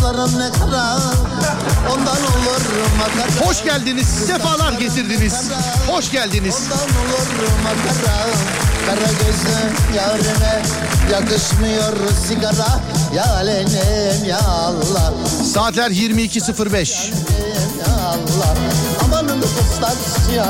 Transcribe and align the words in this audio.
Kız 0.00 0.08
saçların 0.08 0.38
ne 0.38 0.52
kara, 0.52 0.96
ondan 1.92 2.16
olur 2.16 2.62
makara. 2.98 3.48
Hoş 3.48 3.64
geldiniz, 3.64 4.08
sefalar 4.26 4.72
getirdiniz. 4.72 5.34
Hoş 5.86 6.10
geldiniz. 6.12 6.54
Ondan 6.64 6.88
olur 6.88 7.50
makara. 7.62 8.26
Kara 8.86 9.12
gözlü 9.12 9.96
yarime 9.96 10.62
yakışmıyor 11.12 11.92
sigara. 12.28 12.80
Ya 13.14 13.24
alenem 13.34 14.24
ya 14.24 14.38
Allah. 14.38 15.12
Saatler 15.54 15.90
22.05. 15.90 17.10
Ya 17.78 17.94
Allah. 18.04 18.56
Amanın 19.04 19.40
kızlar 19.40 19.94
ya 20.34 20.44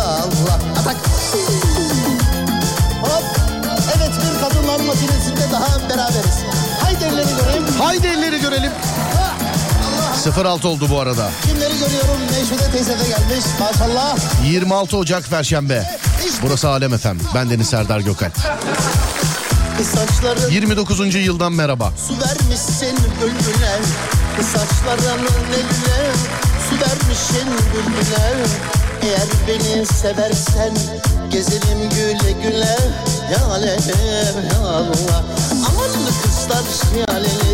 Allah. 0.00 0.58
Atak. 0.80 0.96
Hop. 3.02 3.24
Evet 3.96 4.12
bir 4.16 4.40
kadınlar 4.40 4.80
makinesinde 4.80 5.52
daha 5.52 5.88
beraberiz. 5.90 6.57
Haydi 7.78 8.06
elleri 8.06 8.40
görelim. 8.40 8.72
Allah. 10.36 10.48
06 10.50 10.68
oldu 10.68 10.86
bu 10.90 11.00
arada. 11.00 11.30
Kimleri 11.46 11.78
görüyorum? 11.78 12.20
Meşhude 12.30 12.70
teyze 12.72 12.90
de 12.98 13.08
gelmiş. 13.08 13.44
Maşallah. 13.60 14.16
26 14.46 14.96
Ocak 14.96 15.24
Perşembe. 15.30 15.98
Burası 16.42 16.68
Alem 16.68 16.94
Efem. 16.94 17.18
Ben 17.34 17.50
Deniz 17.50 17.66
Serdar 17.66 18.00
Gökal. 18.00 18.30
Kız 19.78 19.86
saçların 19.86 20.50
29. 20.50 21.14
yıldan 21.14 21.52
merhaba. 21.52 21.92
su 22.08 22.14
vermişsin 22.14 22.98
bülbüle. 23.20 23.78
Kız 24.36 24.46
saçlarının 24.46 25.28
eline 25.54 26.10
su 26.68 26.74
vermişsin 26.74 27.48
bülbüle. 27.72 28.34
Eğer 29.02 29.28
beni 29.48 29.86
seversen 29.86 30.74
gezelim 31.30 31.90
güle 31.90 32.32
güle. 32.32 32.76
Ya 33.32 33.46
alem 33.46 33.78
ya 34.52 34.58
Allah. 34.68 35.24
Aman 35.52 35.90
kızlar 36.22 36.62
Allah. 37.08 37.47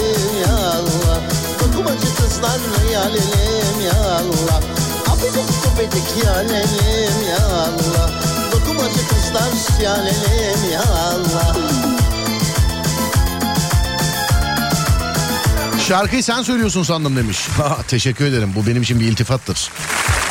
Dokumacı 1.94 2.16
kızlar 2.16 2.60
ya 2.92 3.00
alem 3.00 3.80
ya 3.86 3.92
Allah. 3.92 4.60
Abidik 5.06 5.64
gubidik 5.64 6.24
ya 6.24 6.32
alem 6.34 6.68
ya 7.28 7.46
Allah. 7.46 8.10
Dokumacı 8.52 9.08
kızlar 9.08 9.82
ya 9.82 9.92
alem 9.92 10.70
ya 10.72 10.82
Allah. 10.82 11.56
Şarkıyı 15.88 16.22
sen 16.24 16.42
söylüyorsun 16.42 16.82
sandım 16.82 17.16
demiş. 17.16 17.38
Teşekkür 17.88 18.24
ederim. 18.24 18.52
Bu 18.56 18.66
benim 18.66 18.82
için 18.82 19.00
bir 19.00 19.04
iltifattır. 19.04 19.70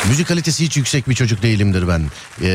Müzik 0.09 0.27
kalitesi 0.27 0.65
hiç 0.65 0.77
yüksek 0.77 1.09
bir 1.09 1.15
çocuk 1.15 1.43
değilimdir 1.43 1.87
ben. 1.87 2.01
Ee, 2.41 2.47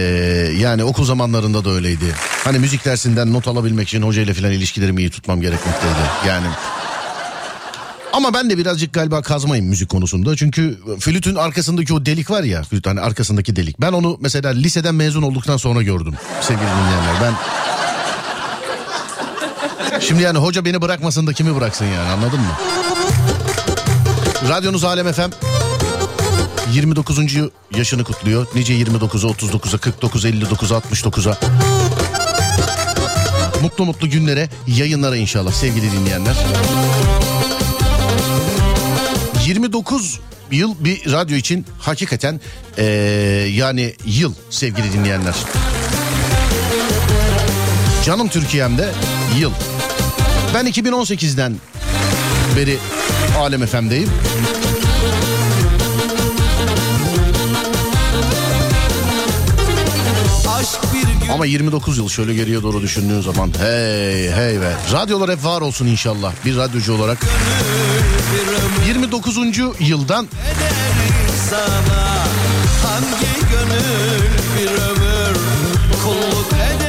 yani 0.58 0.84
okul 0.84 1.04
zamanlarında 1.04 1.64
da 1.64 1.70
öyleydi. 1.70 2.14
Hani 2.44 2.58
müzik 2.58 2.84
dersinden 2.84 3.32
not 3.32 3.48
alabilmek 3.48 3.88
için 3.88 4.02
hocayla 4.02 4.34
falan 4.34 4.52
ilişkilerimi 4.52 5.00
iyi 5.00 5.10
tutmam 5.10 5.40
gerekmekteydi. 5.40 5.94
Yani 6.28 6.46
ama 8.12 8.34
ben 8.34 8.50
de 8.50 8.58
birazcık 8.58 8.92
galiba 8.92 9.22
kazmayım 9.22 9.66
müzik 9.66 9.88
konusunda. 9.88 10.36
Çünkü 10.36 10.78
flütün 11.00 11.34
arkasındaki 11.34 11.94
o 11.94 12.06
delik 12.06 12.30
var 12.30 12.42
ya. 12.42 12.62
Flüt 12.62 12.86
hani 12.86 13.00
arkasındaki 13.00 13.56
delik. 13.56 13.80
Ben 13.80 13.92
onu 13.92 14.18
mesela 14.20 14.50
liseden 14.50 14.94
mezun 14.94 15.22
olduktan 15.22 15.56
sonra 15.56 15.82
gördüm. 15.82 16.14
Sevgili 16.40 16.66
dinleyenler. 16.66 17.14
Ben 17.22 17.34
Şimdi 20.00 20.22
yani 20.22 20.38
hoca 20.38 20.64
beni 20.64 20.82
bırakmasın 20.82 21.26
da 21.26 21.32
kimi 21.32 21.56
bıraksın 21.56 21.84
yani 21.84 22.10
anladın 22.10 22.40
mı? 22.40 22.52
Radyonuz 24.48 24.84
Alem 24.84 25.12
FM 25.12 25.30
29. 26.72 27.18
yaşını 27.76 28.04
kutluyor. 28.04 28.46
Nice 28.54 28.72
29'a, 28.72 29.30
39'a, 29.30 29.76
49'a, 29.76 30.30
59'a, 30.30 30.78
69'a. 30.78 31.38
Mutlu 33.62 33.84
mutlu 33.84 34.10
günlere, 34.10 34.48
yayınlara 34.66 35.16
inşallah 35.16 35.52
sevgili 35.52 35.92
dinleyenler. 35.92 36.36
29 39.48 40.20
yıl 40.50 40.74
bir 40.80 41.12
radyo 41.12 41.36
için 41.36 41.66
hakikaten 41.78 42.40
eee, 42.78 42.84
yani 43.54 43.94
yıl 44.04 44.34
sevgili 44.50 44.92
dinleyenler. 44.92 45.34
Canım 48.04 48.28
Türkiye'mde 48.28 48.92
yıl. 49.38 49.52
Ben 50.54 50.66
2018'den 50.66 51.56
beri 52.56 52.78
Alem 53.38 53.66
FM'deyim. 53.66 54.10
Ama 61.32 61.46
29 61.46 61.98
yıl 61.98 62.08
şöyle 62.08 62.34
geriye 62.34 62.62
doğru 62.62 62.82
düşündüğün 62.82 63.20
zaman 63.20 63.52
hey 63.58 64.30
hey 64.30 64.60
be. 64.60 64.72
Radyolar 64.92 65.30
hep 65.30 65.44
var 65.44 65.60
olsun 65.60 65.86
inşallah 65.86 66.32
bir 66.44 66.56
radyocu 66.56 66.92
olarak. 66.94 67.18
29. 68.88 69.38
yıldan 69.80 70.28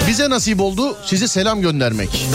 bize 0.08 0.30
nasip 0.30 0.62
oldu 0.62 0.98
size 1.06 1.28
selam 1.28 1.62
göndermek. 1.62 2.28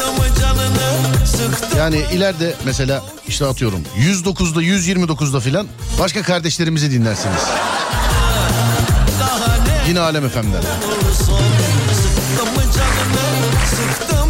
Yani 1.78 2.02
ileride 2.12 2.54
mesela 2.64 3.02
işte 3.28 3.46
atıyorum 3.46 3.84
109'da 3.98 4.62
129'da 4.62 5.40
filan 5.40 5.66
başka 6.00 6.22
kardeşlerimizi 6.22 6.90
dinlersiniz. 6.90 7.42
Yine 9.88 10.00
Alem 10.00 10.28
FM'den. 10.28 10.44
olursun 10.44 11.38
Sıktı 13.70 14.14
mı 14.14 14.23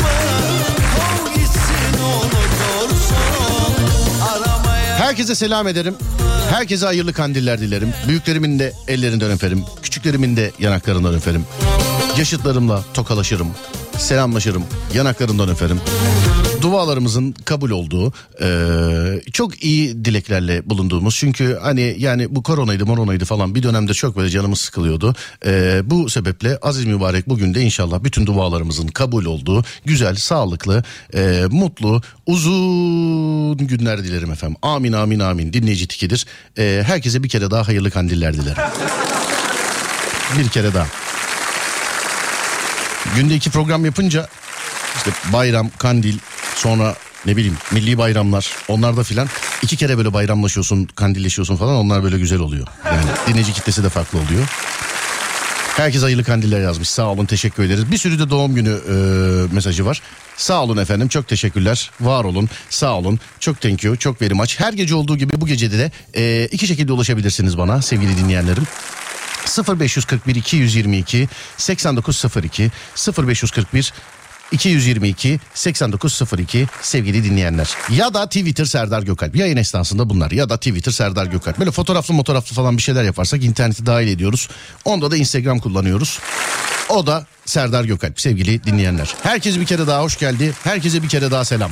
Herkese 5.05 5.35
selam 5.35 5.69
ederim. 5.69 5.95
Herkese 6.51 6.87
hayırlı 6.87 7.13
kandiller 7.13 7.61
dilerim. 7.61 7.93
Büyüklerimin 8.09 8.59
de 8.59 8.73
ellerinden 8.89 9.31
öperim. 9.31 9.65
Küçüklerimin 9.83 10.37
de 10.37 10.53
yanaklarından 10.59 11.15
öperim. 11.15 11.47
Yaşıtlarımla 12.19 12.85
tokalaşırım. 12.95 13.49
Selamlaşırım. 13.99 14.65
Yanaklarından 14.95 15.49
öperim. 15.49 15.81
Dualarımızın 16.65 17.33
kabul 17.33 17.71
olduğu 17.71 18.13
eee, 18.41 19.23
çok 19.33 19.65
iyi 19.65 20.05
dileklerle 20.05 20.71
bulunduğumuz 20.71 21.17
çünkü 21.17 21.59
hani 21.63 21.95
yani 21.99 22.35
bu 22.35 22.43
koronaydı 22.43 22.87
moronaydı 22.87 23.25
falan 23.25 23.55
bir 23.55 23.63
dönemde 23.63 23.95
çok 23.95 24.17
böyle 24.17 24.31
canımız 24.31 24.61
sıkılıyordu. 24.61 25.15
Eee, 25.47 25.81
bu 25.85 26.11
sebeple 26.11 26.59
aziz 26.63 26.85
mübarek 26.85 27.29
bugün 27.29 27.55
de 27.55 27.61
inşallah 27.61 28.05
bütün 28.05 28.27
dualarımızın 28.27 28.87
kabul 28.89 29.25
olduğu 29.25 29.65
güzel 29.85 30.15
sağlıklı 30.15 30.83
eee, 31.15 31.47
mutlu 31.51 32.03
uzun 32.27 33.57
günler 33.59 34.05
dilerim 34.05 34.33
efendim. 34.33 34.57
Amin 34.63 34.93
amin 34.93 35.19
amin 35.21 35.53
dinleyici 35.53 35.89
tikidir. 35.89 36.27
Eee, 36.59 36.83
herkese 36.87 37.23
bir 37.23 37.29
kere 37.29 37.51
daha 37.51 37.69
hayırlı 37.69 37.91
kandiller 37.91 38.35
dilerim. 38.35 38.63
bir 40.39 40.49
kere 40.49 40.75
daha. 40.75 40.87
Günde 43.17 43.35
iki 43.35 43.51
program 43.51 43.85
yapınca 43.85 44.29
işte 44.97 45.11
bayram, 45.33 45.71
kandil, 45.79 46.19
sonra 46.55 46.97
ne 47.27 47.37
bileyim 47.37 47.57
milli 47.71 47.99
bayramlar 47.99 48.51
onlarda 48.69 49.03
filan 49.03 49.29
iki 49.63 49.77
kere 49.77 49.97
böyle 49.97 50.13
bayramlaşıyorsun, 50.13 50.85
kandilleşiyorsun 50.85 51.57
falan 51.57 51.77
onlar 51.77 52.03
böyle 52.03 52.19
güzel 52.19 52.39
oluyor. 52.39 52.67
Yani 52.87 53.05
dinleyici 53.29 53.53
kitlesi 53.53 53.85
de 53.85 53.89
farklı 53.89 54.19
oluyor. 54.19 54.49
Herkes 55.77 56.03
hayırlı 56.03 56.25
kandiller 56.25 56.61
yazmış. 56.61 56.89
Sağ 56.89 57.07
olun 57.07 57.27
teşekkür 57.27 57.63
ederiz. 57.63 57.91
Bir 57.91 57.99
sürü 57.99 58.19
de 58.19 58.31
doğum 58.31 58.55
günü 58.55 58.71
e, 58.71 58.95
mesajı 59.55 59.87
var. 59.87 60.03
Sağ 60.37 60.63
olun 60.63 60.77
efendim 60.77 61.09
çok 61.09 61.29
teşekkürler. 61.29 61.91
Var 62.01 62.25
olun 62.25 62.49
sağ 62.71 62.95
olun. 62.99 63.21
Çok 63.41 63.61
thank 63.61 63.85
you 63.85 63.97
çok 63.97 64.23
very 64.23 64.35
much. 64.35 64.61
Her 64.61 64.73
gece 64.73 64.95
olduğu 64.95 65.17
gibi 65.17 65.41
bu 65.41 65.47
gecede 65.47 65.79
de 65.79 65.93
e, 66.15 66.49
iki 66.53 66.67
şekilde 66.67 66.93
ulaşabilirsiniz 66.93 67.59
bana 67.59 67.83
sevgili 67.83 68.17
dinleyenlerim. 68.17 68.67
0541 69.79 70.35
222 70.35 71.29
8902 71.57 72.71
0541 73.19 73.93
222 74.53 75.41
8902 75.55 76.67
sevgili 76.83 77.25
dinleyenler. 77.25 77.71
Ya 77.91 78.15
da 78.15 78.27
Twitter 78.27 78.65
Serdar 78.65 79.03
Gökalp. 79.03 79.37
Yayın 79.37 79.57
esnasında 79.57 80.11
bunlar. 80.11 80.31
Ya 80.31 80.49
da 80.49 80.57
Twitter 80.57 80.93
Serdar 80.93 81.27
Gökalp. 81.27 81.59
Böyle 81.59 81.71
fotoğraflı 81.71 82.17
fotoğraflı 82.17 82.55
falan 82.57 82.77
bir 82.77 82.83
şeyler 82.83 83.05
yaparsak 83.05 83.45
interneti 83.45 83.87
dahil 83.87 84.09
ediyoruz. 84.09 84.49
Onda 84.85 85.11
da 85.11 85.17
Instagram 85.17 85.59
kullanıyoruz. 85.59 86.19
O 86.89 87.07
da 87.07 87.27
Serdar 87.47 87.85
Gökalp 87.85 88.21
sevgili 88.21 88.65
dinleyenler. 88.65 89.15
Herkese 89.23 89.61
bir 89.61 89.67
kere 89.67 89.87
daha 89.87 90.03
hoş 90.03 90.19
geldi. 90.19 90.53
Herkese 90.65 91.03
bir 91.03 91.09
kere 91.09 91.31
daha 91.31 91.45
selam. 91.45 91.71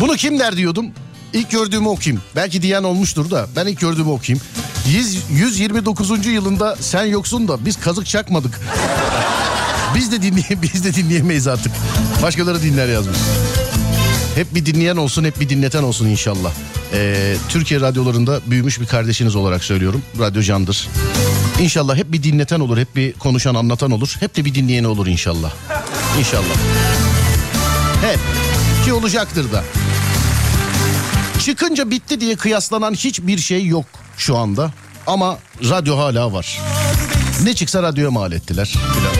Bunu 0.00 0.16
kim 0.16 0.38
der 0.38 0.56
diyordum. 0.56 0.86
İlk 1.34 1.50
gördüğümü 1.50 1.88
okuyayım. 1.88 2.22
Belki 2.36 2.62
diyen 2.62 2.82
olmuştur 2.82 3.30
da 3.30 3.46
ben 3.56 3.66
ilk 3.66 3.80
gördüğümü 3.80 4.10
okuyayım. 4.10 4.44
100, 4.88 5.18
129. 5.30 6.26
yılında 6.26 6.76
sen 6.80 7.04
yoksun 7.04 7.48
da 7.48 7.64
biz 7.64 7.80
kazık 7.80 8.06
çakmadık. 8.06 8.60
Biz 9.94 10.12
de 10.12 10.22
dinleye 10.22 10.62
biz 10.62 10.84
de 10.84 10.94
dinleyemeyiz 10.94 11.48
artık. 11.48 11.72
Başkaları 12.22 12.62
dinler 12.62 12.88
yazmış. 12.88 13.16
Hep 14.34 14.54
bir 14.54 14.66
dinleyen 14.66 14.96
olsun, 14.96 15.24
hep 15.24 15.40
bir 15.40 15.48
dinleten 15.48 15.82
olsun 15.82 16.06
inşallah. 16.06 16.52
Ee, 16.92 17.36
Türkiye 17.48 17.80
radyolarında 17.80 18.40
büyümüş 18.46 18.80
bir 18.80 18.86
kardeşiniz 18.86 19.36
olarak 19.36 19.64
söylüyorum. 19.64 20.02
Radyo 20.18 20.42
candır. 20.42 20.88
İnşallah 21.60 21.96
hep 21.96 22.12
bir 22.12 22.22
dinleten 22.22 22.60
olur, 22.60 22.78
hep 22.78 22.96
bir 22.96 23.12
konuşan, 23.12 23.54
anlatan 23.54 23.90
olur. 23.90 24.16
Hep 24.20 24.36
de 24.36 24.44
bir 24.44 24.54
dinleyeni 24.54 24.86
olur 24.86 25.06
inşallah. 25.06 25.52
İnşallah. 26.18 26.56
Hep. 28.02 28.18
Ki 28.84 28.92
olacaktır 28.92 29.52
da. 29.52 29.64
Çıkınca 31.44 31.90
bitti 31.90 32.20
diye 32.20 32.36
kıyaslanan 32.36 32.94
hiçbir 32.94 33.38
şey 33.38 33.66
yok 33.66 33.84
şu 34.16 34.36
anda. 34.36 34.72
Ama 35.06 35.38
radyo 35.70 35.98
hala 35.98 36.32
var. 36.32 36.60
Ne 37.42 37.54
çıksa 37.54 37.82
radyoya 37.82 38.10
mal 38.10 38.32
ettiler. 38.32 38.66
Filan. 38.66 39.12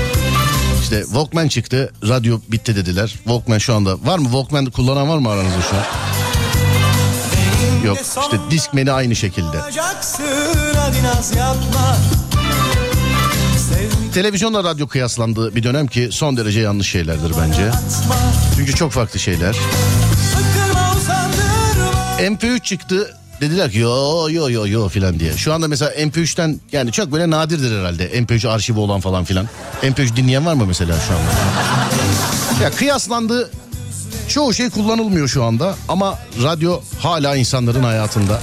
İşte 0.82 1.02
Walkman 1.02 1.48
çıktı, 1.48 1.92
radyo 2.08 2.40
bitti 2.48 2.76
dediler. 2.76 3.08
Walkman 3.08 3.58
şu 3.58 3.74
anda 3.74 3.96
var 4.04 4.18
mı? 4.18 4.24
Walkman 4.24 4.66
kullanan 4.66 5.08
var 5.08 5.18
mı 5.18 5.28
aranızda 5.28 5.62
şu 5.70 5.76
an? 5.76 5.84
Yok. 7.86 7.98
İşte 8.00 8.36
Discman'i 8.50 8.92
aynı 8.92 9.16
şekilde. 9.16 9.56
Televizyonla 14.14 14.64
radyo 14.64 14.86
kıyaslandığı 14.88 15.54
bir 15.54 15.62
dönem 15.62 15.86
ki 15.86 16.08
son 16.12 16.36
derece 16.36 16.60
yanlış 16.60 16.90
şeylerdir 16.90 17.32
bence. 17.40 17.70
Çünkü 18.56 18.74
çok 18.74 18.92
farklı 18.92 19.18
şeyler. 19.18 19.56
Sıkırma 22.18 22.36
usandırma. 22.36 22.58
MP3 22.58 22.60
çıktı 22.62 23.16
dediler 23.40 23.70
ki 23.70 23.78
yo 23.78 24.28
yo 24.30 24.50
yo 24.50 24.66
yo 24.66 24.88
filan 24.88 25.20
diye. 25.20 25.36
Şu 25.36 25.52
anda 25.54 25.68
mesela 25.68 25.92
MP3'ten 25.94 26.60
yani 26.72 26.92
çok 26.92 27.12
böyle 27.12 27.30
nadirdir 27.30 27.80
herhalde 27.80 28.06
MP3 28.06 28.48
arşivi 28.48 28.78
olan 28.78 29.00
falan 29.00 29.24
filan. 29.24 29.48
MP3 29.82 30.16
dinleyen 30.16 30.46
var 30.46 30.54
mı 30.54 30.66
mesela 30.66 30.96
şu 31.08 31.12
anda? 31.14 32.64
Ya 32.64 32.70
kıyaslandı 32.70 33.50
çoğu 34.28 34.54
şey 34.54 34.70
kullanılmıyor 34.70 35.28
şu 35.28 35.44
anda 35.44 35.74
ama 35.88 36.18
radyo 36.42 36.80
hala 37.00 37.36
insanların 37.36 37.82
hayatında. 37.82 38.40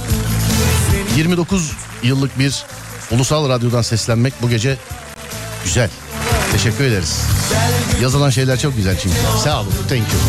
29 1.16 1.72
yıllık 2.02 2.38
bir 2.38 2.64
ulusal 3.10 3.48
radyodan 3.48 3.82
seslenmek 3.82 4.32
bu 4.42 4.50
gece 4.50 4.76
güzel. 5.64 5.90
Teşekkür 6.52 6.84
ederiz. 6.84 7.20
Yazılan 8.02 8.30
şeyler 8.30 8.58
çok 8.58 8.76
güzel 8.76 8.96
çünkü. 9.02 9.16
Sağ 9.44 9.60
olun. 9.60 9.72
Thank 9.88 10.00
you. 10.00 10.20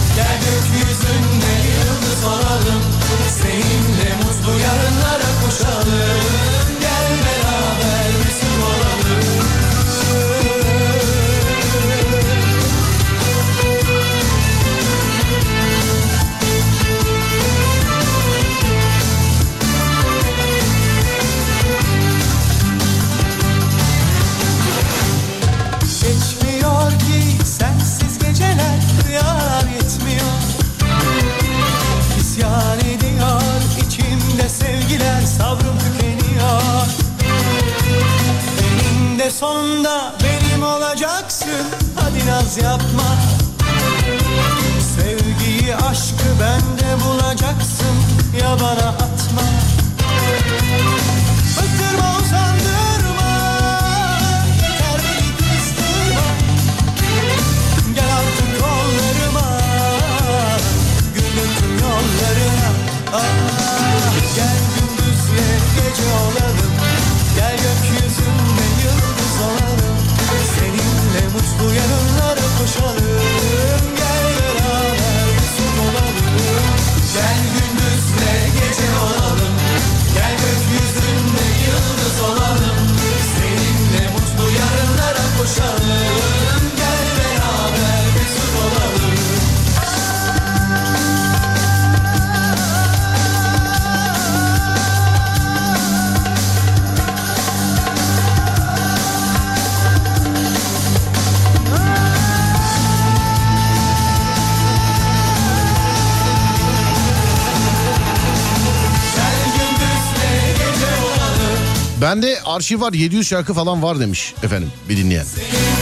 Arşiv 112.54 112.82
var 112.82 112.94
700 112.94 113.28
şarkı 113.28 113.54
falan 113.54 113.84
var 113.84 114.00
demiş 114.00 114.34
efendim 114.44 114.72
bir 114.90 114.98
dinleyen. 114.98 115.24
Seninle 115.24 115.73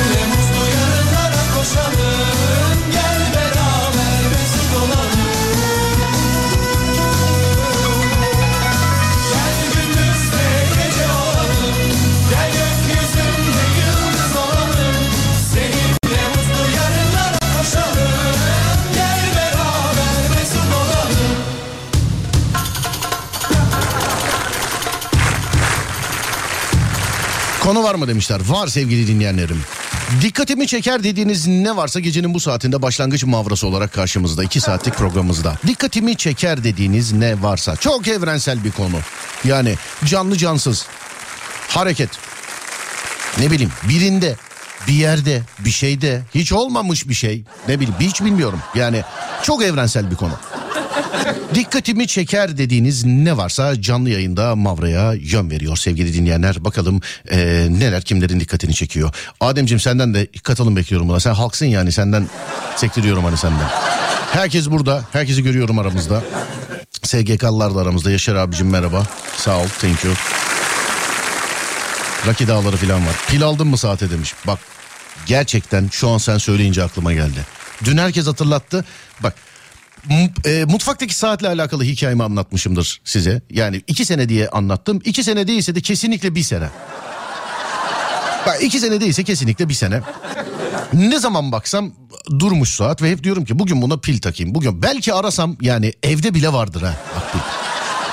Konu 27.72 27.84
var 27.84 27.96
mı 27.96 28.08
demişler. 28.08 28.40
Var 28.48 28.68
sevgili 28.68 29.08
dinleyenlerim. 29.08 29.62
Dikkatimi 30.22 30.68
çeker 30.68 31.04
dediğiniz 31.04 31.48
ne 31.48 31.76
varsa 31.76 32.00
gecenin 32.00 32.34
bu 32.34 32.40
saatinde 32.40 32.82
başlangıç 32.82 33.24
mavrası 33.24 33.68
olarak 33.68 33.94
karşımızda. 33.94 34.44
iki 34.44 34.62
saatlik 34.62 34.94
programımızda. 34.96 35.56
Dikkatimi 35.68 36.16
çeker 36.16 36.64
dediğiniz 36.64 37.12
ne 37.12 37.42
varsa. 37.42 37.76
Çok 37.76 38.08
evrensel 38.08 38.64
bir 38.64 38.72
konu. 38.72 38.96
Yani 39.44 39.76
canlı 40.06 40.38
cansız. 40.38 40.86
Hareket. 41.68 42.10
Ne 43.40 43.52
bileyim 43.52 43.72
birinde 43.90 44.36
bir 44.88 44.94
yerde 44.94 45.42
bir 45.60 45.72
şeyde 45.72 46.22
hiç 46.36 46.54
olmamış 46.54 47.10
bir 47.10 47.14
şey. 47.14 47.44
Ne 47.68 47.80
bileyim 47.80 48.00
hiç 48.00 48.22
bilmiyorum. 48.22 48.60
Yani 48.76 49.04
çok 49.44 49.64
evrensel 49.64 50.12
bir 50.12 50.16
konu. 50.16 50.34
Dikkatimi 51.56 52.08
çeker 52.08 52.58
dediğiniz 52.58 53.06
ne 53.06 53.38
varsa 53.38 53.82
canlı 53.82 54.10
yayında 54.10 54.56
Mavra'ya 54.56 55.14
yön 55.14 55.52
veriyor 55.52 55.78
sevgili 55.78 56.14
dinleyenler. 56.14 56.66
Bakalım 56.66 57.02
eee, 57.32 57.68
neler 57.70 58.02
kimlerin 58.02 58.40
dikkatini 58.40 58.74
çekiyor. 58.74 59.16
Ademciğim 59.40 59.80
senden 59.80 60.14
de 60.14 60.28
katılım 60.44 60.76
bekliyorum 60.76 61.10
buna. 61.10 61.20
Sen 61.20 61.34
halksın 61.34 61.66
yani 61.66 61.92
senden 61.92 62.28
sektiriyorum 62.76 63.24
hani 63.24 63.38
senden. 63.38 63.68
Herkes 64.32 64.70
burada. 64.70 65.04
Herkesi 65.12 65.44
görüyorum 65.44 65.80
aramızda. 65.80 66.24
SGK'lılar 67.04 67.76
da 67.76 67.80
aramızda. 67.82 68.12
Yaşar 68.12 68.36
abicim 68.36 68.70
merhaba. 68.70 69.08
Sağ 69.38 69.58
ol. 69.58 69.68
Thank 69.82 70.04
you. 70.06 70.14
Raki 72.28 72.48
dağları 72.48 72.78
falan 72.78 73.08
var. 73.08 73.16
Pil 73.28 73.44
aldın 73.44 73.68
mı 73.68 73.78
saate 73.78 74.12
demiş. 74.12 74.34
Bak 74.48 74.60
gerçekten 75.26 75.90
şu 75.92 76.10
an 76.10 76.18
sen 76.18 76.38
söyleyince 76.38 76.84
aklıma 76.84 77.14
geldi. 77.14 77.46
Dün 77.84 77.98
herkes 77.98 78.28
hatırlattı. 78.28 78.86
Bak 79.24 79.34
e, 80.46 80.66
mutfaktaki 80.66 81.16
saatle 81.16 81.48
alakalı 81.48 81.84
hikayemi 81.84 82.24
anlatmışımdır 82.24 83.02
size. 83.06 83.42
Yani 83.50 83.82
iki 83.88 84.06
sene 84.06 84.30
diye 84.30 84.50
anlattım. 84.50 85.02
İki 85.06 85.24
sene 85.24 85.48
değilse 85.48 85.76
de 85.76 85.82
kesinlikle 85.82 86.36
bir 86.36 86.44
sene. 86.44 86.70
Bak 88.46 88.64
iki 88.64 88.80
sene 88.80 89.02
değilse 89.02 89.24
kesinlikle 89.24 89.70
bir 89.70 89.74
sene. 89.74 90.02
Ne 90.94 91.20
zaman 91.20 91.52
baksam 91.52 91.92
durmuş 92.40 92.70
saat 92.70 93.02
ve 93.02 93.12
hep 93.12 93.24
diyorum 93.24 93.46
ki 93.46 93.60
bugün 93.60 93.82
buna 93.82 93.98
pil 93.98 94.22
takayım. 94.22 94.56
Bugün 94.56 94.82
belki 94.82 95.14
arasam 95.14 95.58
yani 95.62 95.94
evde 96.04 96.34
bile 96.34 96.54
vardır 96.54 96.82
ha. 96.82 96.96
Bak. 97.16 97.61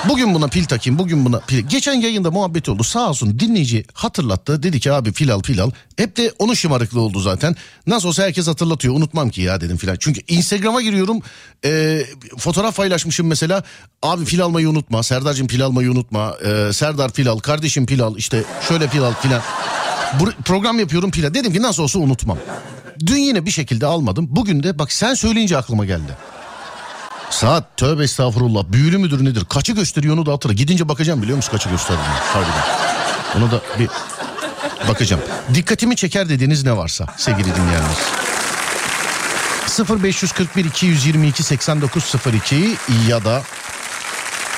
Bugün 0.08 0.34
buna 0.34 0.48
pil 0.48 0.64
takayım 0.64 0.98
bugün 0.98 1.24
buna 1.24 1.40
pil. 1.40 1.58
Geçen 1.58 1.92
yayında 1.92 2.30
muhabbet 2.30 2.68
oldu 2.68 2.84
sağ 2.84 3.08
olsun 3.08 3.38
dinleyici 3.38 3.84
hatırlattı. 3.92 4.62
Dedi 4.62 4.80
ki 4.80 4.92
abi 4.92 5.12
pil 5.12 5.32
al 5.32 5.42
pil 5.42 5.62
al. 5.62 5.70
Hep 5.96 6.16
de 6.16 6.32
onun 6.38 6.54
şımarıklığı 6.54 7.00
oldu 7.00 7.20
zaten. 7.20 7.56
Nasıl 7.86 8.08
olsa 8.08 8.22
herkes 8.22 8.46
hatırlatıyor 8.46 8.94
unutmam 8.94 9.30
ki 9.30 9.42
ya 9.42 9.60
dedim 9.60 9.76
filan. 9.76 9.96
Çünkü 10.00 10.20
Instagram'a 10.28 10.82
giriyorum 10.82 11.20
e, 11.64 12.02
fotoğraf 12.38 12.76
paylaşmışım 12.76 13.26
mesela. 13.26 13.62
Abi 14.02 14.24
pil 14.24 14.42
almayı 14.42 14.70
unutma 14.70 15.02
Serdar'cığım 15.02 15.46
pil 15.46 15.64
almayı 15.64 15.90
unutma. 15.90 16.36
E, 16.44 16.72
Serdar 16.72 17.12
pil 17.12 17.28
al 17.28 17.38
kardeşim 17.38 17.86
pil 17.86 18.02
al 18.02 18.16
işte 18.16 18.44
şöyle 18.68 18.88
pil 18.88 19.02
al 19.02 19.12
filan. 19.22 19.42
Program 20.44 20.78
yapıyorum 20.78 21.10
pil 21.10 21.26
al. 21.26 21.34
Dedim 21.34 21.52
ki 21.52 21.62
nasıl 21.62 21.82
olsa 21.82 21.98
unutmam. 21.98 22.38
Dün 23.06 23.18
yine 23.18 23.46
bir 23.46 23.50
şekilde 23.50 23.86
almadım. 23.86 24.26
Bugün 24.30 24.62
de 24.62 24.78
bak 24.78 24.92
sen 24.92 25.14
söyleyince 25.14 25.56
aklıma 25.56 25.84
geldi. 25.84 26.16
Saat 27.30 27.76
tövbe 27.76 28.04
estağfurullah 28.04 28.64
büyülü 28.64 28.98
müdür 28.98 29.24
nedir? 29.24 29.44
Kaçı 29.44 29.72
gösteriyor 29.72 30.14
onu 30.14 30.26
da 30.26 30.32
hatırla. 30.32 30.52
Gidince 30.52 30.88
bakacağım 30.88 31.22
biliyor 31.22 31.36
musun 31.36 31.52
kaçı 31.52 31.68
gösterdiğini. 31.68 32.06
Harbiden. 32.06 32.64
Onu 33.36 33.50
da 33.50 33.60
bir 33.78 33.88
bakacağım. 34.88 35.22
Dikkatimi 35.54 35.96
çeker 35.96 36.28
dediğiniz 36.28 36.64
ne 36.64 36.76
varsa 36.76 37.06
sevgili 37.16 37.54
dinleyenler. 37.54 37.96
0541 40.02 40.64
222 40.64 41.42
8902 41.42 42.76
ya 43.08 43.24
da 43.24 43.42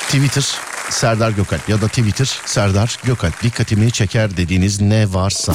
Twitter 0.06 0.46
Serdar 0.90 1.30
Gökalp 1.30 1.68
ya 1.68 1.80
da 1.80 1.88
Twitter 1.88 2.40
Serdar 2.46 2.98
Gökalp 3.04 3.42
dikkatimi 3.42 3.92
çeker 3.92 4.36
dediğiniz 4.36 4.80
ne 4.80 5.12
varsa. 5.12 5.54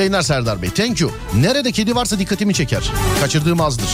Yayınlar 0.00 0.22
Serdar 0.22 0.62
Bey. 0.62 0.70
Thank 0.70 1.00
you. 1.00 1.12
Nerede 1.34 1.72
kedi 1.72 1.94
varsa 1.94 2.18
dikkatimi 2.18 2.54
çeker. 2.54 2.82
Kaçırdığım 3.20 3.60
azdır. 3.60 3.88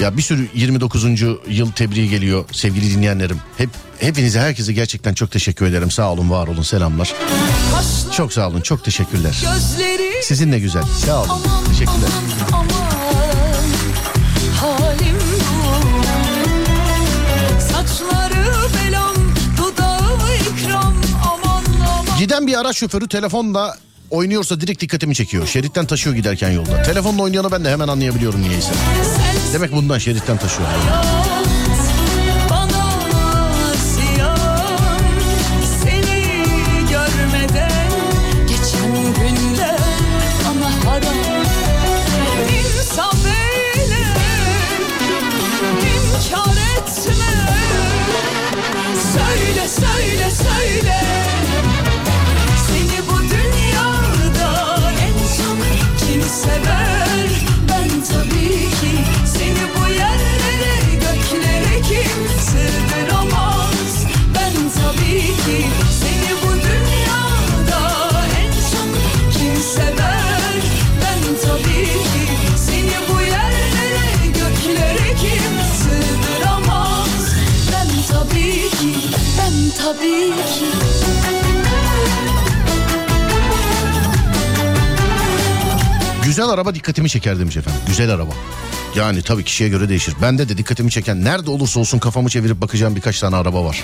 Ya 0.00 0.16
bir 0.16 0.22
sürü 0.22 0.48
29. 0.54 1.04
yıl 1.48 1.72
tebriği 1.72 2.10
geliyor 2.10 2.44
sevgili 2.52 2.90
dinleyenlerim. 2.90 3.40
Hep 3.58 3.70
hepinize 3.98 4.40
herkese 4.40 4.72
gerçekten 4.72 5.14
çok 5.14 5.30
teşekkür 5.30 5.66
ederim. 5.66 5.90
Sağ 5.90 6.12
olun, 6.12 6.30
var 6.30 6.48
olun, 6.48 6.62
selamlar. 6.62 7.14
Çok 8.16 8.32
sağ 8.32 8.48
olun, 8.48 8.60
çok 8.60 8.84
teşekkürler. 8.84 9.44
Sizin 10.22 10.52
de 10.52 10.58
güzel. 10.58 10.82
Sağ 11.06 11.22
olun. 11.22 11.42
Teşekkürler. 11.68 12.08
Halim 14.60 15.43
Giden 22.24 22.46
bir 22.46 22.60
araç 22.60 22.76
şoförü 22.76 23.08
telefonla 23.08 23.76
oynuyorsa 24.10 24.60
direkt 24.60 24.80
dikkatimi 24.80 25.14
çekiyor. 25.14 25.46
Şeritten 25.46 25.86
taşıyor 25.86 26.16
giderken 26.16 26.50
yolda. 26.50 26.82
Telefonla 26.82 27.22
oynayanı 27.22 27.52
ben 27.52 27.64
de 27.64 27.70
hemen 27.70 27.88
anlayabiliyorum 27.88 28.42
niyeyse. 28.42 28.72
Demek 29.52 29.72
bundan 29.72 29.98
şeritten 29.98 30.36
taşıyor. 30.36 30.68
hayat, 30.68 31.23
Güzel 86.34 86.48
araba 86.48 86.74
dikkatimi 86.74 87.10
çeker 87.10 87.38
demiş 87.38 87.56
efendim. 87.56 87.80
Güzel 87.86 88.10
araba. 88.10 88.32
Yani 88.94 89.22
tabii 89.22 89.44
kişiye 89.44 89.68
göre 89.68 89.88
değişir. 89.88 90.14
Bende 90.22 90.48
de 90.48 90.58
dikkatimi 90.58 90.90
çeken 90.90 91.24
nerede 91.24 91.50
olursa 91.50 91.80
olsun 91.80 91.98
kafamı 91.98 92.28
çevirip 92.28 92.60
bakacağım 92.60 92.96
birkaç 92.96 93.20
tane 93.20 93.36
araba 93.36 93.64
var. 93.64 93.82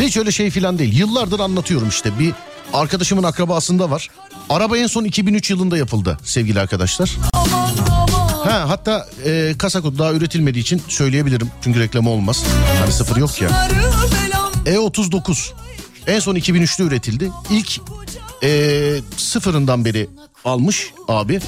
Hiç 0.00 0.16
öyle 0.16 0.32
şey 0.32 0.50
filan 0.50 0.78
değil. 0.78 0.98
Yıllardır 0.98 1.40
anlatıyorum 1.40 1.88
işte. 1.88 2.18
Bir 2.18 2.34
arkadaşımın 2.72 3.22
akrabasında 3.22 3.90
var. 3.90 4.08
Araba 4.50 4.78
en 4.78 4.86
son 4.86 5.04
2003 5.04 5.50
yılında 5.50 5.78
yapıldı 5.78 6.18
sevgili 6.24 6.60
arkadaşlar. 6.60 7.16
Ha 8.44 8.64
hatta 8.68 9.08
e, 9.26 9.54
kasa 9.58 9.80
kodu 9.80 9.98
daha 9.98 10.12
üretilmediği 10.12 10.62
için 10.62 10.82
söyleyebilirim. 10.88 11.50
Çünkü 11.64 11.80
reklamı 11.80 12.10
olmaz. 12.10 12.44
Hani 12.80 12.92
sıfır 12.92 13.16
yok 13.16 13.40
ya. 13.42 13.48
Sarı 13.48 13.74
belam 13.74 14.52
E39 14.66 15.50
en 16.06 16.20
son 16.20 16.36
2003'te 16.36 16.82
üretildi. 16.82 17.30
İlk 17.50 17.80
e, 18.42 19.00
sıfırından 19.16 19.84
beri 19.84 20.08
almış 20.44 20.92
abi. 21.08 21.40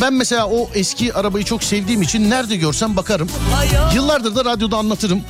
Ben 0.00 0.12
mesela 0.14 0.46
o 0.48 0.70
eski 0.74 1.14
arabayı 1.14 1.44
çok 1.44 1.64
sevdiğim 1.64 2.02
için 2.02 2.30
nerede 2.30 2.56
görsem 2.56 2.96
bakarım. 2.96 3.28
Yıllardır 3.94 4.34
da 4.36 4.44
radyoda 4.44 4.76
anlatırım. 4.76 5.20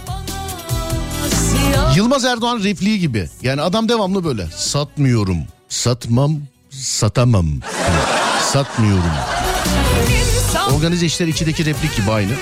Yılmaz 1.97 2.25
Erdoğan 2.25 2.65
repliği 2.65 2.99
gibi. 2.99 3.29
Yani 3.43 3.63
adam 3.63 3.89
devamlı 3.89 4.25
böyle. 4.25 4.47
Satmıyorum, 4.57 5.39
satmam, 5.69 6.37
satamam. 6.71 7.47
Satmıyorum. 8.53 9.11
Organize 10.77 11.07
işler 11.07 11.27
içindeki 11.27 11.65
replik 11.65 11.97
gibi 11.97 12.11
aynı. 12.11 12.33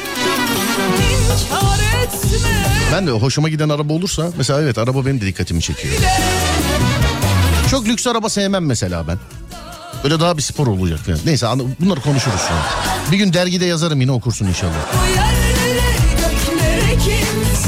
Ben 2.93 3.07
de 3.07 3.11
hoşuma 3.11 3.49
giden 3.49 3.69
araba 3.69 3.93
olursa 3.93 4.31
mesela 4.39 4.63
evet 4.63 4.79
araba 4.79 5.07
benim 5.07 5.21
de 5.21 5.27
dikkatimi 5.27 5.63
çekiyor. 5.63 5.95
Çok 7.71 7.87
lüks 7.87 8.07
araba 8.07 8.29
sevmem 8.29 8.67
mesela 8.67 9.09
ben. 9.09 9.19
Böyle 10.05 10.21
daha 10.21 10.37
bir 10.37 10.43
spor 10.43 10.67
olacak 10.67 10.99
falan. 10.99 11.19
Neyse 11.25 11.47
bunları 11.81 12.01
konuşuruz 12.01 12.41
sonra. 12.41 12.63
Bir 13.13 13.17
gün 13.17 13.33
dergide 13.33 13.65
yazarım 13.67 14.01
yine 14.01 14.13
okursun 14.13 14.47
inşallah. 14.47 14.73
Yerlere 15.17 15.97
ki 17.03 17.11
yerlere 17.11 17.61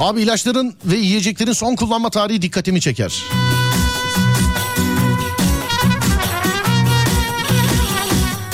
Abi 0.00 0.22
ilaçların 0.22 0.74
ve 0.84 0.96
yiyeceklerin 0.96 1.52
son 1.52 1.76
kullanma 1.76 2.10
tarihi 2.10 2.42
dikkatimi 2.42 2.80
çeker. 2.80 3.22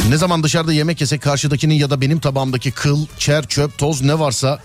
Ne 0.09 0.17
zaman 0.17 0.43
dışarıda 0.43 0.73
yemek 0.73 1.01
yesek 1.01 1.23
karşıdakinin 1.23 1.75
ya 1.75 1.91
da 1.91 2.01
benim 2.01 2.21
tabağımdaki 2.21 2.71
kıl, 2.71 3.07
çer, 3.19 3.47
çöp, 3.47 3.79
toz 3.79 4.03
ne 4.03 4.19
varsa 4.19 4.59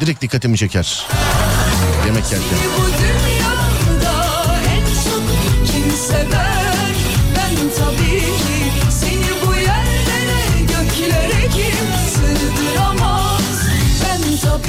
direkt 0.00 0.22
dikkatimi 0.22 0.58
çeker. 0.58 1.06
Yemek 2.06 2.24
yerken. 2.32 2.58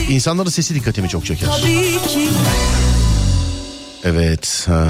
İnsanların 0.09 0.49
sesi 0.49 0.75
dikkatimi 0.75 1.09
çok 1.09 1.25
çeker. 1.25 1.49
Evet. 4.03 4.65
Ha. 4.67 4.87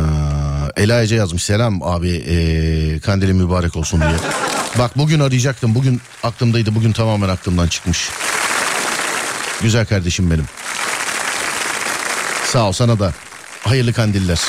Ela 0.75 1.03
Ece 1.03 1.15
yazmış. 1.15 1.43
Selam 1.43 1.83
abi. 1.83 2.09
Ee, 2.09 2.99
kandili 2.99 3.33
mübarek 3.33 3.75
olsun 3.75 4.01
diye. 4.01 4.15
Bak 4.79 4.97
bugün 4.97 5.19
arayacaktım. 5.19 5.75
Bugün 5.75 6.01
aklımdaydı. 6.23 6.75
Bugün 6.75 6.91
tamamen 6.91 7.29
aklımdan 7.29 7.67
çıkmış. 7.67 8.09
Güzel 9.61 9.85
kardeşim 9.85 10.31
benim. 10.31 10.45
Sağ 12.45 12.67
ol 12.67 12.71
sana 12.71 12.99
da. 12.99 13.13
Hayırlı 13.63 13.93
kandiller. 13.93 14.39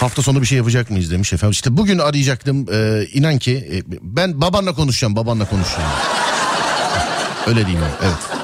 Hafta 0.00 0.22
sonu 0.22 0.40
bir 0.42 0.46
şey 0.46 0.58
yapacak 0.58 0.90
mıyız 0.90 1.10
demiş 1.10 1.32
efendim. 1.32 1.52
İşte 1.52 1.76
bugün 1.76 1.98
arayacaktım. 1.98 2.66
Ee, 2.72 3.06
inan 3.12 3.38
ki 3.38 3.68
e, 3.72 3.76
ben 4.02 4.40
babanla 4.40 4.74
konuşacağım. 4.74 5.16
Babanla 5.16 5.44
konuşacağım. 5.44 5.90
Öyle 7.46 7.66
diyeyim 7.66 7.84
ben. 7.84 8.06
Evet. 8.06 8.38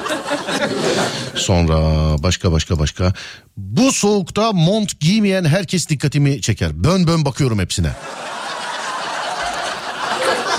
Sonra 1.34 1.74
başka 2.22 2.52
başka 2.52 2.78
başka. 2.78 3.12
Bu 3.56 3.92
soğukta 3.92 4.52
mont 4.52 5.00
giymeyen 5.00 5.44
herkes 5.44 5.88
dikkatimi 5.88 6.40
çeker. 6.40 6.84
Bön 6.84 7.06
bön 7.06 7.24
bakıyorum 7.24 7.58
hepsine. 7.58 7.90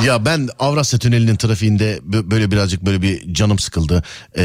Ya 0.04 0.26
ben 0.26 0.50
Avrasya 0.60 1.00
Tüneli'nin 1.00 1.36
trafiğinde 1.36 2.00
bö- 2.10 2.32
böyle 2.32 2.52
birazcık 2.52 2.82
böyle 2.86 3.02
bir 3.02 3.34
canım 3.34 3.60
sıkıldı. 3.60 4.04
Ee, 4.38 4.44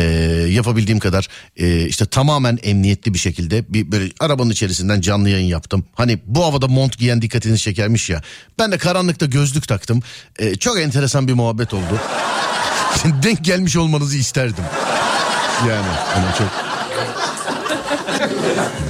yapabildiğim 0.50 0.98
kadar 0.98 1.28
e, 1.56 1.86
işte 1.86 2.06
tamamen 2.06 2.58
emniyetli 2.62 3.14
bir 3.14 3.18
şekilde 3.18 3.64
bir 3.68 3.92
böyle 3.92 4.12
arabanın 4.20 4.50
içerisinden 4.50 5.00
canlı 5.00 5.28
yayın 5.28 5.46
yaptım. 5.46 5.84
Hani 5.94 6.18
bu 6.26 6.44
havada 6.44 6.68
mont 6.68 6.98
giyen 6.98 7.22
dikkatinizi 7.22 7.62
çekermiş 7.62 8.10
ya. 8.10 8.22
Ben 8.58 8.72
de 8.72 8.78
karanlıkta 8.78 9.26
gözlük 9.26 9.68
taktım. 9.68 10.02
Ee, 10.38 10.54
çok 10.54 10.80
enteresan 10.80 11.28
bir 11.28 11.32
muhabbet 11.32 11.74
oldu. 11.74 12.00
Denk 13.22 13.44
gelmiş 13.44 13.76
olmanızı 13.76 14.16
isterdim. 14.16 14.64
Yani 15.68 15.86
hani 16.14 16.26
çok... 16.38 16.48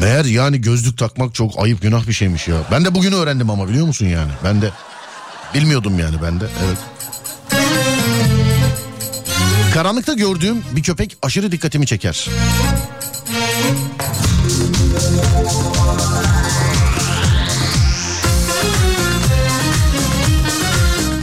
Meğer 0.00 0.25
yani 0.25 0.61
gözlük 0.61 0.99
takmak 0.99 1.35
çok 1.35 1.59
ayıp 1.59 1.83
günah 1.83 2.09
bir 2.09 2.12
şeymiş 2.12 2.49
ya. 2.49 2.57
Ben 2.71 2.85
de 2.85 2.95
bugün 2.95 3.12
öğrendim 3.12 3.50
ama 3.50 3.69
biliyor 3.69 3.87
musun 3.87 4.07
yani? 4.07 4.31
Ben 4.45 4.62
de 4.62 4.71
bilmiyordum 5.54 5.99
yani 5.99 6.16
ben 6.23 6.40
de 6.40 6.45
evet. 6.66 6.78
Karanlıkta 9.75 10.12
gördüğüm 10.12 10.62
bir 10.76 10.83
köpek 10.83 11.16
aşırı 11.23 11.52
dikkatimi 11.52 11.87
çeker. 11.87 12.28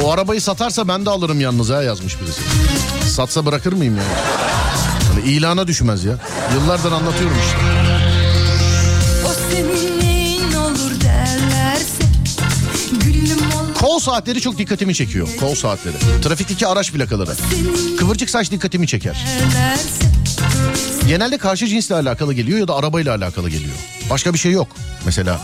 O 0.04 0.12
arabayı 0.12 0.42
satarsa 0.42 0.88
ben 0.88 1.06
de 1.06 1.10
alırım 1.10 1.40
yalnız 1.42 1.70
ha 1.70 1.84
yazmış 1.84 2.22
birisi. 2.22 2.42
Satsa 3.10 3.46
bırakır 3.46 3.74
mıyım 3.74 3.98
yani? 3.98 4.08
Hani 5.14 5.32
ilana 5.32 5.68
düşmez 5.68 6.06
ya. 6.06 6.14
Yıllardır 6.54 6.92
anlatıyorum 6.92 7.38
işte. 7.46 7.58
Kol 13.80 14.00
saatleri 14.00 14.42
çok 14.42 14.58
dikkatimi 14.58 14.96
çekiyor. 14.96 15.28
Kol 15.40 15.56
saatleri. 15.56 15.96
Trafikteki 16.22 16.68
araç 16.68 16.92
plakaları. 16.92 17.32
Kıvırcık 17.98 18.30
saç 18.30 18.52
dikkatimi 18.52 18.88
çeker. 18.88 19.26
Genelde 21.08 21.38
karşı 21.38 21.68
cinsle 21.68 21.96
alakalı 21.96 22.34
geliyor 22.34 22.60
ya 22.60 22.68
da 22.68 22.76
arabayla 22.76 23.16
alakalı 23.16 23.50
geliyor. 23.50 23.76
Başka 24.10 24.34
bir 24.34 24.40
şey 24.40 24.52
yok. 24.52 24.68
Mesela 25.06 25.42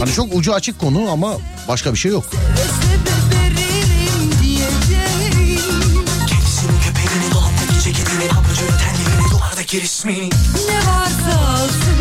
hani 0.00 0.12
çok 0.12 0.34
ucu 0.34 0.54
açık 0.54 0.78
konu 0.78 1.10
ama 1.10 1.36
başka 1.68 1.92
bir 1.92 1.98
şey 1.98 2.12
yok. 2.12 2.24
Ne 10.68 10.76
varsa 10.76 11.40
alsın 11.48 11.98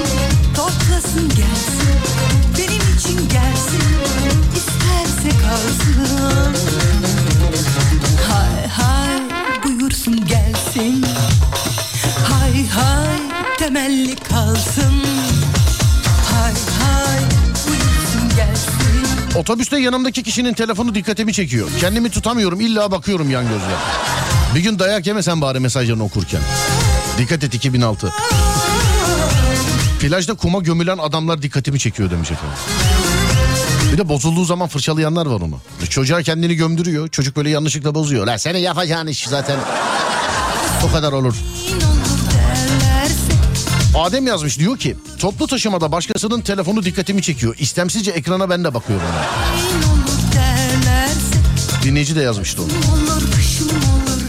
toplasın 0.55 1.29
gelsin 1.29 1.99
Benim 2.57 2.97
için 2.97 3.29
gelsin 3.29 3.86
isterse 5.27 5.47
kalsın 5.47 6.55
Hay 8.29 8.67
hay 8.67 9.21
buyursun 9.63 10.25
gelsin 10.25 11.05
Hay 12.29 12.67
hay 12.67 13.19
temelli 13.57 14.15
kalsın 14.15 15.03
Hay 16.33 16.53
hay 16.79 17.19
buyursun 17.67 18.37
gelsin 18.37 19.37
Otobüste 19.39 19.79
yanımdaki 19.79 20.23
kişinin 20.23 20.53
telefonu 20.53 20.95
dikkatimi 20.95 21.33
çekiyor. 21.33 21.69
Kendimi 21.79 22.09
tutamıyorum 22.09 22.61
illa 22.61 22.91
bakıyorum 22.91 23.29
yan 23.29 23.43
gözle. 23.43 23.75
Bir 24.55 24.59
gün 24.59 24.79
dayak 24.79 25.07
yemesen 25.07 25.41
bari 25.41 25.59
mesajlarını 25.59 26.03
okurken. 26.03 26.41
Dikkat 27.17 27.43
et 27.43 27.53
2006. 27.53 28.13
Plajda 29.99 30.33
kuma 30.33 30.59
gömülen 30.59 30.97
adamlar 30.97 31.41
dikkatimi 31.41 31.79
çekiyor 31.79 32.11
demiş 32.11 32.31
efendim. 32.31 32.57
Bir 33.93 33.97
de 33.97 34.09
bozulduğu 34.09 34.45
zaman 34.45 34.67
fırçalayanlar 34.67 35.25
var 35.25 35.41
onu. 35.41 35.59
Çocuğa 35.89 36.21
kendini 36.21 36.55
gömdürüyor. 36.55 37.07
Çocuk 37.07 37.35
böyle 37.37 37.49
yanlışlıkla 37.49 37.95
bozuyor. 37.95 38.27
La 38.27 38.39
senin 38.39 38.59
yapacağın 38.59 39.07
iş 39.07 39.27
zaten 39.27 39.59
o 40.89 40.91
kadar 40.91 41.11
olur. 41.11 41.35
Adem 43.95 44.27
yazmış 44.27 44.59
diyor 44.59 44.77
ki 44.77 44.95
toplu 45.19 45.47
taşımada 45.47 45.91
başkasının 45.91 46.41
telefonu 46.41 46.83
dikkatimi 46.83 47.21
çekiyor. 47.21 47.55
İstemsizce 47.59 48.11
ekrana 48.11 48.49
ben 48.49 48.63
de 48.63 48.73
bakıyorum. 48.73 49.07
Dinleyici 51.83 52.15
de 52.15 52.21
yazmıştı 52.21 52.61
onu. 52.63 52.71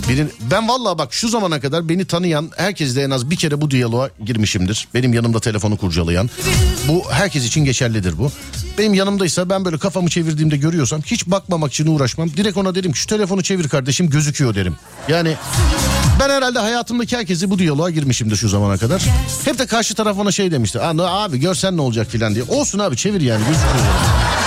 Benim, 0.08 0.30
ben 0.50 0.68
vallahi 0.68 0.98
bak 0.98 1.12
şu 1.14 1.28
zamana 1.28 1.60
kadar 1.60 1.88
beni 1.88 2.04
tanıyan 2.04 2.50
herkesle 2.56 3.02
en 3.02 3.10
az 3.10 3.30
bir 3.30 3.36
kere 3.36 3.60
bu 3.60 3.70
diyaloğa 3.70 4.10
girmişimdir. 4.26 4.88
Benim 4.94 5.12
yanımda 5.12 5.40
telefonu 5.40 5.76
kurcalayan. 5.76 6.30
Bu 6.88 7.02
herkes 7.10 7.46
için 7.46 7.64
geçerlidir 7.64 8.18
bu. 8.18 8.32
Benim 8.78 8.94
yanımdaysa 8.94 9.50
ben 9.50 9.64
böyle 9.64 9.78
kafamı 9.78 10.08
çevirdiğimde 10.10 10.56
görüyorsam 10.56 11.02
hiç 11.02 11.26
bakmamak 11.26 11.72
için 11.72 11.86
uğraşmam. 11.86 12.30
Direkt 12.30 12.56
ona 12.56 12.74
derim 12.74 12.92
ki 12.92 12.98
şu 12.98 13.06
telefonu 13.06 13.42
çevir 13.42 13.68
kardeşim 13.68 14.10
gözüküyor 14.10 14.54
derim. 14.54 14.76
Yani 15.08 15.34
ben 16.20 16.30
herhalde 16.30 16.58
hayatımdaki 16.58 17.16
herkesi 17.16 17.50
bu 17.50 17.58
diyaloğa 17.58 17.90
girmişimdir 17.90 18.36
şu 18.36 18.48
zamana 18.48 18.76
kadar. 18.76 19.02
Hep 19.44 19.58
de 19.58 19.66
karşı 19.66 19.94
taraf 19.94 20.18
ona 20.18 20.32
şey 20.32 20.50
demişti. 20.50 20.80
Abi 20.80 21.40
görsen 21.40 21.76
ne 21.76 21.80
olacak 21.80 22.06
filan 22.10 22.34
diye. 22.34 22.44
Olsun 22.44 22.78
abi 22.78 22.96
çevir 22.96 23.20
yani 23.20 23.44
gözüküyor. 23.48 24.37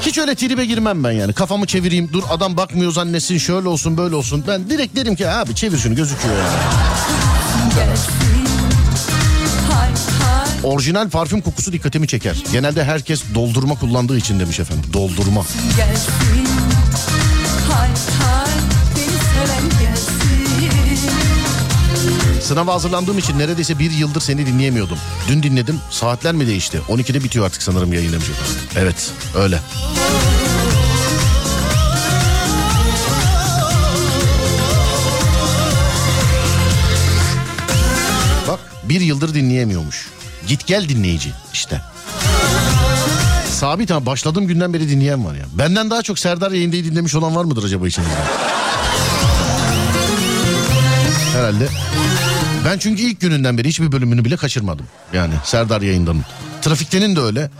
Hiç 0.00 0.18
öyle 0.18 0.34
tribe 0.34 0.64
girmem 0.64 1.04
ben 1.04 1.10
yani. 1.10 1.32
Kafamı 1.32 1.66
çevireyim 1.66 2.10
dur 2.12 2.22
adam 2.30 2.56
bakmıyor 2.56 2.92
zannetsin 2.92 3.38
şöyle 3.38 3.68
olsun 3.68 3.96
böyle 3.96 4.14
olsun. 4.14 4.44
Ben 4.48 4.70
direkt 4.70 4.96
derim 4.96 5.16
ki 5.16 5.28
abi 5.28 5.54
çevir 5.54 5.78
şunu 5.78 5.94
gözüküyor 5.94 6.34
yani. 6.36 6.48
Orijinal 10.62 11.08
parfüm 11.08 11.40
kokusu 11.40 11.72
dikkatimi 11.72 12.08
çeker. 12.08 12.36
Genelde 12.52 12.84
herkes 12.84 13.22
doldurma 13.34 13.74
kullandığı 13.74 14.16
için 14.18 14.40
demiş 14.40 14.60
efendim. 14.60 14.84
Doldurma. 14.92 15.44
gelsin 15.76 16.12
Sınava 22.46 22.74
hazırlandığım 22.74 23.18
için 23.18 23.38
neredeyse 23.38 23.78
bir 23.78 23.90
yıldır 23.90 24.20
seni 24.20 24.46
dinleyemiyordum. 24.46 24.98
Dün 25.28 25.42
dinledim 25.42 25.80
saatler 25.90 26.34
mi 26.34 26.46
değişti? 26.46 26.80
12'de 26.88 27.24
bitiyor 27.24 27.46
artık 27.46 27.62
sanırım 27.62 27.92
yayın 27.92 28.12
efendim. 28.12 28.34
Evet 28.76 29.10
öyle. 29.36 29.60
Bak 38.48 38.60
bir 38.84 39.00
yıldır 39.00 39.34
dinleyemiyormuş. 39.34 40.08
Git 40.48 40.66
gel 40.66 40.88
dinleyici 40.88 41.32
işte. 41.52 41.80
Sabit 43.50 43.90
ama 43.90 44.06
başladığım 44.06 44.46
günden 44.46 44.72
beri 44.74 44.88
dinleyen 44.88 45.24
var 45.24 45.34
ya. 45.34 45.44
Benden 45.52 45.90
daha 45.90 46.02
çok 46.02 46.18
Serdar 46.18 46.50
yayındayı 46.50 46.84
dinlemiş 46.84 47.14
olan 47.14 47.36
var 47.36 47.44
mıdır 47.44 47.64
acaba 47.64 47.88
içinizde? 47.88 48.12
Herhalde. 51.32 51.68
Ben 52.66 52.78
çünkü 52.78 53.02
ilk 53.02 53.20
gününden 53.20 53.58
beri 53.58 53.68
hiçbir 53.68 53.92
bölümünü 53.92 54.24
bile 54.24 54.36
kaçırmadım. 54.36 54.86
Yani 55.12 55.34
Serdar 55.44 55.82
yayındanın. 55.82 56.24
Trafiktenin 56.62 57.16
de 57.16 57.20
öyle. 57.20 57.50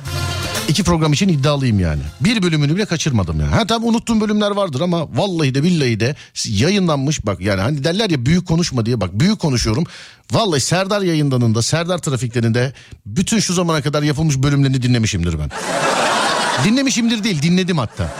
İki 0.69 0.85
program 0.85 1.13
için 1.13 1.29
iddialıyım 1.29 1.81
yani. 1.81 2.03
Bir 2.21 2.43
bölümünü 2.43 2.77
bile 2.77 2.85
kaçırmadım 2.85 3.41
yani. 3.41 3.55
Ha 3.55 3.67
tabii 3.67 3.87
unuttuğum 3.87 4.21
bölümler 4.21 4.51
vardır 4.51 4.81
ama 4.81 5.09
vallahi 5.15 5.55
de 5.55 5.63
billahi 5.63 6.01
de 6.01 6.15
yayınlanmış 6.45 7.27
bak 7.27 7.41
yani 7.41 7.61
hani 7.61 7.85
derler 7.85 8.11
ya 8.11 8.27
büyük 8.27 8.49
konuşma 8.49 8.87
diye 8.87 9.01
bak 9.01 9.11
büyük 9.13 9.39
konuşuyorum. 9.39 9.85
Vallahi 10.33 10.61
Serdar 10.61 11.03
yayındanın 11.03 11.55
da 11.55 11.63
Serdar 11.63 11.99
trafiklerinde 11.99 12.73
bütün 13.07 13.41
şu 13.41 13.55
zamana 13.55 13.83
kadar 13.83 14.03
yapılmış 14.03 14.39
bölümlerini 14.39 14.83
dinlemişimdir 14.83 15.39
ben. 15.39 15.51
Dinlemişimdir 16.65 17.25
değil 17.25 17.43
dinledim 17.43 17.79
hatta. 17.79 18.15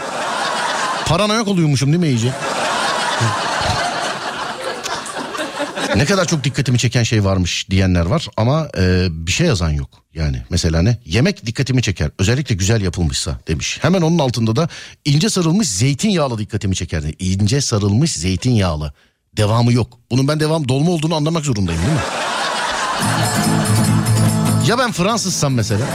Paranoyak 1.05 1.47
oluyormuşum 1.47 1.89
değil 1.89 1.99
mi 1.99 2.07
iyice? 2.07 2.33
Ne 5.97 6.05
kadar 6.05 6.25
çok 6.25 6.43
dikkatimi 6.43 6.77
çeken 6.77 7.03
şey 7.03 7.23
varmış 7.23 7.69
diyenler 7.69 8.05
var 8.05 8.27
ama 8.37 8.67
e, 8.77 9.07
bir 9.11 9.31
şey 9.31 9.47
yazan 9.47 9.69
yok. 9.69 9.89
Yani 10.13 10.41
mesela 10.49 10.81
ne? 10.81 10.97
Yemek 11.05 11.45
dikkatimi 11.45 11.81
çeker. 11.81 12.11
Özellikle 12.19 12.55
güzel 12.55 12.81
yapılmışsa 12.81 13.39
demiş. 13.47 13.77
Hemen 13.81 14.01
onun 14.01 14.19
altında 14.19 14.55
da 14.55 14.69
ince 15.05 15.29
sarılmış 15.29 15.69
zeytinyağlı 15.69 16.37
dikkatimi 16.37 16.75
çeker. 16.75 17.03
İnce 17.19 17.61
sarılmış 17.61 18.11
zeytinyağlı. 18.11 18.93
Devamı 19.37 19.73
yok. 19.73 19.99
Bunun 20.11 20.27
ben 20.27 20.39
devam 20.39 20.67
dolma 20.67 20.91
olduğunu 20.91 21.15
anlamak 21.15 21.45
zorundayım 21.45 21.81
değil 21.81 21.93
mi? 21.93 21.99
Ya 24.67 24.77
ben 24.77 24.91
Fransızsam 24.91 25.53
mesela? 25.53 25.85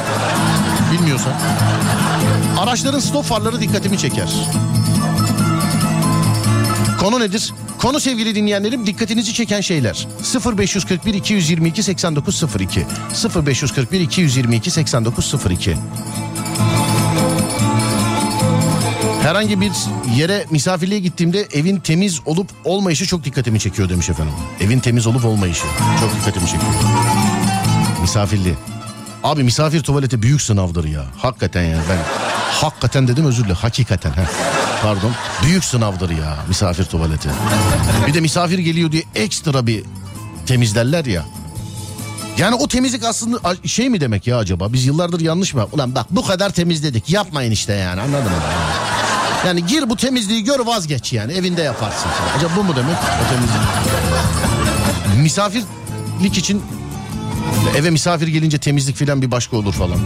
Bilmiyorsan. 0.92 1.32
Araçların 2.58 3.00
stop 3.00 3.24
farları 3.24 3.60
dikkatimi 3.60 3.98
çeker. 3.98 4.28
Konu 7.02 7.20
nedir? 7.20 7.52
Konu 7.78 8.00
sevgili 8.00 8.34
dinleyenlerim 8.34 8.86
dikkatinizi 8.86 9.34
çeken 9.34 9.60
şeyler. 9.60 10.06
0541 10.56 11.14
222 11.14 11.82
8902 11.82 12.86
0541 13.46 14.00
222 14.00 14.70
8902 14.70 15.76
Herhangi 19.22 19.60
bir 19.60 19.72
yere 20.16 20.46
misafirliğe 20.50 21.00
gittiğimde 21.00 21.48
evin 21.52 21.80
temiz 21.80 22.20
olup 22.26 22.50
olmayışı 22.64 23.06
çok 23.06 23.24
dikkatimi 23.24 23.60
çekiyor 23.60 23.88
demiş 23.88 24.10
efendim. 24.10 24.34
Evin 24.60 24.80
temiz 24.80 25.06
olup 25.06 25.24
olmayışı 25.24 25.64
çok 26.00 26.14
dikkatimi 26.14 26.46
çekiyor. 26.46 26.72
Misafirliği. 28.02 28.54
Abi 29.22 29.42
misafir 29.42 29.82
tuvaleti 29.82 30.22
büyük 30.22 30.42
sınavdır 30.42 30.84
ya. 30.84 31.04
Hakikaten 31.18 31.62
yani 31.62 31.82
ben 31.90 31.98
Hakikaten 32.52 33.08
dedim 33.08 33.26
özür 33.26 33.44
dilerim. 33.44 33.56
Hakikaten. 33.60 34.10
Heh. 34.10 34.61
Pardon. 34.82 35.12
Büyük 35.42 35.64
sınavdır 35.64 36.10
ya 36.10 36.36
misafir 36.48 36.84
tuvaleti. 36.84 37.28
Bir 38.06 38.14
de 38.14 38.20
misafir 38.20 38.58
geliyor 38.58 38.92
diye 38.92 39.02
ekstra 39.14 39.66
bir 39.66 39.84
temizlerler 40.46 41.04
ya. 41.04 41.24
Yani 42.38 42.54
o 42.54 42.68
temizlik 42.68 43.04
aslında 43.04 43.56
şey 43.66 43.88
mi 43.88 44.00
demek 44.00 44.26
ya 44.26 44.38
acaba? 44.38 44.72
Biz 44.72 44.86
yıllardır 44.86 45.20
yanlış 45.20 45.54
mı? 45.54 45.66
Ulan 45.72 45.94
bak 45.94 46.06
bu 46.10 46.26
kadar 46.26 46.50
temizledik. 46.50 47.10
Yapmayın 47.10 47.50
işte 47.50 47.72
yani 47.72 48.00
anladın 48.00 48.24
mı? 48.24 48.38
Yani 49.46 49.66
gir 49.66 49.90
bu 49.90 49.96
temizliği 49.96 50.44
gör 50.44 50.60
vazgeç 50.60 51.12
yani 51.12 51.32
evinde 51.32 51.62
yaparsın. 51.62 52.10
falan. 52.10 52.38
Acaba 52.38 52.52
bu 52.56 52.64
mu 52.64 52.76
demek 52.76 52.96
o 52.96 53.28
temizlik? 53.34 53.60
Misafirlik 55.22 56.38
için 56.38 56.62
eve 57.76 57.90
misafir 57.90 58.28
gelince 58.28 58.58
temizlik 58.58 58.96
falan 58.96 59.22
bir 59.22 59.30
başka 59.30 59.56
olur 59.56 59.72
falan. 59.72 59.98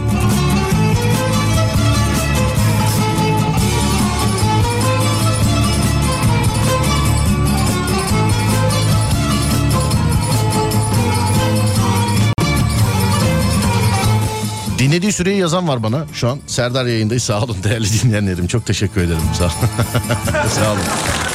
Dinlediği 14.87 15.11
süreyi 15.11 15.37
yazan 15.39 15.67
var 15.67 15.83
bana. 15.83 16.05
Şu 16.13 16.29
an 16.29 16.39
Serdar 16.47 16.85
yayındayız. 16.85 17.23
Sağ 17.23 17.41
olun 17.41 17.57
değerli 17.63 18.03
dinleyenlerim. 18.03 18.47
Çok 18.47 18.65
teşekkür 18.65 19.01
ederim. 19.01 19.21
Sağ, 19.37 19.49
Sağ 20.49 20.71
olun. 20.71 20.81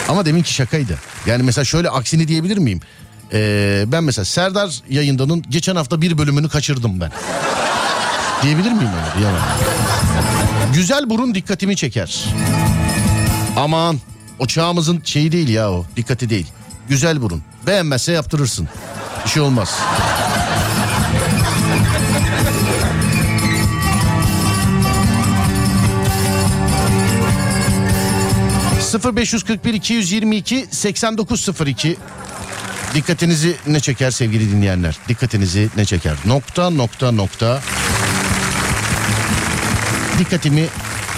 Ama 0.08 0.26
deminki 0.26 0.54
şakaydı. 0.54 0.98
Yani 1.26 1.42
mesela 1.42 1.64
şöyle 1.64 1.90
aksini 1.90 2.28
diyebilir 2.28 2.58
miyim? 2.58 2.80
Ee, 3.32 3.84
ben 3.86 4.04
mesela 4.04 4.24
Serdar 4.24 4.80
yayındanın 4.88 5.44
geçen 5.48 5.76
hafta 5.76 6.00
bir 6.00 6.18
bölümünü 6.18 6.48
kaçırdım 6.48 7.00
ben. 7.00 7.12
Diyebilir 8.42 8.72
miyim 8.72 8.90
öyle? 8.96 9.18
Diyemem. 9.18 9.42
Güzel 10.74 11.10
burun 11.10 11.34
dikkatimi 11.34 11.76
çeker. 11.76 12.24
Aman 13.56 13.98
o 14.38 14.46
çağımızın 14.46 15.02
şeyi 15.04 15.32
değil 15.32 15.48
ya 15.48 15.70
o. 15.72 15.86
Dikkati 15.96 16.30
değil. 16.30 16.46
Güzel 16.88 17.22
burun. 17.22 17.42
Beğenmezse 17.66 18.12
yaptırırsın. 18.12 18.68
Bir 19.24 19.30
şey 19.30 19.42
olmaz. 19.42 19.78
0541 28.98 29.74
222 29.74 30.66
8902 30.70 31.96
Dikkatinizi 32.94 33.56
ne 33.66 33.80
çeker 33.80 34.10
sevgili 34.10 34.50
dinleyenler? 34.50 34.96
Dikkatinizi 35.08 35.68
ne 35.76 35.84
çeker? 35.84 36.14
Nokta 36.24 36.70
nokta 36.70 37.12
nokta 37.12 37.60
dikkatimi 40.18 40.66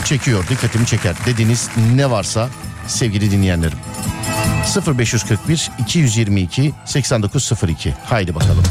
çekiyor, 0.04 0.44
dikkatimi 0.48 0.87
çeker 0.87 1.14
dediğiniz 1.26 1.70
ne 1.94 2.10
varsa 2.10 2.48
sevgili 2.87 3.30
dinleyenlerim. 3.30 3.78
0541 4.98 5.70
222 5.78 6.72
8902 6.84 7.94
haydi 8.04 8.34
bakalım. 8.34 8.64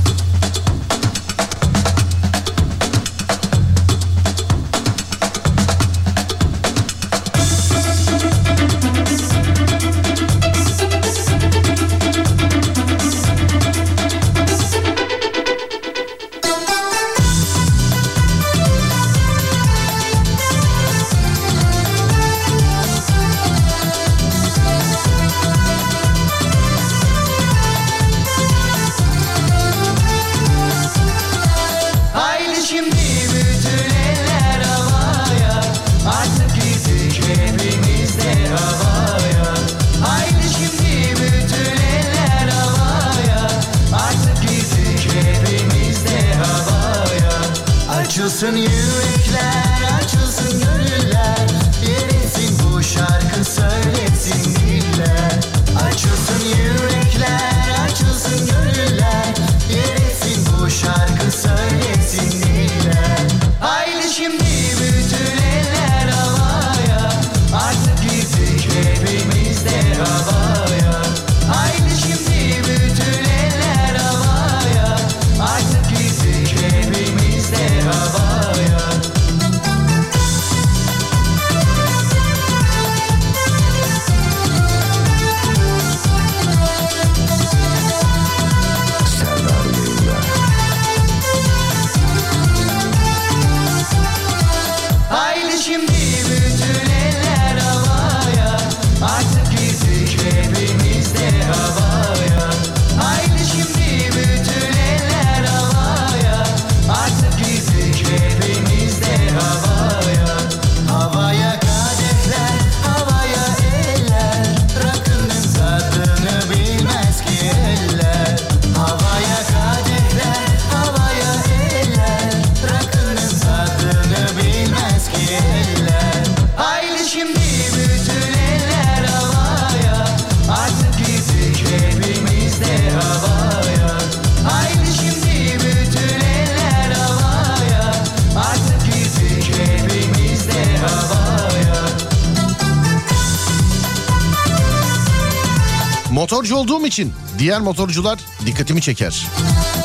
Diğer 147.44 147.62
motorcular 147.62 148.20
dikkatimi 148.46 148.82
çeker. 148.82 149.28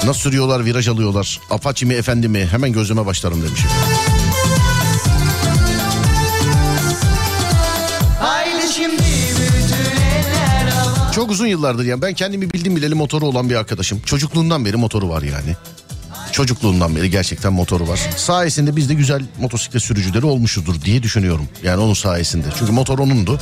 Nasıl 0.05 0.21
sürüyorlar, 0.21 0.65
viraj 0.65 0.89
alıyorlar. 0.89 1.41
Apache 1.51 1.87
mi 1.87 1.95
efendi 1.95 2.29
mi 2.29 2.47
hemen 2.51 2.73
gözüme 2.73 3.07
başlarım 3.07 3.43
demişim. 3.43 3.71
Çok 11.15 11.31
uzun 11.31 11.47
yıllardır 11.47 11.85
yani 11.85 12.03
ben 12.03 12.15
kendimi 12.15 12.53
bildim 12.53 12.77
bileli 12.77 12.95
motoru 12.95 13.27
olan 13.27 13.51
bir 13.51 13.55
arkadaşım. 13.55 14.01
Çocukluğundan 14.01 14.65
beri 14.65 14.77
motoru 14.77 15.09
var 15.09 15.23
yani. 15.23 15.57
Çocukluğundan 16.33 16.97
beri 16.97 17.11
gerçekten 17.11 17.53
motoru 17.53 17.89
var. 17.89 18.01
Sayesinde 18.17 18.77
biz 18.77 18.89
de 18.89 18.95
güzel 18.95 19.23
motosiklet 19.41 19.83
sürücüleri 19.83 20.27
olmuşuzdur 20.27 20.81
diye 20.81 21.03
düşünüyorum. 21.03 21.49
Yani 21.63 21.83
onun 21.83 21.95
sayesinde. 21.95 22.47
Çünkü 22.59 22.73
motor 22.73 22.99
onundu. 22.99 23.41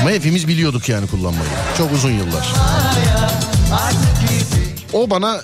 Ama 0.00 0.10
hepimiz 0.10 0.48
biliyorduk 0.48 0.88
yani 0.88 1.06
kullanmayı. 1.06 1.50
Çok 1.78 1.92
uzun 1.92 2.10
yıllar. 2.10 2.52
O 4.92 5.10
bana 5.10 5.40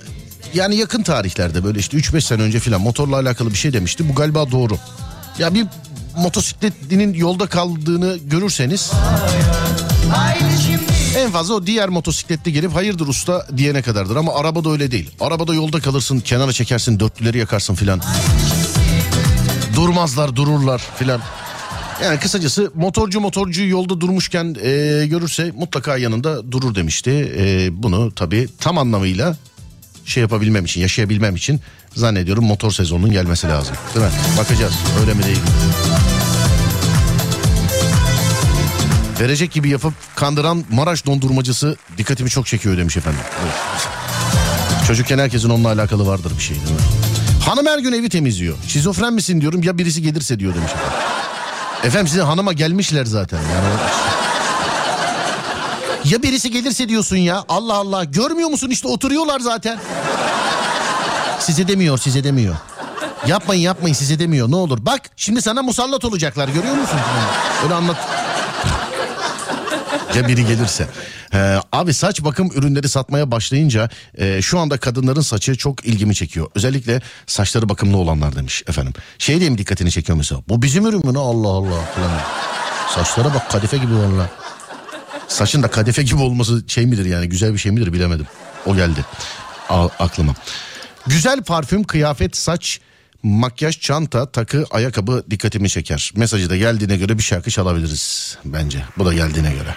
yani 0.54 0.76
yakın 0.76 1.02
tarihlerde 1.02 1.64
böyle 1.64 1.78
işte 1.78 1.96
3-5 1.96 2.20
sene 2.20 2.42
önce 2.42 2.60
falan 2.60 2.80
motorla 2.80 3.16
alakalı 3.16 3.50
bir 3.50 3.58
şey 3.58 3.72
demişti. 3.72 4.08
Bu 4.08 4.14
galiba 4.14 4.50
doğru. 4.50 4.78
Ya 5.38 5.54
bir 5.54 5.66
motosikletlinin 6.16 7.14
yolda 7.14 7.46
kaldığını 7.46 8.16
görürseniz 8.24 8.92
en 11.16 11.30
fazla 11.30 11.54
o 11.54 11.66
diğer 11.66 11.88
motosikletli 11.88 12.52
gelip 12.52 12.74
hayırdır 12.74 13.06
usta 13.06 13.46
diyene 13.56 13.82
kadardır 13.82 14.16
ama 14.16 14.34
arabada 14.34 14.70
öyle 14.70 14.90
değil. 14.90 15.10
Arabada 15.20 15.54
yolda 15.54 15.80
kalırsın, 15.80 16.20
kenara 16.20 16.52
çekersin, 16.52 17.00
dörtlüleri 17.00 17.38
yakarsın 17.38 17.74
filan. 17.74 18.00
Durmazlar, 19.76 20.36
dururlar 20.36 20.82
filan. 20.98 21.20
Yani 22.04 22.20
kısacası 22.20 22.70
motorcu 22.74 23.20
motorcuyu 23.20 23.70
yolda 23.70 24.00
durmuşken 24.00 24.56
e, 24.62 25.06
görürse 25.06 25.52
mutlaka 25.56 25.96
yanında 25.96 26.52
durur 26.52 26.74
demişti. 26.74 27.34
E, 27.38 27.68
bunu 27.82 28.12
tabii 28.14 28.48
tam 28.60 28.78
anlamıyla 28.78 29.36
şey 30.04 30.20
yapabilmem 30.20 30.64
için, 30.64 30.80
yaşayabilmem 30.80 31.36
için 31.36 31.60
zannediyorum 31.94 32.44
motor 32.44 32.70
sezonunun 32.70 33.10
gelmesi 33.12 33.48
lazım. 33.48 33.76
Değil 33.94 34.06
mi? 34.06 34.12
Bakacağız 34.38 34.74
öyle 35.00 35.14
mi 35.14 35.22
değil? 35.24 35.38
Verecek 39.20 39.52
gibi 39.52 39.68
yapıp 39.68 39.94
kandıran 40.16 40.64
Maraş 40.70 41.06
dondurmacısı 41.06 41.76
dikkatimi 41.98 42.30
çok 42.30 42.46
çekiyor 42.46 42.78
demiş 42.78 42.96
efendim. 42.96 43.20
Evet. 43.42 43.54
Çocukken 44.86 45.18
herkesin 45.18 45.50
onunla 45.50 45.68
alakalı 45.68 46.06
vardır 46.06 46.32
bir 46.38 46.42
şey 46.42 46.56
değil 46.56 46.70
mi? 46.70 46.80
Hanım 47.46 47.66
her 47.66 47.78
gün 47.78 47.92
evi 47.92 48.08
temizliyor. 48.08 48.56
Şizofren 48.68 49.12
misin 49.12 49.40
diyorum 49.40 49.62
ya 49.62 49.78
birisi 49.78 50.02
gelirse 50.02 50.38
diyor 50.38 50.54
demiş 50.54 50.72
efendim. 50.72 51.07
Efendim 51.84 52.08
sizin 52.08 52.22
hanıma 52.22 52.52
gelmişler 52.52 53.04
zaten. 53.04 53.38
Yani... 53.38 53.74
Ya 56.04 56.22
birisi 56.22 56.50
gelirse 56.50 56.88
diyorsun 56.88 57.16
ya 57.16 57.44
Allah 57.48 57.74
Allah 57.74 58.04
görmüyor 58.04 58.48
musun 58.48 58.70
işte 58.70 58.88
oturuyorlar 58.88 59.40
zaten. 59.40 59.78
Size 61.40 61.68
demiyor 61.68 61.98
size 61.98 62.24
demiyor. 62.24 62.56
Yapmayın 63.26 63.62
yapmayın 63.62 63.94
size 63.94 64.18
demiyor 64.18 64.50
ne 64.50 64.56
olur. 64.56 64.78
Bak 64.80 65.00
şimdi 65.16 65.42
sana 65.42 65.62
musallat 65.62 66.04
olacaklar 66.04 66.48
görüyor 66.48 66.74
musun? 66.74 66.98
Öyle 67.64 67.74
anlat. 67.74 67.96
Ya 70.18 70.28
biri 70.28 70.46
gelirse. 70.46 70.86
Ee, 71.34 71.56
abi 71.72 71.94
saç 71.94 72.24
bakım 72.24 72.50
ürünleri 72.54 72.88
satmaya 72.88 73.30
başlayınca 73.30 73.88
e, 74.18 74.42
şu 74.42 74.58
anda 74.58 74.76
kadınların 74.78 75.20
saçı 75.20 75.56
çok 75.56 75.84
ilgimi 75.84 76.14
çekiyor. 76.14 76.46
Özellikle 76.54 77.00
saçları 77.26 77.68
bakımlı 77.68 77.96
olanlar 77.96 78.36
demiş 78.36 78.62
efendim. 78.66 78.92
Şey 79.18 79.40
diye 79.40 79.50
mi 79.50 79.58
dikkatini 79.58 79.90
çekiyor 79.90 80.18
mesela? 80.18 80.40
Bu 80.48 80.62
bizim 80.62 80.86
ürün 80.86 81.06
mü 81.06 81.14
ne 81.14 81.18
Allah 81.18 81.48
Allah 81.48 81.80
falan. 81.94 82.20
Saçlara 82.94 83.34
bak 83.34 83.50
kadife 83.50 83.76
gibi 83.76 83.94
valla. 83.94 84.30
Saçın 85.28 85.62
da 85.62 85.68
kadife 85.70 86.02
gibi 86.02 86.22
olması 86.22 86.64
şey 86.66 86.86
midir 86.86 87.04
yani 87.04 87.28
güzel 87.28 87.52
bir 87.52 87.58
şey 87.58 87.72
midir 87.72 87.92
bilemedim. 87.92 88.26
O 88.66 88.76
geldi 88.76 89.04
A- 89.68 89.88
aklıma. 89.98 90.34
Güzel 91.06 91.42
parfüm, 91.42 91.84
kıyafet, 91.84 92.36
saç, 92.36 92.80
makyaj, 93.22 93.80
çanta, 93.80 94.32
takı, 94.32 94.64
ayakkabı 94.70 95.24
dikkatimi 95.30 95.70
çeker. 95.70 96.12
Mesajı 96.16 96.50
da 96.50 96.56
geldiğine 96.56 96.96
göre 96.96 97.18
bir 97.18 97.22
şarkı 97.22 97.50
çalabiliriz 97.50 98.38
bence. 98.44 98.82
Bu 98.98 99.06
da 99.06 99.12
geldiğine 99.12 99.52
göre. 99.52 99.74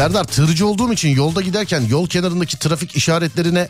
Serdar 0.00 0.24
tırcı 0.24 0.66
olduğum 0.66 0.92
için 0.92 1.08
yolda 1.08 1.40
giderken 1.40 1.80
yol 1.80 2.06
kenarındaki 2.06 2.58
trafik 2.58 2.96
işaretlerine... 2.96 3.68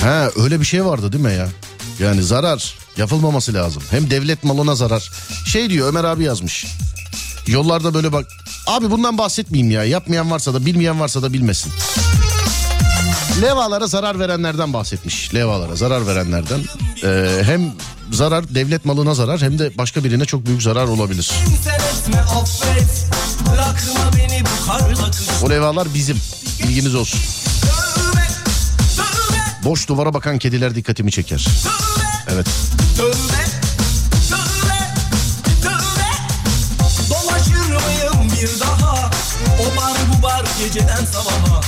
Ha 0.00 0.30
öyle 0.36 0.60
bir 0.60 0.64
şey 0.64 0.84
vardı 0.84 1.12
değil 1.12 1.24
mi 1.24 1.34
ya? 1.34 1.48
Yani 1.98 2.22
zarar 2.22 2.74
yapılmaması 2.96 3.54
lazım. 3.54 3.82
Hem 3.90 4.10
devlet 4.10 4.44
malına 4.44 4.74
zarar. 4.74 5.10
Şey 5.46 5.70
diyor 5.70 5.88
Ömer 5.88 6.04
abi 6.04 6.24
yazmış. 6.24 6.66
Yollarda 7.46 7.94
böyle 7.94 8.12
bak. 8.12 8.26
Abi 8.66 8.90
bundan 8.90 9.18
bahsetmeyeyim 9.18 9.70
ya. 9.72 9.84
Yapmayan 9.84 10.30
varsa 10.30 10.54
da 10.54 10.66
bilmeyen 10.66 11.00
varsa 11.00 11.22
da 11.22 11.32
bilmesin. 11.32 11.72
Levalara 13.42 13.86
zarar 13.86 14.18
verenlerden 14.18 14.72
bahsetmiş. 14.72 15.34
Levalara 15.34 15.76
zarar 15.76 16.06
verenlerden. 16.06 16.60
Ee, 17.04 17.42
hem 17.44 17.72
zarar 18.12 18.54
devlet 18.54 18.84
malına 18.84 19.14
zarar 19.14 19.42
hem 19.42 19.58
de 19.58 19.78
başka 19.78 20.04
birine 20.04 20.24
çok 20.24 20.46
büyük 20.46 20.62
zarar 20.62 20.88
olabilir. 20.88 21.30
Etme 22.08 22.20
affet 22.20 23.08
Bırakma 23.46 23.97
O 25.42 25.50
levalar 25.50 25.94
bizim. 25.94 26.20
Bilginiz 26.62 26.94
olsun. 26.94 27.20
Boş 29.64 29.88
duvara 29.88 30.14
bakan 30.14 30.38
kediler 30.38 30.74
dikkatimi 30.74 31.10
çeker. 31.10 31.46
Evet. 32.28 32.46
Geceden 40.64 41.04
sabaha 41.04 41.60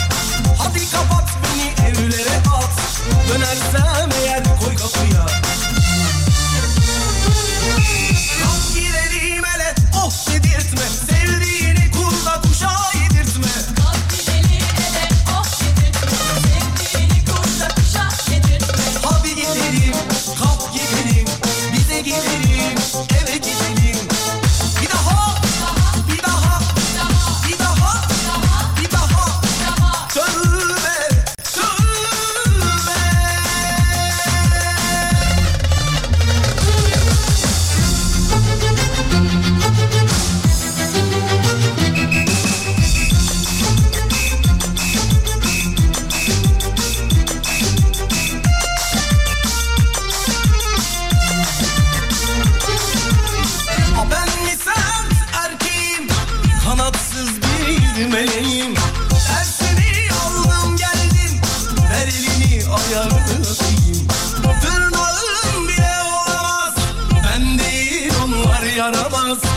Hadi 0.59 0.91
kapat 0.91 1.29
beni 1.45 1.89
evlere 1.89 2.37
at 2.37 2.71
Dönersem 3.29 4.11
eğer 4.23 4.45
koy 4.45 4.77
kapıya 4.77 5.40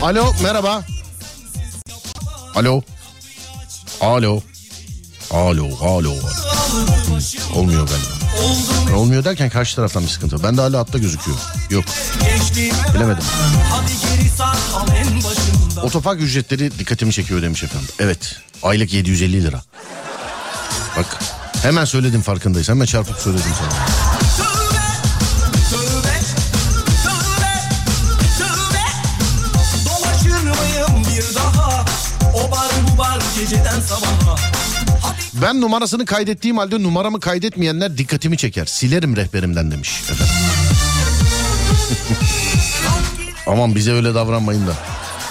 Alo 0.04 0.34
merhaba. 0.42 0.84
Alo. 2.54 2.82
Alo. 4.00 4.42
Alo, 5.30 5.68
alo. 5.80 6.14
Olmuyor 7.54 7.88
galiba. 7.88 8.96
Olmuyor 8.96 9.24
derken 9.24 9.50
karşı 9.50 9.76
taraftan 9.76 10.02
bir 10.02 10.08
sıkıntı. 10.08 10.42
Ben 10.42 10.56
de 10.56 10.60
hala 10.60 10.78
hatta 10.78 10.98
gözüküyor. 10.98 11.36
Yok, 11.70 11.84
bilemedim. 12.94 13.24
Otopark 15.82 16.20
ücretleri 16.20 16.78
dikkatimi 16.78 17.12
çekiyor 17.12 17.42
demiş 17.42 17.62
efendim. 17.62 17.88
Evet, 17.98 18.36
aylık 18.62 18.92
750 18.92 19.42
lira. 19.44 19.62
Bak, 20.96 21.18
hemen 21.62 21.84
söyledim 21.84 22.22
farkındayız. 22.22 22.68
Hemen 22.68 22.86
çarpıp 22.86 23.18
söyledim 23.18 23.50
sana. 23.58 23.93
Geceden 33.44 33.80
sabaha. 33.80 34.36
Ben 35.42 35.60
numarasını 35.60 36.04
kaydettiğim 36.04 36.58
halde 36.58 36.82
numaramı 36.82 37.20
kaydetmeyenler 37.20 37.98
dikkatimi 37.98 38.36
çeker. 38.36 38.66
Silerim 38.66 39.16
rehberimden 39.16 39.70
demiş. 39.70 40.02
Aman 43.46 43.74
bize 43.74 43.92
öyle 43.92 44.14
davranmayın 44.14 44.66
da. 44.66 44.72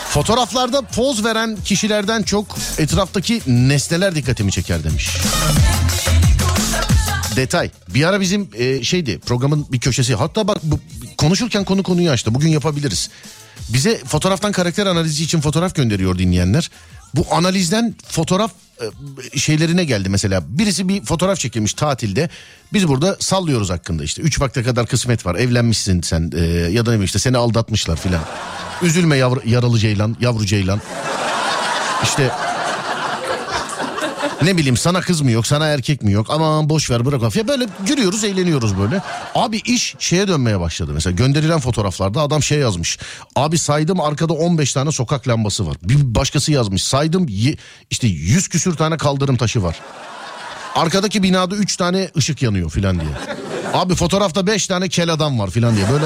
Fotoğraflarda 0.10 0.82
poz 0.82 1.26
veren 1.26 1.58
kişilerden 1.66 2.24
çok 2.24 2.46
etraftaki 2.78 3.42
nesneler 3.48 4.16
dikkatimi 4.16 4.52
çeker 4.52 4.84
demiş. 4.84 5.10
Detay. 7.36 7.70
Bir 7.88 8.04
ara 8.04 8.22
bizim 8.22 8.50
e, 8.58 8.84
şeydi 8.84 9.20
programın 9.20 9.66
bir 9.72 9.80
köşesi. 9.80 10.16
Hatta 10.16 10.48
bak 10.48 10.58
bu, 10.64 10.80
konuşurken 11.24 11.64
konu 11.64 11.84
konuyu 11.84 12.10
açtı. 12.12 12.36
Bugün 12.36 12.50
yapabiliriz. 12.50 13.10
Bize 13.70 13.98
fotoğraftan 13.98 14.52
karakter 14.52 14.86
analizi 14.86 15.24
için 15.24 15.42
fotoğraf 15.42 15.76
gönderiyor 15.76 16.18
dinleyenler. 16.18 16.72
Bu 17.16 17.26
analizden 17.32 17.96
fotoğraf 18.08 18.52
e, 19.34 19.40
şeylerine 19.40 19.84
geldi 19.84 20.10
mesela. 20.10 20.44
Birisi 20.48 20.88
bir 20.88 21.04
fotoğraf 21.04 21.40
çekilmiş 21.40 21.74
tatilde. 21.74 22.30
Biz 22.74 22.88
burada 22.88 23.18
sallıyoruz 23.20 23.70
hakkında 23.70 24.04
işte. 24.04 24.22
Üç 24.22 24.42
vakte 24.42 24.64
kadar 24.64 24.88
kısmet 24.88 25.26
var. 25.26 25.36
Evlenmişsin 25.36 26.02
sen 26.02 26.32
e, 26.36 26.42
ya 26.72 26.86
da 26.86 26.98
ne 26.98 27.04
işte 27.04 27.20
seni 27.20 27.38
aldatmışlar 27.38 27.96
filan. 27.96 28.22
Üzülme 28.82 29.18
yavru, 29.18 29.42
yaralı 29.46 29.80
ceylan, 29.80 30.18
yavru 30.20 30.46
ceylan. 30.46 30.82
İşte 32.04 32.32
Ne 34.44 34.58
bileyim 34.58 34.78
sana 34.78 35.02
kız 35.02 35.22
mı 35.22 35.32
yok 35.32 35.48
sana 35.48 35.68
erkek 35.68 36.04
mi 36.04 36.12
yok 36.12 36.28
aman 36.30 36.70
boş 36.70 36.92
ver 36.92 37.06
bırak 37.06 37.24
af. 37.24 37.36
Ya 37.36 37.48
böyle 37.48 37.68
gülüyoruz 37.86 38.24
eğleniyoruz 38.24 38.78
böyle. 38.78 39.02
Abi 39.36 39.58
iş 39.58 39.96
şeye 40.00 40.28
dönmeye 40.28 40.60
başladı. 40.60 40.92
Mesela 40.94 41.16
gönderilen 41.16 41.60
fotoğraflarda 41.60 42.22
adam 42.22 42.44
şey 42.44 42.60
yazmış. 42.60 43.00
Abi 43.36 43.58
saydım 43.58 44.00
arkada 44.00 44.34
15 44.34 44.74
tane 44.74 44.92
sokak 44.92 45.28
lambası 45.28 45.68
var. 45.68 45.78
Bir 45.84 46.16
başkası 46.16 46.52
yazmış 46.52 46.84
saydım 46.84 47.28
işte 47.90 48.08
100 48.08 48.48
küsür 48.48 48.76
tane 48.76 48.98
kaldırım 48.98 49.38
taşı 49.38 49.64
var. 49.64 49.80
Arkadaki 50.76 51.24
binada 51.24 51.56
3 51.56 51.78
tane 51.78 52.10
ışık 52.18 52.42
yanıyor 52.42 52.70
filan 52.70 53.00
diye. 53.00 53.12
Abi 53.74 53.96
fotoğrafta 53.96 54.48
5 54.48 54.68
tane 54.68 54.90
kel 54.90 55.14
adam 55.14 55.40
var 55.40 55.50
filan 55.50 55.76
diye 55.76 55.90
böyle. 55.92 56.06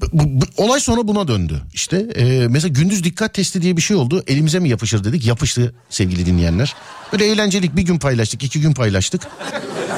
Bu- 0.00 0.40
bu- 0.40 0.44
olay 0.64 0.80
sonra 0.80 1.08
buna 1.08 1.28
döndü. 1.28 1.62
İşte 1.72 1.96
e, 2.16 2.48
mesela 2.48 2.68
gündüz 2.68 3.04
dikkat 3.04 3.34
testi 3.34 3.62
diye 3.62 3.76
bir 3.76 3.82
şey 3.82 3.96
oldu. 3.96 4.22
Elimize 4.26 4.58
mi 4.58 4.68
yapışır 4.68 5.04
dedik. 5.04 5.26
Yapıştı 5.26 5.74
sevgili 5.90 6.26
dinleyenler. 6.26 6.74
Böyle 7.12 7.26
eğlencelik 7.26 7.76
bir 7.76 7.82
gün 7.82 7.98
paylaştık, 7.98 8.42
iki 8.42 8.60
gün 8.60 8.72
paylaştık. 8.74 9.22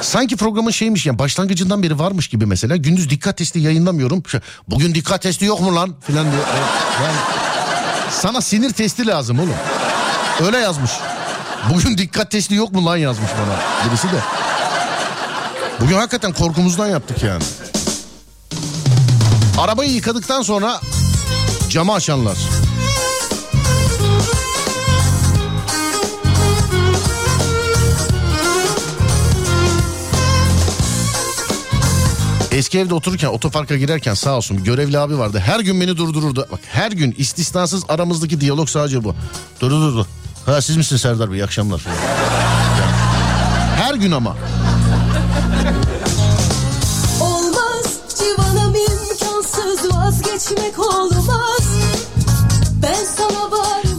Sanki 0.00 0.36
programın 0.36 0.70
şeymiş 0.70 1.06
yani 1.06 1.18
başlangıcından 1.18 1.82
beri 1.82 1.98
varmış 1.98 2.28
gibi 2.28 2.46
mesela. 2.46 2.76
Gündüz 2.76 3.10
dikkat 3.10 3.36
testi 3.36 3.58
yayınlamıyorum. 3.58 4.22
Bugün 4.68 4.94
dikkat 4.94 5.22
testi 5.22 5.44
yok 5.44 5.60
mu 5.60 5.74
lan 5.74 5.94
filan 6.06 6.24
diye. 6.32 6.42
Yani 7.04 7.16
sana 8.10 8.40
sinir 8.40 8.70
testi 8.70 9.06
lazım 9.06 9.38
oğlum. 9.38 9.54
Öyle 10.46 10.58
yazmış. 10.58 10.90
Bugün 11.74 11.98
dikkat 11.98 12.30
testi 12.30 12.54
yok 12.54 12.72
mu 12.72 12.86
lan 12.86 12.96
yazmış 12.96 13.30
bana 13.42 13.88
birisi 13.90 14.06
de. 14.06 14.20
Bugün 15.80 15.94
hakikaten 15.94 16.32
korkumuzdan 16.32 16.86
yaptık 16.86 17.22
yani. 17.22 17.42
Arabayı 19.58 19.92
yıkadıktan 19.92 20.42
sonra 20.42 20.80
camı 21.68 21.92
açanlar. 21.92 22.36
Eski 32.52 32.78
evde 32.78 32.94
otururken 32.94 33.28
otoparka 33.28 33.76
girerken 33.76 34.14
sağ 34.14 34.36
olsun 34.36 34.64
görevli 34.64 34.98
abi 34.98 35.18
vardı. 35.18 35.38
Her 35.38 35.60
gün 35.60 35.80
beni 35.80 35.96
durdururdu. 35.96 36.46
Bak 36.52 36.60
her 36.68 36.92
gün 36.92 37.14
istisnasız 37.18 37.84
aramızdaki 37.88 38.40
diyalog 38.40 38.68
sadece 38.68 39.04
bu. 39.04 39.14
Dur 39.60 39.70
dur. 39.70 40.06
Ha 40.46 40.60
siz 40.62 40.76
misiniz 40.76 41.02
Serdar 41.02 41.30
Bey? 41.32 41.38
İyi 41.38 41.44
akşamlar. 41.44 41.80
Her 43.76 43.94
gün 43.94 44.12
ama. 44.12 44.36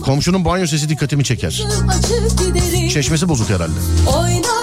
Komşunun 0.07 0.45
banyo 0.45 0.67
sesi 0.67 0.89
dikkatimi 0.89 1.23
çeker. 1.23 1.63
Çeşmesi 2.93 3.29
bozuk 3.29 3.49
herhalde. 3.49 3.79
Oynar 4.17 4.56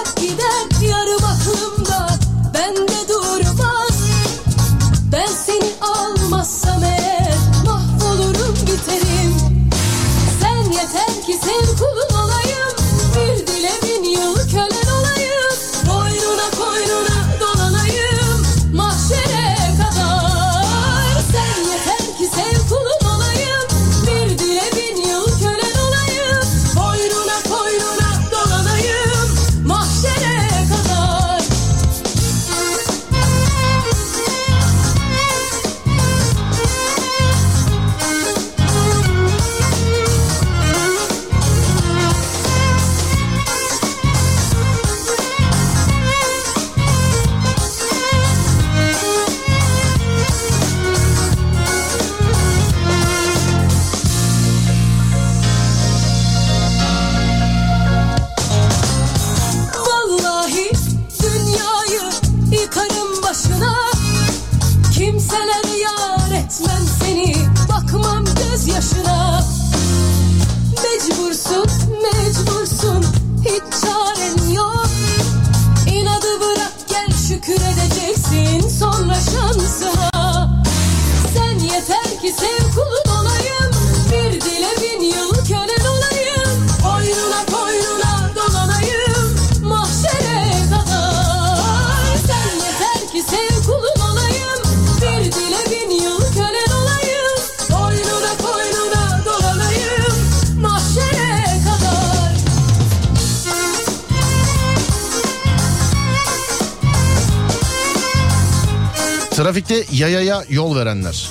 Trafikte 109.55 109.85
yayaya 109.91 110.43
yol 110.49 110.75
verenler. 110.75 111.29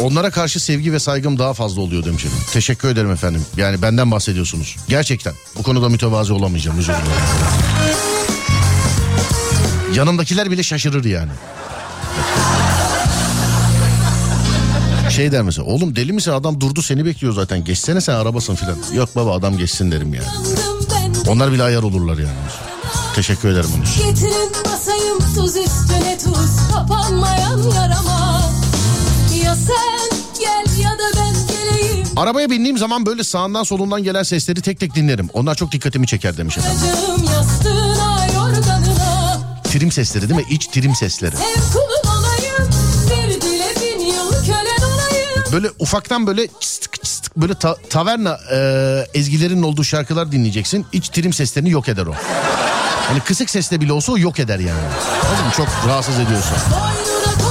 Onlara 0.00 0.30
karşı 0.30 0.60
sevgi 0.60 0.92
ve 0.92 0.98
saygım 0.98 1.38
daha 1.38 1.54
fazla 1.54 1.80
oluyor 1.80 2.04
demiş 2.04 2.24
efendim. 2.24 2.46
Teşekkür 2.52 2.88
ederim 2.88 3.10
efendim. 3.10 3.44
Yani 3.56 3.82
benden 3.82 4.10
bahsediyorsunuz. 4.10 4.76
Gerçekten. 4.88 5.32
Bu 5.58 5.62
konuda 5.62 5.88
mütevazı 5.88 6.34
olamayacağım. 6.34 6.78
Özür 6.78 6.92
dilerim. 6.92 7.06
Yanımdakiler 9.94 10.50
bile 10.50 10.62
şaşırır 10.62 11.04
yani. 11.04 11.30
Şey 15.10 15.32
der 15.32 15.42
mesela 15.42 15.64
oğlum 15.64 15.96
deli 15.96 16.12
misin 16.12 16.30
adam 16.30 16.60
durdu 16.60 16.82
seni 16.82 17.04
bekliyor 17.04 17.32
zaten 17.32 17.64
geçsene 17.64 18.00
sen 18.00 18.14
arabasın 18.14 18.54
filan. 18.54 18.76
Yok 18.94 19.08
baba 19.16 19.34
adam 19.34 19.58
geçsin 19.58 19.92
derim 19.92 20.14
yani. 20.14 20.26
Onlar 21.28 21.52
bile 21.52 21.62
ayar 21.62 21.82
olurlar 21.82 22.18
yani. 22.18 22.38
Teşekkür 23.14 23.48
ederim 23.48 23.70
onun 23.76 23.82
için. 23.82 24.71
Basayım 25.20 25.34
tuz 25.34 25.56
üstüne 25.56 26.18
tuz 26.18 26.50
Kapanmayan 26.72 27.62
yarama 27.62 28.42
Ya 29.44 29.54
sen 29.56 30.18
gel 30.40 30.78
ya 30.82 30.90
da 30.90 31.02
ben 31.16 31.34
geleyim 31.48 32.06
Arabaya 32.16 32.50
bindiğim 32.50 32.78
zaman 32.78 33.06
böyle 33.06 33.24
sağından 33.24 33.62
solundan 33.62 34.02
gelen 34.04 34.22
sesleri 34.22 34.60
tek 34.60 34.80
tek 34.80 34.94
dinlerim. 34.94 35.28
Onlar 35.32 35.54
çok 35.54 35.72
dikkatimi 35.72 36.06
çeker 36.06 36.36
demiş 36.36 36.58
efendim. 36.58 36.78
Acım 36.82 37.24
yastığına 37.24 38.26
yorganına 38.34 39.40
Trim 39.64 39.92
sesleri 39.92 40.28
değil 40.28 40.40
mi? 40.40 40.46
İç 40.50 40.66
trim 40.66 40.94
sesleri. 40.94 41.34
Ev 41.36 41.60
kulun 41.72 42.16
olayım 42.18 42.70
Bir 43.10 43.40
dile 43.40 43.68
bin 43.80 44.06
yıl 44.06 44.30
kölen 44.46 44.82
olayım 44.86 45.44
Böyle 45.52 45.68
ufaktan 45.78 46.26
böyle 46.26 46.46
çıstık 46.60 47.02
çıstık 47.04 47.36
böyle 47.36 47.54
ta- 47.54 47.76
taverna 47.90 48.38
e, 48.52 48.58
ezgilerinin 49.14 49.62
olduğu 49.62 49.84
şarkılar 49.84 50.32
dinleyeceksin. 50.32 50.86
İç 50.92 51.08
trim 51.08 51.32
seslerini 51.32 51.70
yok 51.70 51.88
eder 51.88 52.06
o. 52.06 52.14
Hani 53.08 53.20
kısık 53.20 53.50
sesle 53.50 53.80
bile 53.80 53.92
olsa 53.92 54.12
o 54.12 54.18
yok 54.18 54.38
eder 54.40 54.58
yani. 54.58 54.80
Anladın 55.26 55.44
mı? 55.46 55.52
Çok 55.56 55.68
rahatsız 55.88 56.18
ediyorsa. 56.18 56.54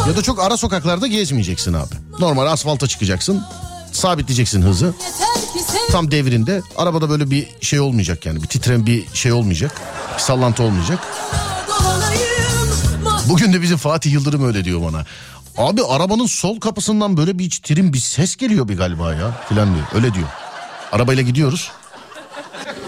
Ya 0.08 0.16
da 0.18 0.22
çok 0.22 0.44
ara 0.44 0.58
sokaklarda 0.58 1.08
gezmeyeceksin 1.08 1.74
abi. 1.74 1.96
Normal 2.20 2.46
asfalta 2.48 2.88
çıkacaksın. 2.88 3.44
Sabitleyeceksin 3.92 4.62
hızı. 4.62 4.94
Tam 5.92 6.12
devrinde 6.12 6.62
arabada 6.78 7.10
böyle 7.10 7.32
bir 7.32 7.48
şey 7.62 7.80
olmayacak 7.80 8.26
yani. 8.26 8.44
Bir 8.44 8.48
titrem 8.48 8.86
bir 8.86 9.06
şey 9.14 9.32
olmayacak. 9.32 9.82
Bir 10.18 10.20
sallantı 10.22 10.64
olmayacak. 10.64 11.00
Bugün 13.30 13.54
de 13.54 13.62
bizim 13.62 13.78
Fatih 13.78 14.12
Yıldırım 14.12 14.48
öyle 14.48 14.66
diyor 14.66 14.82
bana. 14.94 15.06
Abi 15.58 15.82
arabanın 15.84 16.26
sol 16.26 16.60
kapısından 16.60 17.18
böyle 17.18 17.40
bir 17.40 17.50
trim 17.50 17.94
bir 17.94 18.00
ses 18.00 18.36
geliyor 18.36 18.68
bir 18.68 18.78
galiba 18.78 19.14
ya 19.14 19.42
filan 19.50 19.76
diyor. 19.76 19.86
Öyle 19.94 20.14
diyor. 20.14 20.28
Arabayla 20.92 21.24
gidiyoruz. 21.24 21.72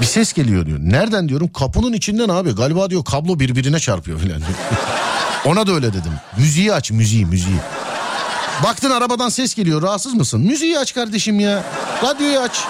Bir 0.02 0.06
ses 0.06 0.34
geliyor 0.34 0.66
diyor. 0.66 0.80
Nereden 0.82 1.30
diyorum? 1.30 1.50
Kapının 1.54 1.94
içinden 1.94 2.30
abi. 2.30 2.56
Galiba 2.56 2.90
diyor 2.90 3.06
kablo 3.06 3.40
birbirine 3.40 3.80
çarpıyor 3.80 4.20
filan. 4.20 4.42
Ona 5.46 5.68
da 5.68 5.72
öyle 5.72 5.90
dedim. 5.90 6.12
Müziği 6.38 6.74
aç 6.74 6.92
müziği 6.92 7.26
müziği. 7.26 7.58
Baktın 8.64 8.92
arabadan 8.92 9.30
ses 9.30 9.56
geliyor 9.56 9.82
rahatsız 9.82 10.14
mısın? 10.14 10.42
Müziği 10.42 10.80
aç 10.80 10.94
kardeşim 10.94 11.40
ya. 11.40 11.64
Radyoyu 12.04 12.40
aç. 12.40 12.64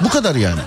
Bu 0.00 0.08
kadar 0.08 0.34
yani. 0.34 0.60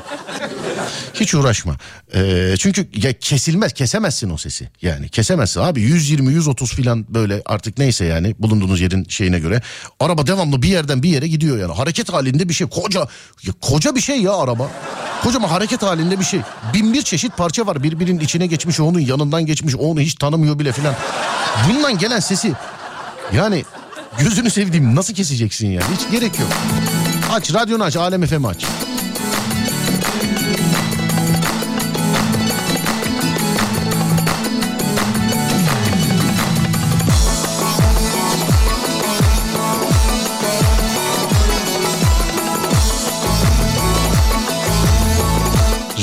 Hiç 1.13 1.35
uğraşma. 1.35 1.77
Ee, 2.15 2.55
çünkü 2.59 2.87
ya 2.95 3.13
kesilmez, 3.13 3.73
kesemezsin 3.73 4.29
o 4.29 4.37
sesi. 4.37 4.69
Yani 4.81 5.09
kesemezsin 5.09 5.61
abi 5.61 5.81
120 5.81 6.33
130 6.33 6.73
filan 6.73 7.05
böyle 7.09 7.41
artık 7.45 7.77
neyse 7.77 8.05
yani 8.05 8.35
bulunduğunuz 8.39 8.81
yerin 8.81 9.05
şeyine 9.09 9.39
göre. 9.39 9.61
Araba 9.99 10.27
devamlı 10.27 10.61
bir 10.61 10.67
yerden 10.67 11.03
bir 11.03 11.09
yere 11.09 11.27
gidiyor 11.27 11.57
yani. 11.57 11.73
Hareket 11.73 12.13
halinde 12.13 12.49
bir 12.49 12.53
şey. 12.53 12.67
Koca 12.67 12.99
ya 13.43 13.53
koca 13.61 13.95
bir 13.95 14.01
şey 14.01 14.21
ya 14.21 14.33
araba. 14.33 14.71
Kocaman 15.23 15.49
hareket 15.49 15.83
halinde 15.83 16.19
bir 16.19 16.25
şey. 16.25 16.39
Bin 16.73 16.93
bir 16.93 17.01
çeşit 17.01 17.37
parça 17.37 17.67
var. 17.67 17.83
Birbirinin 17.83 18.19
içine 18.19 18.47
geçmiş, 18.47 18.79
onun 18.79 18.99
yanından 18.99 19.45
geçmiş, 19.45 19.75
onu 19.75 19.99
hiç 19.99 20.15
tanımıyor 20.15 20.59
bile 20.59 20.71
filan. 20.71 20.95
Bundan 21.69 21.97
gelen 21.97 22.19
sesi 22.19 22.53
yani 23.33 23.63
gözünü 24.19 24.49
sevdiğim 24.49 24.95
nasıl 24.95 25.13
keseceksin 25.13 25.67
yani? 25.67 25.85
Hiç 25.95 26.11
gerek 26.11 26.39
yok. 26.39 26.49
Aç 27.31 27.53
radyonu 27.53 27.83
aç, 27.83 27.97
Alem 27.97 28.27
FM 28.27 28.45
aç. 28.45 28.65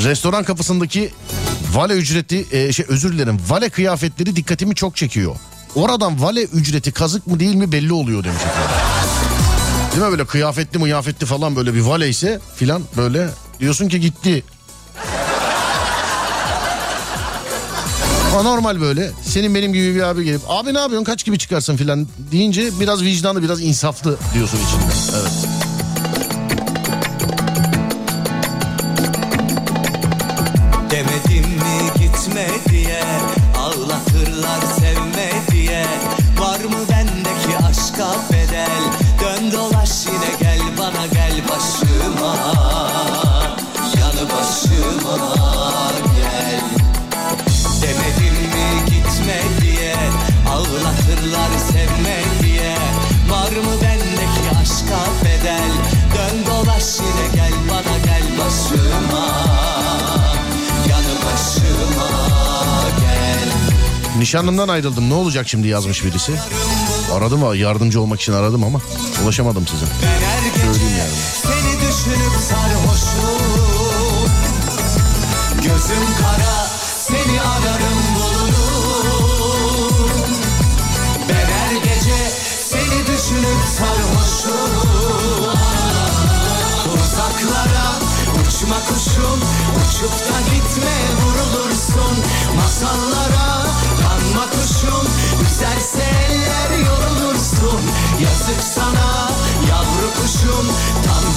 Restoran 0.03 0.43
kapısındaki 0.43 1.13
vale 1.73 1.93
ücreti 1.93 2.45
e, 2.51 2.73
şey 2.73 2.85
özür 2.89 3.13
dilerim 3.13 3.37
vale 3.47 3.69
kıyafetleri 3.69 4.35
dikkatimi 4.35 4.75
çok 4.75 4.95
çekiyor. 4.95 5.35
Oradan 5.75 6.21
vale 6.21 6.43
ücreti 6.43 6.91
kazık 6.91 7.27
mı 7.27 7.39
değil 7.39 7.55
mi 7.55 7.71
belli 7.71 7.93
oluyor 7.93 8.23
demiş. 8.23 8.41
Değil 9.91 10.03
mi 10.03 10.11
böyle 10.11 10.25
kıyafetli 10.25 10.79
mıyafetli 10.79 11.25
falan 11.25 11.55
böyle 11.55 11.73
bir 11.73 11.81
vale 11.81 12.09
ise 12.09 12.39
filan 12.55 12.81
böyle 12.97 13.29
diyorsun 13.59 13.89
ki 13.89 13.99
gitti. 13.99 14.43
Anormal 18.35 18.81
böyle 18.81 19.11
senin 19.23 19.55
benim 19.55 19.73
gibi 19.73 19.95
bir 19.95 20.01
abi 20.01 20.23
gelip 20.23 20.41
abi 20.47 20.73
ne 20.73 20.79
yapıyorsun 20.79 21.05
kaç 21.05 21.25
gibi 21.25 21.37
çıkarsın 21.37 21.77
filan 21.77 22.07
deyince 22.31 22.79
biraz 22.79 23.03
vicdanlı 23.03 23.43
biraz 23.43 23.61
insaflı 23.61 24.17
diyorsun 24.33 24.57
içinde. 24.57 25.19
Evet. 25.19 25.60
Nişanlımdan 64.31 64.67
ayrıldım 64.67 65.09
ne 65.09 65.13
olacak 65.13 65.49
şimdi 65.49 65.67
yazmış 65.67 66.05
birisi. 66.05 66.31
Aradım 67.13 67.55
yardımcı 67.55 68.01
olmak 68.01 68.21
için 68.21 68.33
aradım 68.33 68.63
ama 68.63 68.81
ulaşamadım 69.23 69.67
size. 69.67 69.85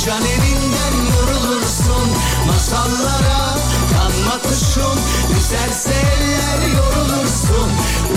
Can 0.04 0.22
evinden 0.22 0.94
yorulursun. 1.14 2.08
Masallara 2.46 3.56
kanma 3.92 4.42
kuşum 4.42 4.98
Üzerse 5.38 5.90
eller 5.90 6.68
yorulursun. 6.76 7.70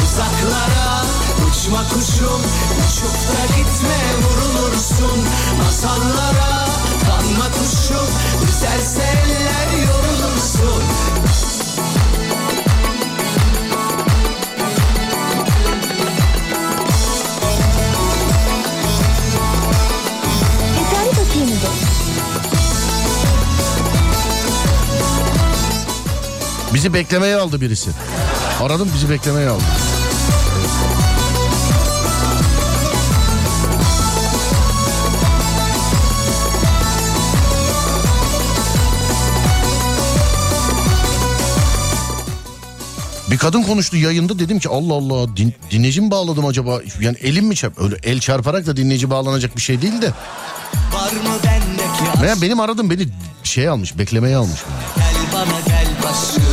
Uzaklara 0.04 1.04
uçma 1.50 1.88
kuşum 1.90 2.42
Uçup 2.80 3.18
da 3.32 3.46
gitme 3.58 4.00
vurulursun. 4.24 5.20
Masallara 5.64 6.66
kanma 7.08 7.52
kuşum 7.52 8.08
Üzerse 8.50 9.02
eller 9.02 9.88
yorulursun 9.88 10.37
Bizi 26.88 26.94
beklemeye 26.94 27.36
aldı 27.36 27.62
birisi. 27.62 27.90
Aradım 28.62 28.90
bizi 28.96 29.10
beklemeye 29.10 29.50
aldı. 29.50 29.64
Bir 43.32 43.38
kadın 43.38 43.64
konuştu 43.64 43.98
yayında 43.98 44.40
dedim 44.40 44.60
ki 44.60 44.70
Allah 44.70 44.94
Allah 44.94 45.38
din, 45.38 45.54
dinleyici 45.72 46.02
mi 46.02 46.12
bağladım 46.12 46.46
acaba? 46.46 46.80
Yani 47.02 47.18
elim 47.18 47.46
mi 47.46 47.56
çarp? 47.56 47.82
Öyle 47.82 47.96
el 48.04 48.20
çarparak 48.20 48.66
da 48.66 48.78
dinleyici 48.78 49.10
bağlanacak 49.10 49.56
bir 49.56 49.62
şey 49.62 49.82
değil 49.82 50.02
de. 50.02 50.12
Veya 52.22 52.42
benim 52.42 52.60
aradım 52.60 52.90
beni 52.90 53.08
şey 53.44 53.68
almış 53.68 53.98
beklemeye 53.98 54.36
almış. 54.36 54.60
Gel 54.96 55.16
bana 55.34 55.60
gel 55.68 55.88
başıma 56.04 56.47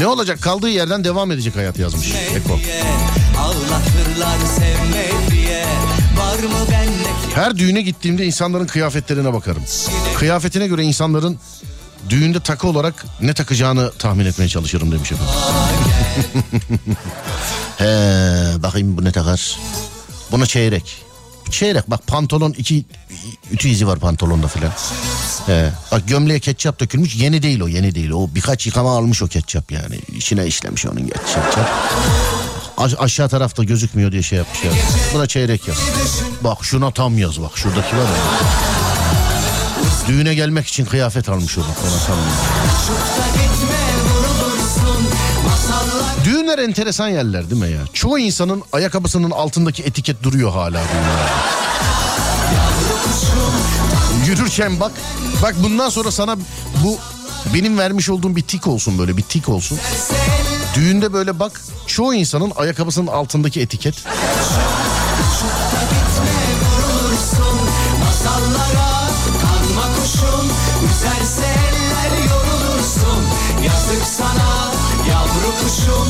Ne 0.00 0.06
olacak 0.06 0.42
kaldığı 0.42 0.68
yerden 0.68 1.04
devam 1.04 1.30
edecek 1.30 1.56
hayat 1.56 1.78
yazmış 1.78 2.12
Eko. 2.36 2.58
Her 7.34 7.58
düğüne 7.58 7.82
gittiğimde 7.82 8.26
insanların 8.26 8.66
kıyafetlerine 8.66 9.32
bakarım. 9.32 9.62
Kıyafetine 10.16 10.66
göre 10.66 10.82
insanların 10.82 11.38
düğünde 12.08 12.40
takı 12.40 12.68
olarak 12.68 13.04
ne 13.20 13.34
takacağını 13.34 13.92
tahmin 13.98 14.26
etmeye 14.26 14.48
çalışırım 14.48 14.92
demiş 14.92 15.12
efendim. 15.12 15.34
He, 17.78 17.84
bakayım 18.62 18.96
bu 18.96 19.04
ne 19.04 19.12
takar. 19.12 19.58
Buna 20.32 20.46
çeyrek. 20.46 21.09
Çeyrek 21.50 21.90
bak 21.90 22.06
pantolon 22.06 22.54
iki 22.58 22.84
ütü 23.50 23.68
izi 23.68 23.86
var 23.86 23.98
pantolonda 23.98 24.48
filan. 24.48 24.72
He, 25.46 25.70
bak 25.92 26.08
gömleğe 26.08 26.40
ketçap 26.40 26.80
dökülmüş 26.80 27.16
yeni 27.16 27.42
değil 27.42 27.60
o 27.60 27.68
yeni 27.68 27.94
değil. 27.94 28.10
O 28.10 28.28
birkaç 28.34 28.66
yıkama 28.66 28.96
almış 28.96 29.22
o 29.22 29.26
ketçap 29.26 29.72
yani. 29.72 29.98
İçine 30.16 30.46
işlemiş 30.46 30.86
onun 30.86 31.00
ketçap. 31.06 31.58
Aş- 32.78 32.94
aşağı 32.98 33.28
tarafta 33.28 33.64
gözükmüyor 33.64 34.12
diye 34.12 34.22
şey 34.22 34.38
yapmış 34.38 34.64
ya. 34.64 34.70
Bu 35.14 35.18
da 35.18 35.26
çeyrek 35.26 35.68
yaz. 35.68 35.78
Bak 36.44 36.58
şuna 36.62 36.90
tam 36.90 37.18
yaz 37.18 37.42
bak 37.42 37.58
şuradaki 37.58 37.96
var 37.96 38.02
ya. 38.02 38.08
Düğüne 40.08 40.34
gelmek 40.34 40.66
için 40.66 40.84
kıyafet 40.84 41.28
almış 41.28 41.58
o 41.58 41.60
bak 41.60 41.76
ona 41.84 42.06
tam 42.06 42.16
yaz. 42.18 43.89
Düğünler 46.50 46.68
enteresan 46.68 47.08
yerler 47.08 47.50
değil 47.50 47.62
mi 47.62 47.70
ya? 47.70 47.80
Çoğu 47.92 48.18
insanın 48.18 48.62
ayakkabısının 48.72 49.30
altındaki 49.30 49.82
etiket 49.82 50.22
duruyor 50.22 50.52
hala. 50.52 50.82
Yürürken 54.26 54.80
bak, 54.80 54.92
bak 55.42 55.54
bundan 55.62 55.88
sonra 55.88 56.10
sana 56.10 56.36
bu 56.84 56.98
benim 57.54 57.78
vermiş 57.78 58.08
olduğum 58.08 58.36
bir 58.36 58.42
tik 58.42 58.66
olsun 58.66 58.98
böyle 58.98 59.16
bir 59.16 59.22
tik 59.22 59.48
olsun. 59.48 59.78
Düğünde 60.74 61.12
böyle 61.12 61.38
bak 61.38 61.60
çoğu 61.86 62.14
insanın 62.14 62.52
ayakkabısının 62.56 63.06
altındaki 63.06 63.60
etiket 63.60 63.94
Yazık 73.64 74.06
sana 74.06 74.70
yavru 75.08 75.54
kuşum 75.62 76.08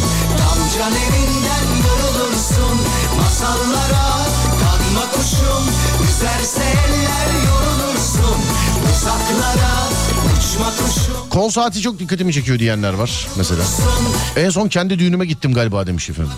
Galerinden 0.81 1.69
yorulursun. 1.89 2.79
Masallara 3.21 4.27
kanma 4.61 5.11
kuşum. 5.13 5.65
Üzerse 6.11 6.63
eller 6.63 7.45
yorulursun. 7.49 8.41
Uzaklara 8.95 9.91
Kol 11.31 11.51
saati 11.51 11.81
çok 11.81 11.99
dikkatimi 11.99 12.33
çekiyor 12.33 12.59
diyenler 12.59 12.93
var 12.93 13.27
mesela. 13.37 13.63
En 14.37 14.51
son 14.51 14.69
kendi 14.69 14.99
düğünüme 14.99 15.27
gittim 15.27 15.55
galiba 15.55 15.87
demiş 15.87 16.11
efendim. 16.11 16.33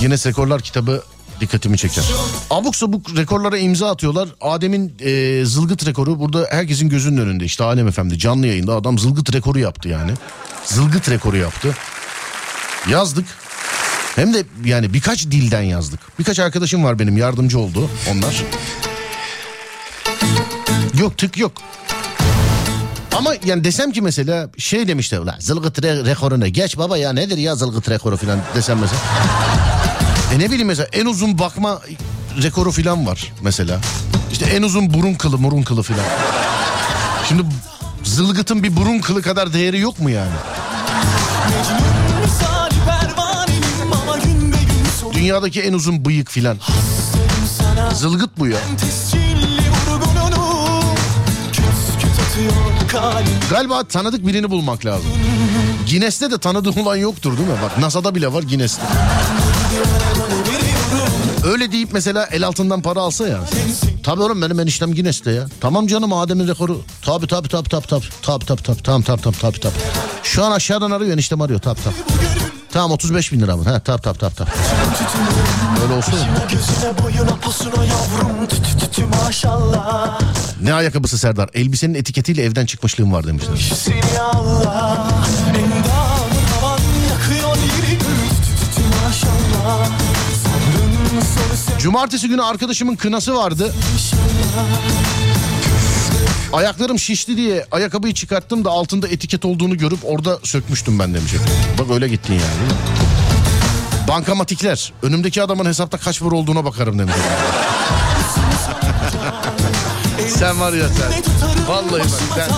Yine 0.00 0.18
Sekorlar 0.18 0.60
kitabı 0.62 1.02
dikkatimi 1.44 1.78
çeker. 1.78 2.04
Abuk 2.50 2.76
sabuk 2.76 3.16
rekorlara 3.16 3.58
imza 3.58 3.90
atıyorlar. 3.90 4.28
Adem'in 4.40 4.94
e, 5.00 5.44
zılgıt 5.44 5.86
rekoru 5.86 6.20
burada 6.20 6.46
herkesin 6.50 6.88
gözünün 6.88 7.20
önünde. 7.20 7.44
İşte 7.44 7.64
Alem 7.64 7.88
Efendi 7.88 8.18
canlı 8.18 8.46
yayında 8.46 8.74
adam 8.74 8.98
zılgıt 8.98 9.34
rekoru 9.34 9.58
yaptı 9.58 9.88
yani. 9.88 10.12
Zılgıt 10.64 11.10
rekoru 11.10 11.36
yaptı. 11.36 11.76
Yazdık. 12.90 13.26
Hem 14.16 14.34
de 14.34 14.44
yani 14.64 14.94
birkaç 14.94 15.26
dilden 15.26 15.62
yazdık. 15.62 16.00
Birkaç 16.18 16.38
arkadaşım 16.38 16.84
var 16.84 16.98
benim 16.98 17.16
yardımcı 17.16 17.58
oldu 17.58 17.90
onlar. 18.12 18.42
Yok 20.98 21.18
tık 21.18 21.38
yok. 21.38 21.52
Ama 23.16 23.34
yani 23.44 23.64
desem 23.64 23.92
ki 23.92 24.02
mesela 24.02 24.50
şey 24.58 24.88
demişler 24.88 25.20
zılgıt 25.38 25.78
re- 25.78 26.06
rekoruna 26.06 26.48
geç 26.48 26.78
baba 26.78 26.96
ya 26.96 27.12
nedir 27.12 27.36
ya 27.36 27.54
zılgıt 27.54 27.90
rekoru 27.90 28.16
falan 28.16 28.38
desem 28.54 28.78
mesela. 28.78 29.00
E 30.34 30.38
ne 30.38 30.50
bileyim 30.50 30.66
mesela 30.66 30.88
en 30.92 31.06
uzun 31.06 31.38
bakma 31.38 31.80
rekoru 32.42 32.72
falan 32.72 33.06
var 33.06 33.32
mesela. 33.42 33.80
İşte 34.32 34.44
en 34.46 34.62
uzun 34.62 34.94
burun 34.94 35.14
kılı 35.14 35.38
murun 35.38 35.62
kılı 35.62 35.82
falan. 35.82 36.04
Şimdi 37.28 37.42
zılgıtın 38.04 38.62
bir 38.62 38.76
burun 38.76 38.98
kılı 38.98 39.22
kadar 39.22 39.52
değeri 39.52 39.80
yok 39.80 40.00
mu 40.00 40.10
yani? 40.10 40.32
Dünyadaki 45.14 45.62
en 45.62 45.72
uzun 45.72 46.04
bıyık 46.04 46.30
filan. 46.30 46.56
Zılgıt 47.94 48.30
bu 48.38 48.46
ya. 48.46 48.58
Galiba 53.50 53.84
tanıdık 53.84 54.26
birini 54.26 54.50
bulmak 54.50 54.84
lazım. 54.86 55.10
Guinness'te 55.90 56.30
de 56.30 56.38
tanıdığım 56.38 56.76
olan 56.76 56.96
yoktur 56.96 57.38
değil 57.38 57.48
mi? 57.48 57.54
Bak 57.62 57.78
NASA'da 57.78 58.14
bile 58.14 58.32
var 58.32 58.42
Guinness'te. 58.42 58.82
Öyle 61.44 61.72
deyip 61.72 61.92
mesela 61.92 62.26
el 62.32 62.46
altından 62.46 62.82
para 62.82 63.00
alsa 63.00 63.28
ya. 63.28 63.40
Tabii 64.02 64.22
oğlum 64.22 64.42
benim 64.42 64.60
eniştem 64.60 64.92
Guinness'te 64.94 65.30
ya. 65.32 65.46
Tamam 65.60 65.86
canım 65.86 66.12
Adem'in 66.12 66.48
rekoru. 66.48 66.80
Tabii 67.02 67.26
tabii 67.26 67.48
tabii 67.48 67.68
tabii 67.68 67.86
tabii. 67.86 68.04
Tabii 68.22 68.44
tabii 68.46 68.62
tabii. 68.62 68.82
Tamam 68.82 69.02
tamam 69.02 69.20
tamam 69.20 69.34
tabii 69.40 69.60
tabii. 69.60 69.74
Şu 70.22 70.44
an 70.44 70.52
aşağıdan 70.52 70.90
arıyor 70.90 71.12
eniştem 71.12 71.40
arıyor. 71.40 71.60
Tabii 71.60 71.80
tabii. 71.84 71.94
Tamam 72.72 72.90
35 72.90 73.32
bin 73.32 73.40
lira 73.40 73.56
mı? 73.56 73.64
He 73.74 73.80
tabii 73.80 74.02
tabii 74.02 74.18
tabii 74.18 74.34
tabii. 74.34 74.50
Öyle 75.82 75.92
olsun. 75.94 76.14
Ne 80.62 80.74
ayakkabısı 80.74 81.18
Serdar? 81.18 81.48
Elbisenin 81.54 81.94
etiketiyle 81.94 82.42
evden 82.42 82.66
çıkmışlığım 82.66 83.12
var 83.12 83.26
demişler. 83.26 83.54
Cumartesi 91.84 92.28
günü 92.28 92.42
arkadaşımın 92.42 92.96
kınası 92.96 93.34
vardı. 93.34 93.74
Ayaklarım 96.52 96.98
şişti 96.98 97.36
diye 97.36 97.66
ayakkabıyı 97.70 98.14
çıkarttım 98.14 98.64
da 98.64 98.70
altında 98.70 99.08
etiket 99.08 99.44
olduğunu 99.44 99.78
görüp 99.78 99.98
orada 100.02 100.38
sökmüştüm 100.42 100.98
ben 100.98 101.14
demiş. 101.14 101.32
Bak 101.78 101.86
öyle 101.90 102.08
gittin 102.08 102.32
yani. 102.32 102.44
Bankamatikler. 104.08 104.92
Önümdeki 105.02 105.42
adamın 105.42 105.64
hesapta 105.64 105.98
kaç 105.98 106.20
para 106.20 106.36
olduğuna 106.36 106.64
bakarım 106.64 106.98
demiş. 106.98 107.14
sen 110.28 110.60
var 110.60 110.72
ya 110.72 110.88
sen. 110.88 111.22
Vallahi 111.68 112.00
bak 112.00 112.06
sen. 112.34 112.48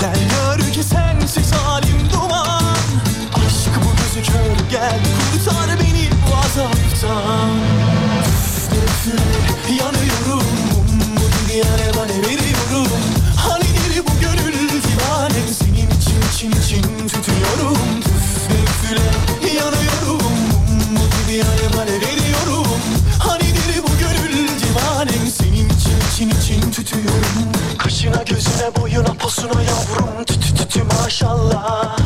Gel 0.00 0.16
gör 0.30 0.72
ki 0.72 0.82
sensiz 0.82 1.52
halim 1.52 1.83
gel. 4.74 5.00
Kurtar 5.32 5.78
beni 5.80 6.08
bu 6.22 6.36
azaptan 6.36 7.50
Üfle 8.84 9.74
yanıyorum. 9.80 10.46
Bu 11.16 11.24
dünyaya 11.36 11.90
bana 11.96 12.16
veriyorum? 12.28 12.88
Hanidir 13.36 14.02
bu 14.06 14.20
gönül 14.20 14.68
divanem 14.84 15.48
Senin 15.58 15.90
için 15.98 16.20
için 16.32 16.60
için 16.60 17.08
tutuyorum. 17.08 17.78
Üfle 18.00 18.56
üfle 18.64 19.48
yanıyorum. 19.58 20.26
Bu 20.90 21.04
dünyaya 21.28 21.68
bana 21.76 21.94
veriyorum? 22.04 22.66
Hanidir 23.18 23.82
bu 23.82 23.92
gönül 23.98 24.48
divanem 24.48 25.26
Senin 25.38 25.68
için 25.68 25.98
için 26.12 26.30
için 26.40 26.70
tutuyorum. 26.72 27.52
Kaşına 27.78 28.22
gözüne 28.22 28.76
boyuna 28.80 29.14
posuna 29.14 29.62
yavrum. 29.62 30.24
Tü 30.26 30.40
tü 30.40 30.54
tü 30.54 30.68
tü 30.68 30.82
maşallah 30.82 32.03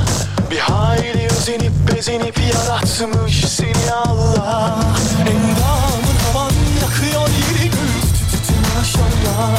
bezenip 1.98 2.38
yaratmış 2.38 3.44
seni 3.44 3.92
Allah. 3.92 4.78
Endamın 5.20 6.16
havan 6.24 6.52
yakıyor 6.82 7.28
yeri 7.28 7.70
gül 7.70 8.02
Tü 8.02 8.36
tü 8.36 8.46
tü 8.46 8.54
maşallah. 8.76 9.58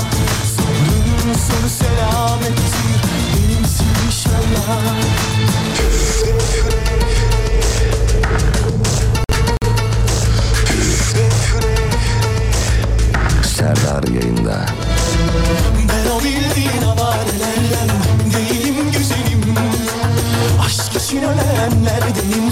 Sabrın 0.55 1.33
sonu 1.33 1.69
selamettir. 1.69 3.01
Benimsin 3.35 3.85
inşallah 4.07 5.38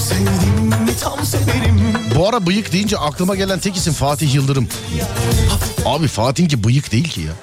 sevdim 0.10 0.66
mi 0.66 0.92
tam 1.02 1.26
severim 1.26 1.94
Bu 2.16 2.30
ara 2.30 2.46
bıyık 2.46 2.72
deyince 2.74 2.98
aklıma 2.98 3.36
gelen 3.36 3.60
tek 3.60 3.76
isim 3.76 3.94
Fatih 3.94 4.36
Yıldırım. 4.36 4.68
Abi 5.86 6.08
Fatih'inki 6.08 6.64
bıyık 6.64 6.92
değil 6.92 7.10
ki 7.10 7.22
ya. 7.22 7.34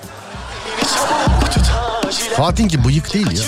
Acilen 2.09 2.37
Fatih'inki 2.37 2.85
bıyık 2.85 3.15
değil 3.15 3.27
ya. 3.31 3.45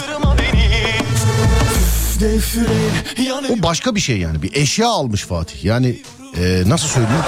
O 3.50 3.62
başka 3.62 3.94
bir 3.94 4.00
şey 4.00 4.18
yani. 4.18 4.42
Bir 4.42 4.54
eşya 4.54 4.88
almış 4.88 5.22
Fatih. 5.22 5.64
Yani 5.64 5.96
e, 6.38 6.62
nasıl 6.66 6.88
söyleyeyim? 6.88 7.24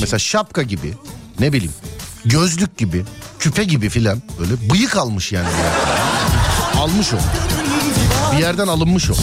Mesela 0.00 0.18
şapka 0.18 0.62
gibi 0.62 0.94
ne 1.40 1.52
bileyim 1.52 1.72
gözlük 2.24 2.78
gibi 2.78 3.04
küpe 3.38 3.64
gibi 3.64 3.88
filan 3.88 4.22
böyle 4.38 4.70
bıyık 4.70 4.96
almış 4.96 5.32
yani. 5.32 5.48
Almış 6.78 7.12
o. 7.12 7.16
Bir 8.32 8.38
yerden 8.38 8.66
alınmış 8.68 9.10
o. 9.10 9.14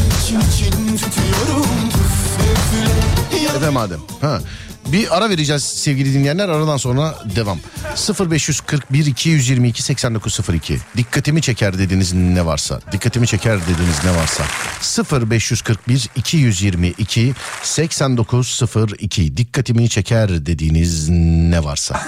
Efendim 3.50 3.74
madem. 3.74 4.00
Ha. 4.22 4.42
Bir 4.92 5.18
ara 5.18 5.30
vereceğiz 5.30 5.64
sevgili 5.64 6.14
dinleyenler. 6.14 6.50
Aradan 6.50 6.78
sonra 6.78 7.16
devam. 7.36 7.60
0541 8.30 9.06
222 9.06 9.84
8902. 9.84 10.78
Dikkatimi 10.98 11.42
çeker 11.42 11.78
dediğiniz 11.78 12.14
ne 12.14 12.46
varsa. 12.46 12.82
Dikkatimi 12.92 13.28
çeker 13.28 13.60
dediğiniz 13.62 14.04
ne 14.06 14.16
varsa. 14.16 14.44
0541 15.30 16.10
222 16.16 17.34
8902. 17.64 19.38
Dikkatimi 19.38 19.90
çeker 19.90 20.46
dediğiniz 20.46 21.10
ne 21.10 21.64
varsa. 21.64 22.02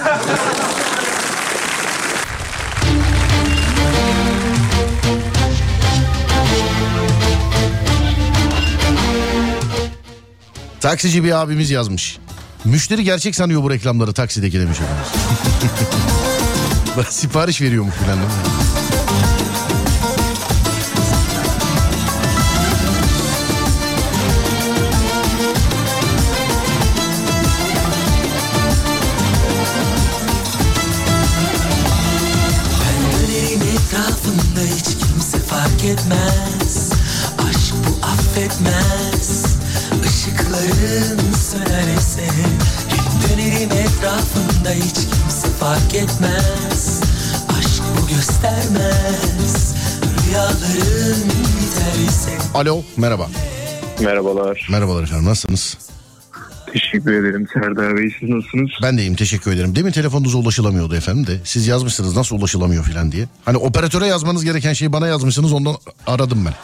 Taksici 10.80 11.24
bir 11.24 11.42
abimiz 11.42 11.70
yazmış. 11.70 12.18
Müşteri 12.64 13.04
gerçek 13.04 13.34
sanıyor 13.36 13.62
bu 13.62 13.70
reklamları 13.70 14.12
taksideki 14.12 14.60
demiş 14.60 14.78
efendim. 14.80 15.04
Bak 16.96 17.12
sipariş 17.12 17.60
veriyormuş 17.60 17.94
filan. 17.94 18.18
etmez 35.90 36.90
Aşk 37.38 37.74
bu 37.86 38.06
affetmez 38.06 39.44
Işıkların 40.04 41.39
sönerse 41.50 42.22
Hep 42.88 43.30
dönerim 43.30 43.70
etrafında 43.72 44.70
hiç 44.70 44.94
kimse 44.94 45.48
fark 45.60 45.94
etmez 45.94 47.00
Aşk 47.58 47.82
bu 47.96 48.46
ermez 48.46 49.74
Rüyaların 50.02 51.24
biter 51.24 52.08
ise 52.08 52.30
Alo 52.54 52.82
merhaba. 52.96 53.28
Merhabalar. 54.00 54.68
Merhabalar 54.70 55.02
efendim 55.02 55.26
nasılsınız? 55.26 55.78
Teşekkür 56.72 57.12
ederim 57.12 57.46
Serdar 57.52 57.96
Bey. 57.96 58.14
Siz 58.20 58.28
nasılsınız? 58.28 58.70
Ben 58.82 58.98
de 58.98 59.02
iyiyim 59.02 59.16
teşekkür 59.16 59.52
ederim. 59.52 59.76
Demin 59.76 59.92
telefonunuza 59.92 60.38
ulaşılamıyordu 60.38 60.96
efendim 60.96 61.26
de. 61.26 61.40
Siz 61.44 61.66
yazmışsınız 61.66 62.16
nasıl 62.16 62.36
ulaşılamıyor 62.36 62.84
falan 62.84 63.12
diye. 63.12 63.28
Hani 63.44 63.56
operatöre 63.56 64.06
yazmanız 64.06 64.44
gereken 64.44 64.72
şeyi 64.72 64.92
bana 64.92 65.06
yazmışsınız 65.06 65.52
ondan 65.52 65.76
aradım 66.06 66.44
ben. 66.46 66.54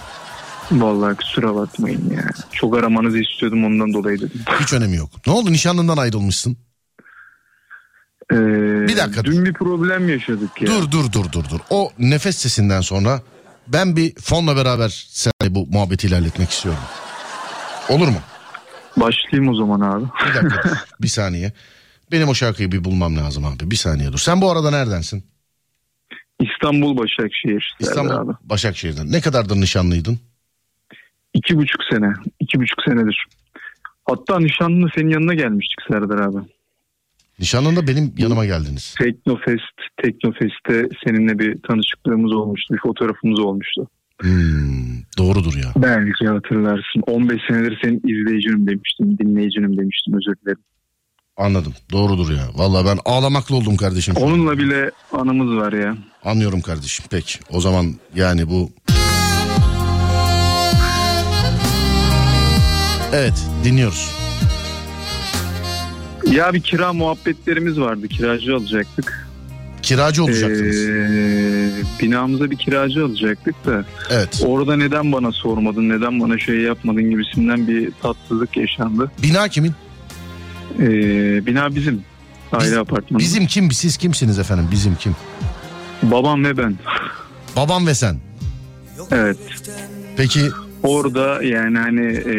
Vallahi 0.70 1.16
kusura 1.16 1.54
bakmayın 1.54 2.10
ya. 2.10 2.24
Çok 2.52 2.78
aramanızı 2.78 3.18
istiyordum 3.18 3.64
ondan 3.64 3.92
dolayı 3.92 4.18
dedim. 4.20 4.40
Hiç 4.60 4.72
önemi 4.72 4.96
yok. 4.96 5.10
Ne 5.26 5.32
oldu 5.32 5.52
nişanlından 5.52 5.96
ayrılmışsın? 5.96 6.56
Ee, 8.32 8.36
Bir 8.88 8.96
dakika, 8.96 9.24
Dün 9.24 9.44
bir 9.44 9.52
problem 9.52 10.08
yaşadık 10.08 10.62
ya. 10.62 10.66
Dur 10.68 10.90
dur 10.90 11.12
dur 11.12 11.32
dur 11.32 11.44
dur. 11.50 11.60
O 11.70 11.90
nefes 11.98 12.36
sesinden 12.36 12.80
sonra 12.80 13.22
ben 13.68 13.96
bir 13.96 14.14
fonla 14.14 14.56
beraber 14.56 15.06
seninle 15.08 15.54
bu 15.54 15.66
muhabbeti 15.66 16.06
ilerletmek 16.06 16.50
istiyorum. 16.50 16.80
Olur 17.88 18.08
mu? 18.08 18.18
Başlayayım 18.96 19.52
o 19.52 19.54
zaman 19.56 19.80
abi. 19.80 20.04
Bir 20.28 20.34
dakika 20.34 20.70
bir 21.00 21.08
saniye. 21.08 21.52
Benim 22.12 22.28
o 22.28 22.34
şarkıyı 22.34 22.72
bir 22.72 22.84
bulmam 22.84 23.16
lazım 23.16 23.44
abi. 23.44 23.70
Bir 23.70 23.76
saniye 23.76 24.12
dur. 24.12 24.18
Sen 24.18 24.40
bu 24.40 24.50
arada 24.50 24.70
neredensin? 24.70 25.24
İstanbul 26.40 26.96
Başakşehir. 26.98 27.76
İstanbul 27.80 28.10
Abi. 28.10 28.32
Başakşehir'den. 28.42 29.12
Ne 29.12 29.20
kadardır 29.20 29.56
nişanlıydın? 29.56 30.18
İki 31.36 31.56
buçuk 31.56 31.80
sene. 31.90 32.12
iki 32.40 32.60
buçuk 32.60 32.78
senedir. 32.88 33.26
Hatta 34.08 34.38
nişanlının 34.38 34.90
senin 34.96 35.10
yanına 35.10 35.34
gelmiştik 35.34 35.78
Serdar 35.88 36.18
abi. 36.18 36.38
Nişanlında 37.38 37.86
benim 37.86 38.14
yanıma 38.18 38.46
geldiniz. 38.46 38.94
Teknofest, 38.98 39.76
Teknofest'te 40.02 40.88
seninle 41.06 41.38
bir 41.38 41.62
tanışıklığımız 41.68 42.32
olmuştu. 42.32 42.74
Bir 42.74 42.78
fotoğrafımız 42.78 43.40
olmuştu. 43.40 43.88
Hmm, 44.20 45.02
doğrudur 45.18 45.54
ya. 45.56 45.72
Belki 45.76 46.26
hatırlarsın. 46.26 47.00
15 47.06 47.40
senedir 47.48 47.78
senin 47.84 47.98
izleyicinim 47.98 48.66
demiştim, 48.66 49.18
dinleyicinim 49.18 49.76
demiştim 49.78 50.14
özür 50.14 50.34
dilerim. 50.42 50.62
Anladım. 51.36 51.72
Doğrudur 51.92 52.30
ya. 52.32 52.44
Vallahi 52.54 52.86
ben 52.86 52.98
ağlamaklı 53.04 53.56
oldum 53.56 53.76
kardeşim. 53.76 54.14
Onunla 54.16 54.58
bile 54.58 54.90
anımız 55.12 55.56
var 55.56 55.72
ya. 55.72 55.96
Anlıyorum 56.24 56.60
kardeşim. 56.60 57.04
Peki. 57.10 57.38
O 57.50 57.60
zaman 57.60 57.94
yani 58.14 58.48
bu... 58.48 58.70
Evet 63.12 63.34
dinliyoruz. 63.64 64.10
Ya 66.30 66.52
bir 66.52 66.60
kira 66.60 66.92
muhabbetlerimiz 66.92 67.80
vardı. 67.80 68.08
Kiracı 68.08 68.56
alacaktık. 68.56 69.26
Kiracı 69.82 70.24
olacaktınız. 70.24 70.76
Ee, 70.88 71.70
binamıza 72.02 72.50
bir 72.50 72.56
kiracı 72.56 73.04
alacaktık 73.04 73.66
da 73.66 73.84
Evet. 74.10 74.42
orada 74.46 74.76
neden 74.76 75.12
bana 75.12 75.32
sormadın, 75.32 75.88
neden 75.88 76.20
bana 76.20 76.38
şey 76.38 76.56
yapmadın 76.60 77.10
gibisinden 77.10 77.68
bir 77.68 77.90
tatsızlık 78.02 78.56
yaşandı. 78.56 79.10
Bina 79.22 79.48
kimin? 79.48 79.72
Ee, 80.78 81.46
bina 81.46 81.74
bizim. 81.74 82.02
Aile 82.52 82.70
Biz- 82.70 82.76
apartmanı. 82.78 83.18
Bizim 83.20 83.46
kim? 83.46 83.72
Siz 83.72 83.96
kimsiniz 83.96 84.38
efendim? 84.38 84.68
Bizim 84.70 84.94
kim? 84.94 85.16
Babam 86.02 86.44
ve 86.44 86.56
ben. 86.58 86.76
Babam 87.56 87.86
ve 87.86 87.94
sen. 87.94 88.16
Evet. 89.10 89.36
Peki 90.16 90.40
Orada 90.86 91.42
yani 91.42 91.78
hani... 91.78 92.06
E, 92.06 92.34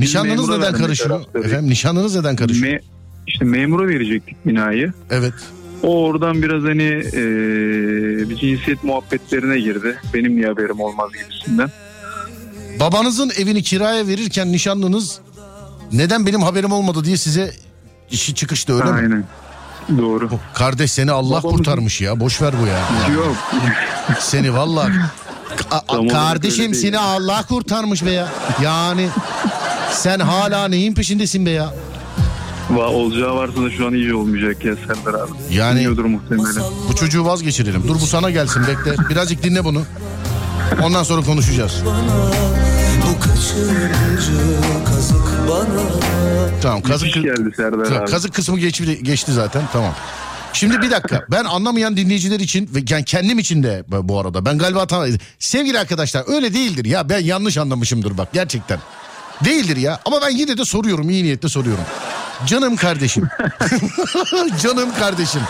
nişanlınız 0.00 0.48
neden 0.48 0.72
karışıyor? 0.74 1.20
Efendim 1.34 1.70
nişanlınız 1.70 2.16
neden 2.16 2.36
karışıyor? 2.36 2.72
Me, 2.72 2.80
işte 3.26 3.44
memura 3.44 3.88
verecektik 3.88 4.46
binayı. 4.46 4.92
Evet. 5.10 5.34
O 5.82 6.04
oradan 6.04 6.42
biraz 6.42 6.62
hani 6.62 6.82
e, 6.82 7.22
bir 8.30 8.36
cinsiyet 8.36 8.84
muhabbetlerine 8.84 9.60
girdi. 9.60 9.96
Benim 10.14 10.36
niye 10.36 10.46
haberim 10.46 10.80
olmaz 10.80 11.10
gibisinden. 11.12 11.70
Babanızın 12.80 13.30
evini 13.38 13.62
kiraya 13.62 14.06
verirken 14.06 14.52
nişanlınız 14.52 15.18
neden 15.92 16.26
benim 16.26 16.42
haberim 16.42 16.72
olmadı 16.72 17.04
diye 17.04 17.16
size 17.16 17.52
işi 18.10 18.34
çıkıştı 18.34 18.72
öyle 18.74 18.84
mi? 18.84 18.98
Aynen. 18.98 19.24
Doğru. 19.98 20.30
Kardeş 20.54 20.92
seni 20.92 21.10
Allah 21.12 21.34
Babamızın- 21.38 21.56
kurtarmış 21.56 22.00
ya. 22.00 22.20
Boş 22.20 22.42
ver 22.42 22.54
bu 22.62 22.66
ya. 22.66 23.14
Yok. 23.14 23.36
Seni 24.18 24.54
vallahi 24.54 24.92
Kardeşim 26.12 26.74
seni 26.74 26.98
Allah 26.98 27.44
kurtarmış 27.48 28.04
be 28.04 28.10
ya. 28.10 28.28
Yani 28.62 29.08
sen 29.92 30.18
hala 30.20 30.68
neyin 30.68 30.94
peşindesin 30.94 31.46
be 31.46 31.50
ya? 31.50 31.74
Va, 32.70 32.86
olacağı 32.88 33.34
varsa 33.36 33.62
da 33.62 33.70
şu 33.70 33.86
an 33.86 33.92
iyice 33.94 34.14
olmayacak 34.14 34.64
ya 34.64 34.74
Serdar 34.76 35.20
abi. 35.20 35.30
Yani- 35.50 35.74
Dinliyordur 35.78 36.04
muhtemelen. 36.04 36.62
Bu 36.88 36.96
çocuğu 36.96 37.24
vazgeçirelim. 37.24 37.88
Dur 37.88 37.94
bu 37.94 38.06
sana 38.06 38.30
gelsin 38.30 38.62
bekle. 38.66 39.08
Birazcık 39.10 39.42
dinle 39.42 39.64
bunu. 39.64 39.82
Ondan 40.82 41.02
sonra 41.02 41.22
konuşacağız. 41.22 41.82
Bu 43.06 43.20
kazık 44.84 45.48
bana 45.48 45.82
Tamam 46.62 46.82
kazık, 46.82 47.14
geldi 47.14 47.50
Serdar 47.56 47.84
Tamam, 47.84 48.02
abi. 48.02 48.10
kazık 48.10 48.34
kısmı 48.34 48.58
geçti, 48.58 49.02
geçti 49.02 49.32
zaten 49.32 49.62
tamam. 49.72 49.92
Şimdi 50.52 50.82
bir 50.82 50.90
dakika 50.90 51.24
ben 51.30 51.44
anlamayan 51.44 51.96
dinleyiciler 51.96 52.40
için 52.40 52.70
ve 52.74 52.78
yani 52.88 53.04
kendim 53.04 53.38
için 53.38 53.62
de 53.62 53.84
bu- 53.88 54.20
arada 54.20 54.44
ben 54.44 54.58
galiba 54.58 54.86
tam 54.86 55.06
sevgili 55.38 55.78
arkadaşlar 55.78 56.34
öyle 56.34 56.54
değildir 56.54 56.84
ya 56.84 57.08
ben 57.08 57.18
yanlış 57.20 57.58
anlamışımdır 57.58 58.18
bak 58.18 58.28
gerçekten. 58.32 58.78
Değildir 59.44 59.76
ya 59.76 60.00
ama 60.04 60.16
ben 60.22 60.30
yine 60.30 60.58
de 60.58 60.64
soruyorum 60.64 61.10
iyi 61.10 61.24
niyetle 61.24 61.48
soruyorum. 61.48 61.84
Canım 62.46 62.76
kardeşim. 62.76 63.28
Canım 64.62 64.94
kardeşim. 64.98 65.40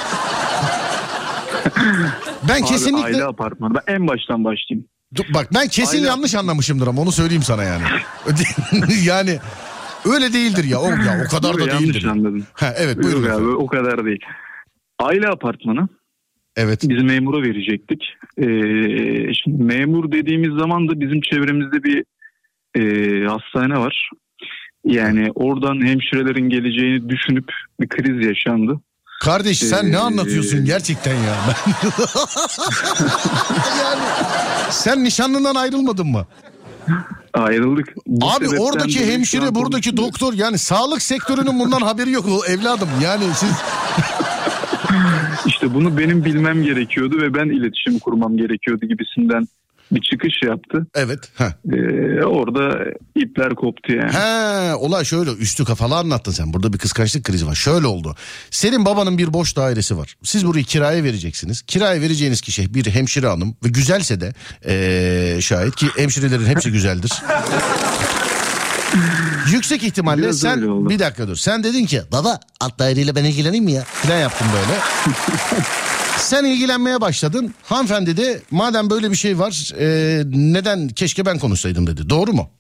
Ben 2.48 2.62
Abi, 2.62 2.64
kesinlikle 2.68 3.04
Aile 3.04 3.24
apartmanı. 3.24 3.74
Ben 3.74 3.94
en 3.94 4.08
baştan 4.08 4.44
başlayayım. 4.44 4.88
Dur, 5.14 5.24
bak 5.34 5.54
ben 5.54 5.68
kesin 5.68 5.98
Aile- 5.98 6.06
yanlış 6.06 6.34
anlamışımdır 6.34 6.86
ama 6.86 7.02
onu 7.02 7.12
söyleyeyim 7.12 7.42
sana 7.42 7.64
yani. 7.64 7.82
yani 9.04 9.38
öyle 10.04 10.32
değildir 10.32 10.64
ya. 10.64 10.78
O 10.78 10.88
ya 10.88 11.24
o 11.26 11.30
kadar 11.30 11.48
Yok, 11.50 11.60
da 11.60 11.72
yanlış 11.72 11.94
değildir. 11.94 12.04
anladın. 12.04 12.44
Ha, 12.52 12.74
evet 12.76 13.02
buyurun 13.02 13.22
Yok 13.22 13.40
abi, 13.40 13.46
o 13.48 13.66
kadar 13.66 14.04
değil. 14.04 14.20
Aile 14.98 15.28
apartmanı. 15.28 15.88
Evet. 16.56 16.80
Biz 16.88 17.02
memura 17.02 17.42
verecektik. 17.42 18.02
Ee, 18.38 18.44
şimdi 19.34 19.62
memur 19.62 20.12
dediğimiz 20.12 20.58
zaman 20.60 20.88
da 20.88 21.00
bizim 21.00 21.20
çevremizde 21.20 21.84
bir 21.84 22.04
e, 22.76 22.82
hastane 23.26 23.78
var. 23.78 24.10
Yani 24.84 25.30
oradan 25.34 25.86
hemşirelerin 25.86 26.48
geleceğini 26.48 27.08
düşünüp 27.08 27.52
bir 27.80 27.88
kriz 27.88 28.26
yaşandı. 28.26 28.80
Kardeş 29.22 29.58
sen 29.58 29.92
ne 29.92 29.96
Ee, 29.96 29.98
anlatıyorsun 29.98 30.64
gerçekten 30.64 31.14
ya? 31.14 31.36
Yani 33.82 34.00
sen 34.70 35.04
nişanlından 35.04 35.54
ayrılmadın 35.54 36.06
mı? 36.06 36.26
Ayrıldık. 37.34 37.94
Bu 38.06 38.30
Abi 38.30 38.48
oradaki 38.60 39.12
hemşire 39.12 39.54
buradaki 39.54 39.96
doktor 39.96 40.32
yani 40.34 40.58
sağlık 40.58 41.02
sektörünün 41.02 41.58
bundan 41.58 41.80
haberi 41.80 42.10
yok 42.10 42.26
evladım. 42.48 42.88
Yani 43.02 43.24
siz 43.34 43.50
İşte 45.46 45.74
bunu 45.74 45.98
benim 45.98 46.24
bilmem 46.24 46.62
gerekiyordu 46.62 47.16
ve 47.22 47.34
ben 47.34 47.46
iletişim 47.46 47.98
kurmam 47.98 48.36
gerekiyordu 48.36 48.86
gibisinden 48.86 49.48
bir 49.92 50.00
çıkış 50.00 50.42
yaptı. 50.42 50.86
evet. 50.94 51.18
Heh. 51.36 51.52
Ee, 51.72 52.24
orada 52.24 52.84
ipler 53.16 53.54
koptu 53.54 53.92
yani. 53.92 54.12
He, 54.12 54.74
olay 54.74 55.04
şöyle 55.04 55.30
üstü 55.32 55.64
kafalı 55.64 55.96
anlattın 55.96 56.32
sen. 56.32 56.52
Burada 56.52 56.72
bir 56.72 56.78
kıskançlık 56.78 57.24
krizi 57.24 57.46
var. 57.46 57.54
Şöyle 57.54 57.86
oldu. 57.86 58.14
Senin 58.50 58.84
babanın 58.84 59.18
bir 59.18 59.32
boş 59.32 59.56
dairesi 59.56 59.96
var. 59.96 60.16
Siz 60.22 60.46
burayı 60.46 60.64
kiraya 60.64 61.04
vereceksiniz. 61.04 61.62
Kiraya 61.62 62.00
vereceğiniz 62.00 62.40
kişi 62.40 62.74
bir 62.74 62.86
hemşire 62.90 63.26
hanım 63.26 63.56
ve 63.64 63.68
güzelse 63.68 64.20
de 64.20 64.32
eee, 64.66 65.40
şayet 65.40 65.76
ki 65.76 65.86
hemşirelerin 65.96 66.46
hepsi 66.46 66.72
güzeldir. 66.72 67.12
Yüksek 69.52 69.82
ihtimalle 69.82 70.22
Biraz 70.22 70.38
sen 70.38 70.88
bir 70.90 70.98
dakika 70.98 71.28
dur. 71.28 71.36
Sen 71.36 71.64
dedin 71.64 71.86
ki 71.86 72.02
baba 72.12 72.40
alt 72.60 72.78
daireyle 72.78 73.14
ben 73.14 73.24
ilgileneyim 73.24 73.64
mi 73.64 73.72
ya? 73.72 73.84
Plan 74.02 74.18
yaptın 74.18 74.46
böyle. 74.54 74.80
Sen 76.18 76.44
ilgilenmeye 76.44 77.00
başladın. 77.00 77.54
Hanımefendi 77.64 78.16
de 78.16 78.40
madem 78.50 78.90
böyle 78.90 79.10
bir 79.10 79.16
şey 79.16 79.38
var 79.38 79.72
eee, 79.80 80.22
neden 80.26 80.88
keşke 80.88 81.26
ben 81.26 81.38
konuşsaydım 81.38 81.86
dedi. 81.86 82.10
Doğru 82.10 82.32
mu? 82.32 82.50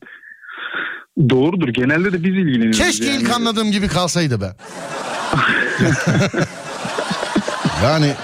Doğrudur. 1.30 1.68
Genelde 1.68 2.12
de 2.12 2.24
biz 2.24 2.30
ilgileniyoruz. 2.34 2.78
Keşke 2.78 3.04
yani. 3.04 3.16
ilk 3.22 3.30
anladığım 3.30 3.72
gibi 3.72 3.88
kalsaydı 3.88 4.40
be. 4.40 4.52
yani 7.84 8.14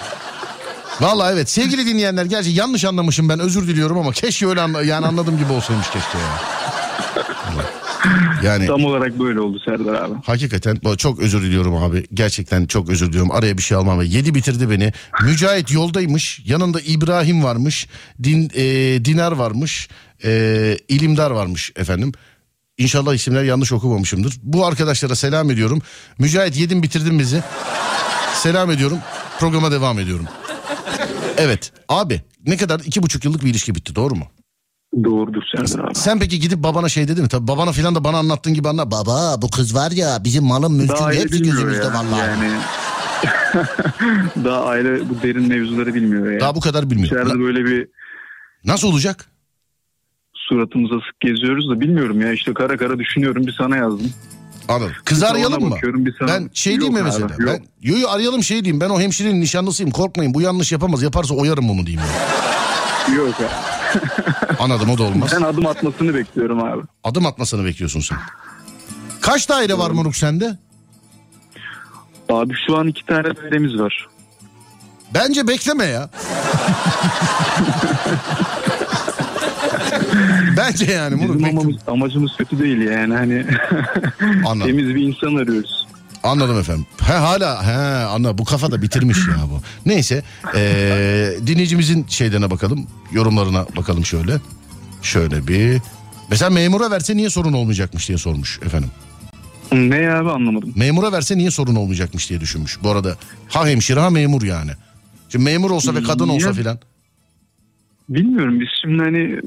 Vallahi 1.00 1.32
evet 1.34 1.50
sevgili 1.50 1.86
dinleyenler 1.86 2.24
gerçi 2.24 2.50
yanlış 2.50 2.84
anlamışım 2.84 3.28
ben 3.28 3.38
özür 3.40 3.68
diliyorum 3.68 3.98
ama 3.98 4.12
keşke 4.12 4.46
öyle 4.46 4.60
anla- 4.60 4.82
yani 4.82 5.06
anladığım 5.06 5.38
gibi 5.38 5.52
olsaymış 5.52 5.86
keşke 5.90 6.18
ya. 6.18 6.24
Yani 6.24 6.57
Tam 8.66 8.84
olarak 8.84 9.18
böyle 9.18 9.40
oldu 9.40 9.58
Serdar 9.64 9.94
abi. 9.94 10.14
hakikaten 10.24 10.78
çok 10.96 11.18
özür 11.18 11.42
diliyorum 11.42 11.74
abi. 11.76 12.06
Gerçekten 12.14 12.66
çok 12.66 12.90
özür 12.90 13.08
diliyorum. 13.08 13.30
Araya 13.30 13.58
bir 13.58 13.62
şey 13.62 13.76
almam. 13.76 14.02
Yedi 14.02 14.34
bitirdi 14.34 14.70
beni. 14.70 14.92
Mücahit 15.24 15.72
yoldaymış. 15.72 16.42
Yanında 16.44 16.80
İbrahim 16.80 17.44
varmış. 17.44 17.86
Din, 18.22 18.50
e, 18.54 18.64
Dinar 19.04 19.32
varmış. 19.32 19.88
E, 20.24 20.78
İlimdar 20.88 21.30
varmış 21.30 21.72
efendim. 21.76 22.12
İnşallah 22.78 23.14
isimler 23.14 23.42
yanlış 23.44 23.72
okumamışımdır. 23.72 24.34
Bu 24.42 24.66
arkadaşlara 24.66 25.14
selam 25.16 25.50
ediyorum. 25.50 25.82
Mücahit 26.18 26.56
yedin 26.56 26.82
bitirdin 26.82 27.18
bizi. 27.18 27.42
Selam 28.34 28.70
ediyorum. 28.70 28.98
Programa 29.40 29.72
devam 29.72 29.98
ediyorum. 29.98 30.26
Evet 31.36 31.72
abi 31.88 32.22
ne 32.46 32.56
kadar 32.56 32.80
iki 32.80 33.02
buçuk 33.02 33.24
yıllık 33.24 33.44
bir 33.44 33.50
ilişki 33.50 33.74
bitti 33.74 33.94
doğru 33.94 34.14
mu? 34.14 34.26
Doğrudur 35.04 35.42
Serdar 35.56 35.84
abi. 35.84 35.94
Sen 35.94 36.18
peki 36.18 36.40
gidip 36.40 36.62
babana 36.62 36.88
şey 36.88 37.08
dedin 37.08 37.22
mi? 37.22 37.28
Tabii 37.28 37.48
babana 37.48 37.72
filan 37.72 37.94
da 37.94 38.04
bana 38.04 38.18
anlattığın 38.18 38.54
gibi 38.54 38.68
anla. 38.68 38.90
Baba 38.90 39.42
bu 39.42 39.50
kız 39.50 39.74
var 39.74 39.90
ya 39.90 40.18
bizim 40.24 40.44
malın 40.44 40.72
mülkün 40.72 41.04
hepsi 41.12 41.42
gözümüzde 41.42 41.84
ya. 41.84 41.94
vallahi. 41.94 42.20
Yani 42.28 42.50
daha 44.44 44.64
aile 44.64 45.10
bu 45.10 45.22
derin 45.22 45.48
mevzuları 45.48 45.94
bilmiyor 45.94 46.32
ya. 46.32 46.40
Daha 46.40 46.54
bu 46.54 46.60
kadar 46.60 46.90
bilmiyor. 46.90 47.06
İçeride 47.08 47.38
böyle 47.40 47.64
bir 47.64 47.88
Nasıl 48.64 48.88
olacak? 48.88 49.26
suratımıza 50.34 50.94
sık 50.94 51.20
geziyoruz 51.20 51.70
da 51.70 51.80
bilmiyorum 51.80 52.20
ya 52.20 52.32
işte 52.32 52.54
kara 52.54 52.76
kara 52.76 52.98
düşünüyorum 52.98 53.46
bir 53.46 53.52
sana 53.58 53.76
yazdım. 53.76 54.10
Anladım. 54.68 54.92
Kızı 55.04 55.24
Bir 55.24 55.30
arayalım 55.30 55.68
mı? 55.68 55.76
bir 55.82 56.14
sana- 56.18 56.28
Ben 56.28 56.50
şey 56.54 56.72
Yok 56.74 56.80
diyeyim 56.80 56.94
mi 56.94 57.10
abi, 57.10 57.20
mesela? 57.20 57.26
yok. 57.38 57.60
Ben, 57.60 57.88
yo 57.90 57.98
yo 57.98 58.08
arayalım 58.08 58.42
şey 58.42 58.64
diyeyim. 58.64 58.80
Ben 58.80 58.90
o 58.90 59.00
hemşirenin 59.00 59.40
nişanlısıyım. 59.40 59.90
Korkmayın 59.92 60.34
bu 60.34 60.40
yanlış 60.40 60.72
yapamaz. 60.72 61.02
Yaparsa 61.02 61.34
oyarım 61.34 61.70
onu 61.70 61.86
diyeyim. 61.86 62.00
ya. 63.08 63.14
Yok 63.14 63.40
ya. 63.40 63.77
Anladım 64.58 64.90
o 64.90 64.98
da 64.98 65.02
olmaz. 65.02 65.32
Ben 65.36 65.42
adım 65.42 65.66
atmasını 65.66 66.14
bekliyorum 66.14 66.64
abi. 66.64 66.82
Adım 67.04 67.26
atmasını 67.26 67.64
bekliyorsun 67.64 68.00
sen. 68.00 68.18
Kaç 69.20 69.48
daire 69.48 69.78
var 69.78 69.90
moruk 69.90 70.16
sende? 70.16 70.58
Abi 72.28 72.54
şu 72.66 72.76
an 72.78 72.86
iki 72.86 73.06
tane 73.06 73.36
dairemiz 73.36 73.78
var. 73.80 74.08
Bence 75.14 75.48
bekleme 75.48 75.84
ya. 75.84 76.10
Bence 80.56 80.92
yani 80.92 81.22
Bizim 81.22 81.78
amacımız 81.86 82.36
kötü 82.38 82.58
değil 82.58 82.80
yani 82.80 83.14
hani 83.14 83.46
Anladım. 84.46 84.66
temiz 84.66 84.94
bir 84.94 85.02
insan 85.02 85.34
arıyoruz. 85.36 85.87
Anladım 86.22 86.58
efendim. 86.60 86.86
He 87.00 87.12
hala 87.12 87.66
he 87.66 88.04
anla 88.06 88.38
bu 88.38 88.44
kafa 88.44 88.70
da 88.70 88.82
bitirmiş 88.82 89.18
ya 89.18 89.50
bu. 89.50 89.60
Neyse 89.86 90.22
ee, 90.54 91.30
dinleyicimizin 91.46 92.06
şeylerine 92.08 92.50
bakalım. 92.50 92.86
Yorumlarına 93.12 93.66
bakalım 93.76 94.04
şöyle. 94.04 94.40
Şöyle 95.02 95.48
bir. 95.48 95.80
Mesela 96.30 96.50
memura 96.50 96.90
verse 96.90 97.16
niye 97.16 97.30
sorun 97.30 97.52
olmayacakmış 97.52 98.08
diye 98.08 98.18
sormuş 98.18 98.60
efendim. 98.66 98.90
Ne 99.72 100.12
abi 100.12 100.30
anlamadım. 100.30 100.72
Memura 100.76 101.12
verse 101.12 101.38
niye 101.38 101.50
sorun 101.50 101.74
olmayacakmış 101.74 102.30
diye 102.30 102.40
düşünmüş. 102.40 102.78
Bu 102.82 102.90
arada 102.90 103.16
ha 103.48 103.66
hemşire 103.68 104.00
ha 104.00 104.10
memur 104.10 104.42
yani. 104.42 104.70
Şimdi 105.28 105.44
memur 105.44 105.70
olsa 105.70 105.94
ve 105.94 106.02
kadın 106.02 106.28
olsa 106.28 106.52
filan. 106.52 106.78
Bilmiyorum 108.08 108.60
biz 108.60 108.68
şimdi 108.82 109.02
hani 109.02 109.40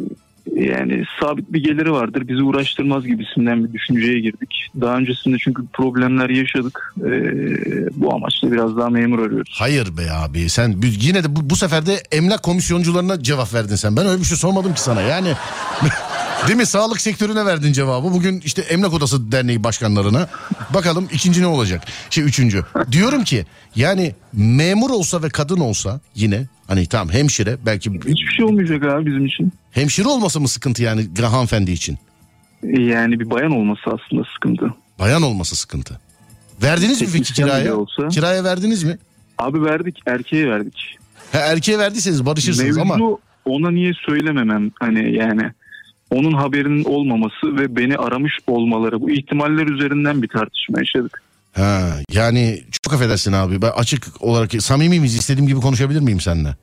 yani 0.55 1.03
sabit 1.19 1.53
bir 1.53 1.63
geliri 1.63 1.91
vardır 1.91 2.27
bizi 2.27 2.43
uğraştırmaz 2.43 3.05
gibisinden 3.05 3.63
bir 3.63 3.73
düşünceye 3.73 4.19
girdik. 4.19 4.67
Daha 4.81 4.97
öncesinde 4.97 5.37
çünkü 5.39 5.63
problemler 5.73 6.29
yaşadık. 6.29 6.93
Ee, 6.99 7.11
bu 7.95 8.13
amaçla 8.13 8.51
biraz 8.51 8.77
daha 8.77 8.89
memur 8.89 9.19
arıyoruz. 9.19 9.57
Hayır 9.59 9.97
be 9.97 10.11
abi 10.11 10.49
sen 10.49 10.75
yine 10.83 11.23
de 11.23 11.35
bu, 11.35 11.49
bu 11.49 11.55
sefer 11.55 11.85
de 11.85 12.03
emlak 12.11 12.43
komisyoncularına 12.43 13.23
cevap 13.23 13.53
verdin 13.53 13.75
sen. 13.75 13.95
Ben 13.95 14.05
öyle 14.07 14.19
bir 14.19 14.25
şey 14.25 14.37
sormadım 14.37 14.73
ki 14.73 14.81
sana 14.81 15.01
yani. 15.01 15.33
Değil 16.47 16.57
mi? 16.57 16.65
Sağlık 16.65 17.01
sektörüne 17.01 17.45
verdin 17.45 17.73
cevabı. 17.73 18.13
Bugün 18.13 18.41
işte 18.45 18.61
Emlak 18.61 18.93
Odası 18.93 19.31
Derneği 19.31 19.63
başkanlarına. 19.63 20.27
Bakalım 20.73 21.07
ikinci 21.13 21.41
ne 21.41 21.47
olacak? 21.47 21.81
Şey 22.09 22.23
üçüncü. 22.23 22.63
Diyorum 22.91 23.23
ki 23.23 23.45
yani 23.75 24.15
memur 24.33 24.89
olsa 24.89 25.23
ve 25.23 25.29
kadın 25.29 25.59
olsa 25.59 25.99
yine 26.15 26.47
hani 26.67 26.85
tamam 26.87 27.09
hemşire 27.13 27.57
belki 27.65 27.91
Hiçbir 27.93 28.33
şey 28.37 28.45
olmayacak 28.45 28.83
abi 28.83 29.05
bizim 29.05 29.25
için. 29.25 29.51
hemşire 29.71 30.07
olması 30.07 30.39
mı 30.39 30.47
sıkıntı 30.47 30.83
yani 30.83 31.07
hanımefendi 31.21 31.71
için? 31.71 31.97
Yani 32.63 33.19
bir 33.19 33.29
bayan 33.29 33.51
olması 33.51 33.81
aslında 33.85 34.23
sıkıntı. 34.33 34.73
Bayan 34.99 35.21
olması 35.21 35.55
sıkıntı. 35.55 35.99
Verdiniz 36.63 37.01
mi 37.01 37.07
peki 37.13 37.33
kiraya? 37.33 37.75
olsa. 37.75 38.07
Kiraya 38.07 38.43
verdiniz 38.43 38.83
mi? 38.83 38.97
Abi 39.37 39.63
verdik 39.63 39.99
erkeğe 40.05 40.47
verdik. 40.49 40.97
Ha, 41.31 41.37
erkeğe 41.37 41.79
verdiyseniz 41.79 42.25
barışırsınız 42.25 42.77
Mevzu 42.77 42.81
ama 42.81 43.17
ona 43.45 43.71
niye 43.71 43.93
söylememem 44.05 44.71
hani 44.79 45.15
yani 45.15 45.51
onun 46.11 46.33
haberinin 46.33 46.83
olmaması 46.83 47.57
ve 47.57 47.75
beni 47.75 47.97
aramış 47.97 48.33
olmaları 48.47 49.01
bu 49.01 49.09
ihtimaller 49.11 49.67
üzerinden 49.67 50.21
bir 50.21 50.27
tartışma 50.27 50.79
yaşadık. 50.79 51.21
Ha, 51.55 51.81
yani 52.13 52.63
çok 52.83 52.93
affedersin 52.93 53.33
abi. 53.33 53.61
Ben 53.61 53.69
açık 53.69 54.07
olarak 54.19 54.51
samimi 54.63 54.99
miyiz? 54.99 55.15
İstediğim 55.15 55.47
gibi 55.47 55.59
konuşabilir 55.59 55.99
miyim 55.99 56.19
seninle? 56.21 56.55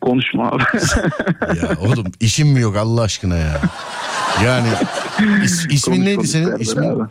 Konuşma 0.00 0.48
abi. 0.48 0.62
Ya 1.62 1.68
oğlum 1.80 2.06
işim 2.20 2.48
mi 2.48 2.60
yok 2.60 2.76
Allah 2.76 3.02
aşkına 3.02 3.36
ya? 3.36 3.60
Yani 4.44 4.68
is- 5.20 5.72
ismin 5.72 5.94
Konuş, 5.94 6.06
neydi 6.06 6.16
konuş 6.16 6.30
senin? 6.30 6.56
İsmin, 6.58 6.82
abi. 6.88 7.02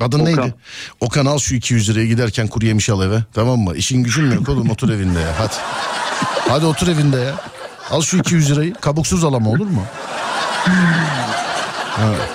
adın 0.00 0.20
Okan. 0.20 0.24
neydi? 0.24 0.54
Okan 1.00 1.26
al 1.26 1.38
şu 1.38 1.54
200 1.54 1.90
liraya 1.90 2.06
giderken 2.06 2.46
kuru 2.48 2.66
yemiş 2.66 2.90
al 2.90 3.02
eve. 3.06 3.18
Tamam 3.32 3.58
mı? 3.60 3.76
İşin 3.76 4.02
gücün 4.02 4.24
mü 4.24 4.34
yok 4.34 4.48
oğlum 4.48 4.70
otur 4.70 4.88
evinde 4.90 5.20
ya 5.20 5.34
hadi. 5.38 5.54
Hadi 6.48 6.66
otur 6.66 6.88
evinde 6.88 7.16
ya. 7.16 7.34
Al 7.90 8.02
şu 8.02 8.16
200 8.18 8.50
lirayı 8.50 8.74
kabuksuz 8.74 9.24
al 9.24 9.34
ama 9.34 9.50
olur 9.50 9.66
mu? 9.66 9.82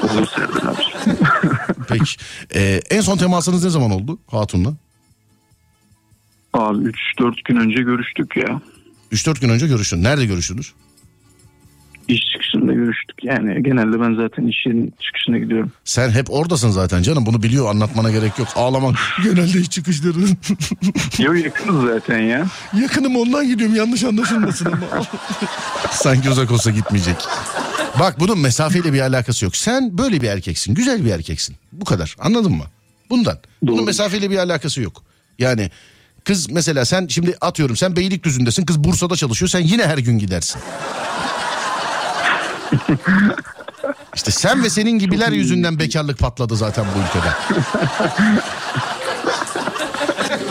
Olur 0.03 0.28
Serdar 0.36 0.73
abi. 0.73 0.82
Peki. 1.89 2.15
Ee, 2.55 2.82
en 2.89 3.01
son 3.01 3.17
temasınız 3.17 3.63
ne 3.63 3.69
zaman 3.69 3.91
oldu 3.91 4.19
Hatun'la? 4.32 4.73
Abi 6.53 6.78
3-4 7.19 7.34
gün 7.45 7.55
önce 7.55 7.82
görüştük 7.84 8.38
ya. 8.38 8.61
3-4 9.11 9.41
gün 9.41 9.49
önce 9.49 9.67
görüştün. 9.67 10.03
Nerede 10.03 10.26
görüştünüz? 10.26 10.73
İş 12.07 12.21
çıkışında 12.34 12.73
görüştük. 12.73 13.23
Yani 13.23 13.63
genelde 13.63 14.01
ben 14.01 14.13
zaten 14.15 14.47
işin 14.47 14.93
çıkışına 15.01 15.38
gidiyorum. 15.38 15.71
Sen 15.84 16.09
hep 16.09 16.32
oradasın 16.32 16.69
zaten 16.69 17.01
canım. 17.01 17.26
Bunu 17.26 17.43
biliyor 17.43 17.69
anlatmana 17.69 18.11
gerek 18.11 18.39
yok. 18.39 18.47
Ağlamak 18.55 18.95
genelde 19.23 19.59
iş 19.59 19.69
çıkışları. 19.69 20.15
Yo 21.19 21.34
yakınız 21.34 21.84
zaten 21.89 22.19
ya. 22.19 22.45
Yakınım 22.82 23.15
ondan 23.15 23.47
gidiyorum 23.47 23.76
yanlış 23.76 24.03
anlaşılmasın 24.03 24.65
ama. 24.65 25.05
Sanki 25.91 26.30
uzak 26.30 26.51
olsa 26.51 26.71
gitmeyecek. 26.71 27.15
Bak 27.99 28.19
bunun 28.19 28.39
mesafeyle 28.39 28.93
bir 28.93 29.01
alakası 29.01 29.45
yok. 29.45 29.55
Sen 29.55 29.97
böyle 29.97 30.21
bir 30.21 30.27
erkeksin. 30.27 30.73
Güzel 30.75 31.05
bir 31.05 31.11
erkeksin. 31.11 31.55
Bu 31.71 31.85
kadar. 31.85 32.15
Anladın 32.19 32.51
mı? 32.51 32.63
Bundan. 33.09 33.37
Bunun 33.61 33.77
Doğru. 33.77 33.85
mesafeyle 33.85 34.29
bir 34.31 34.37
alakası 34.37 34.81
yok. 34.81 35.03
Yani 35.39 35.71
kız 36.23 36.49
mesela 36.49 36.85
sen 36.85 37.07
şimdi 37.07 37.37
atıyorum 37.41 37.75
sen 37.75 37.95
Beylikdüzü'ndesin. 37.95 38.65
Kız 38.65 38.83
Bursa'da 38.83 39.15
çalışıyor. 39.15 39.49
Sen 39.49 39.59
yine 39.59 39.85
her 39.87 39.97
gün 39.97 40.19
gidersin. 40.19 40.61
İşte 44.15 44.31
sen 44.31 44.63
ve 44.63 44.69
senin 44.69 44.99
gibiler 44.99 45.31
yüzünden 45.31 45.79
bekarlık 45.79 46.19
patladı 46.19 46.55
zaten 46.55 46.85
bu 46.95 46.99
ülkede. 46.99 47.33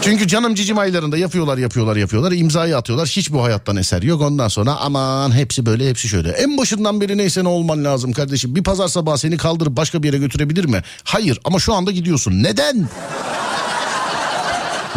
Çünkü 0.05 0.29
canım 0.29 0.55
cicim 0.55 0.79
aylarında 0.79 1.19
yapıyorlar 1.19 1.59
yapıyorlar 1.59 1.97
yapıyorlar 1.97 2.33
imzayı 2.33 2.77
atıyorlar 2.77 3.09
hiç 3.09 3.33
bu 3.33 3.45
hayattan 3.45 3.77
eser 3.77 4.03
yok 4.03 4.23
ondan 4.23 4.49
sonra 4.49 4.77
aman 4.77 5.37
hepsi 5.37 5.67
böyle 5.67 5.89
hepsi 5.89 6.09
şöyle. 6.09 6.31
En 6.31 6.59
başından 6.59 7.01
beri 7.01 7.19
neyse 7.19 7.45
ne 7.45 7.49
olman 7.49 7.85
lazım 7.85 8.13
kardeşim 8.13 8.57
bir 8.57 8.63
pazar 8.63 8.89
sabahı 8.89 9.19
seni 9.19 9.37
kaldırıp 9.37 9.77
başka 9.77 10.03
bir 10.03 10.09
yere 10.09 10.19
götürebilir 10.19 10.65
mi? 10.65 10.83
Hayır 11.05 11.41
ama 11.45 11.59
şu 11.59 11.75
anda 11.75 11.91
gidiyorsun 11.91 12.43
neden? 12.43 12.89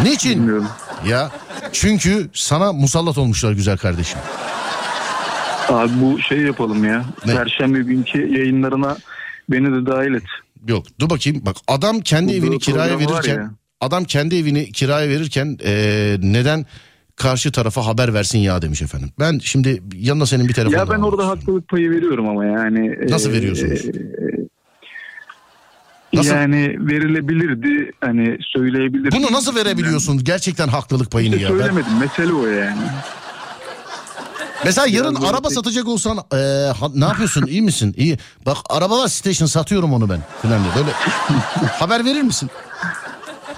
Niçin? 0.00 0.38
Bilmiyorum. 0.38 0.68
Ya 1.08 1.30
çünkü 1.72 2.30
sana 2.32 2.72
musallat 2.72 3.18
olmuşlar 3.18 3.52
güzel 3.52 3.76
kardeşim. 3.76 4.18
Abi 5.68 5.92
bu 6.00 6.20
şey 6.20 6.38
yapalım 6.38 6.84
ya. 6.84 7.04
Ne? 7.26 7.34
Perşembe 7.34 7.78
günkü 7.78 8.38
yayınlarına 8.38 8.96
beni 9.50 9.66
de 9.66 9.90
dahil 9.90 10.14
et. 10.14 10.22
Yok 10.68 10.86
dur 11.00 11.10
bakayım 11.10 11.42
bak 11.46 11.56
adam 11.68 12.00
kendi 12.00 12.32
Bu 12.32 12.36
evini 12.36 12.58
kiraya 12.58 12.98
verirken. 12.98 13.50
Adam 13.80 14.04
kendi 14.04 14.36
evini 14.36 14.72
kiraya 14.72 15.08
verirken 15.08 15.58
eee, 15.64 16.18
neden 16.22 16.66
karşı 17.16 17.52
tarafa 17.52 17.86
haber 17.86 18.14
versin 18.14 18.38
ya 18.38 18.62
demiş 18.62 18.82
efendim. 18.82 19.10
Ben 19.18 19.38
şimdi 19.38 19.82
yanına 19.94 20.26
senin 20.26 20.48
bir 20.48 20.54
telefon 20.54 20.78
Ya 20.78 20.90
ben 20.90 20.98
orada 21.00 21.28
haklılık 21.28 21.68
payı 21.68 21.90
veriyorum 21.90 22.28
ama 22.28 22.44
yani. 22.44 22.98
Nasıl 23.10 23.30
e, 23.30 23.32
veriyorsunuz? 23.32 23.84
e, 23.84 23.92
Nasıl? 26.12 26.30
Yani 26.30 26.76
verilebilirdi 26.80 27.92
hani 28.00 28.38
söyleyebilirdim. 28.40 29.22
Bunu 29.22 29.32
nasıl 29.32 29.54
verebiliyorsun 29.56 30.24
gerçekten 30.24 30.68
haklılık 30.68 31.10
payını 31.10 31.34
İşte 31.36 31.46
ya? 31.46 31.52
Ben- 31.54 31.58
söylemedim 31.58 31.98
mesele 32.00 32.32
o 32.32 32.46
yani. 32.46 32.80
mesela 34.64 34.86
yarın 34.86 35.14
böyle 35.14 35.26
araba 35.26 35.48
tek- 35.48 35.52
satacak 35.56 35.88
olsan 35.88 36.18
eee, 36.32 36.72
ha- 36.80 36.90
ne 36.94 37.04
yapıyorsun 37.04 37.46
iyi 37.46 37.62
misin? 37.62 37.94
İyi. 37.98 38.18
Bak 38.46 38.56
araba 38.70 38.98
var 38.98 39.08
station 39.08 39.46
satıyorum 39.46 39.92
onu 39.92 40.08
ben 40.10 40.20
falan 40.42 40.62
diye. 40.64 40.72
Böyle 40.76 40.90
haber 41.72 42.04
verir 42.04 42.22
misin? 42.22 42.50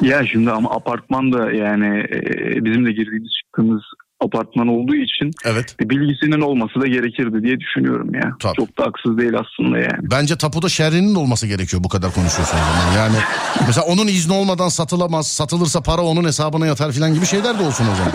Ya 0.02 0.26
şimdi 0.26 0.50
ama 0.50 0.70
apartman 0.70 1.32
da 1.32 1.52
yani 1.52 1.98
e, 1.98 2.64
bizim 2.64 2.86
de 2.86 2.92
girdiğimiz 2.92 3.30
çıktığımız 3.42 3.82
apartman 4.20 4.68
olduğu 4.68 4.94
için 4.94 5.30
Evet. 5.44 5.76
bilgisinin 5.80 6.40
olması 6.40 6.80
da 6.80 6.86
gerekirdi 6.86 7.42
diye 7.42 7.60
düşünüyorum 7.60 8.14
ya. 8.14 8.32
Tabii. 8.40 8.56
Çok 8.56 8.78
da 8.78 8.84
haksız 8.84 9.18
değil 9.18 9.32
aslında 9.34 9.78
yani. 9.78 10.10
Bence 10.10 10.36
tapuda 10.38 10.68
şerrinin 10.68 11.14
olması 11.14 11.46
gerekiyor 11.46 11.84
bu 11.84 11.88
kadar 11.88 12.14
konuşuyorsun 12.14 12.56
o 12.56 12.82
zaman. 12.82 12.96
Yani 12.96 13.16
mesela 13.66 13.86
onun 13.86 14.06
izni 14.06 14.32
olmadan 14.32 14.68
satılamaz. 14.68 15.26
Satılırsa 15.26 15.80
para 15.82 16.02
onun 16.02 16.24
hesabına 16.24 16.66
yatar 16.66 16.92
falan 16.92 17.14
gibi 17.14 17.26
şeyler 17.26 17.58
de 17.58 17.62
olsun 17.62 17.84
o 17.92 17.94
zaman. 17.96 18.12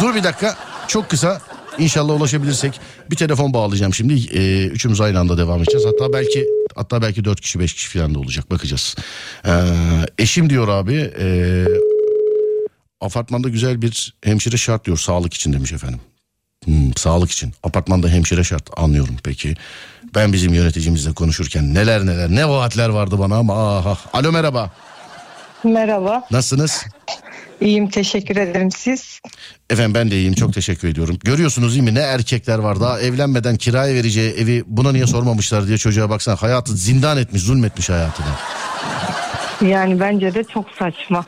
Dur 0.00 0.14
bir 0.14 0.24
dakika. 0.24 0.54
Çok 0.88 1.08
kısa. 1.10 1.40
İnşallah 1.78 2.14
ulaşabilirsek 2.14 2.80
bir 3.10 3.16
telefon 3.16 3.52
bağlayacağım 3.54 3.94
şimdi. 3.94 4.14
Ee, 4.38 4.66
üçümüz 4.66 5.00
aynı 5.00 5.18
anda 5.18 5.38
devam 5.38 5.62
edeceğiz. 5.62 5.86
Hatta 5.86 6.12
belki 6.12 6.46
hatta 6.74 7.02
belki 7.02 7.24
dört 7.24 7.40
kişi 7.40 7.58
beş 7.60 7.74
kişi 7.74 7.98
falan 7.98 8.14
da 8.14 8.18
olacak. 8.18 8.50
Bakacağız. 8.50 8.96
Ee, 9.46 9.50
eşim 10.18 10.50
diyor 10.50 10.68
abi. 10.68 11.12
ee, 11.18 11.64
apartmanda 13.00 13.48
güzel 13.48 13.82
bir 13.82 14.14
hemşire 14.24 14.56
şart 14.56 14.84
diyor 14.84 14.96
sağlık 14.98 15.34
için 15.34 15.52
demiş 15.52 15.72
efendim. 15.72 16.00
Hmm, 16.64 16.94
sağlık 16.96 17.30
için. 17.30 17.52
Apartmanda 17.62 18.08
hemşire 18.08 18.44
şart 18.44 18.62
anlıyorum 18.76 19.16
peki. 19.24 19.54
Ben 20.14 20.32
bizim 20.32 20.54
yöneticimizle 20.54 21.12
konuşurken 21.12 21.74
neler 21.74 22.06
neler 22.06 22.30
ne 22.30 22.48
vaatler 22.48 22.88
vardı 22.88 23.18
bana 23.18 23.36
ama 23.36 23.78
aha. 23.78 23.98
Alo 24.12 24.32
merhaba. 24.32 24.70
Merhaba. 25.64 26.26
Nasılsınız? 26.30 26.84
İyiyim 27.60 27.88
teşekkür 27.88 28.36
ederim 28.36 28.70
siz. 28.70 29.20
Efendim 29.70 29.94
ben 29.94 30.10
de 30.10 30.16
iyiyim 30.16 30.34
çok 30.34 30.54
teşekkür 30.54 30.88
ediyorum. 30.88 31.18
Görüyorsunuz 31.24 31.72
değil 31.72 31.84
mi 31.84 31.94
ne 31.94 32.00
erkekler 32.00 32.58
var 32.58 32.80
daha 32.80 33.00
evlenmeden 33.00 33.56
kiraya 33.56 33.94
vereceği 33.94 34.32
evi 34.32 34.64
buna 34.66 34.92
niye 34.92 35.06
sormamışlar 35.06 35.66
diye 35.66 35.78
çocuğa 35.78 36.10
baksana 36.10 36.36
hayatı 36.36 36.76
zindan 36.76 37.16
etmiş 37.18 37.42
zulmetmiş 37.42 37.90
hayatını. 37.90 38.26
Yani 39.66 40.00
bence 40.00 40.34
de 40.34 40.44
çok 40.44 40.70
saçma. 40.78 41.24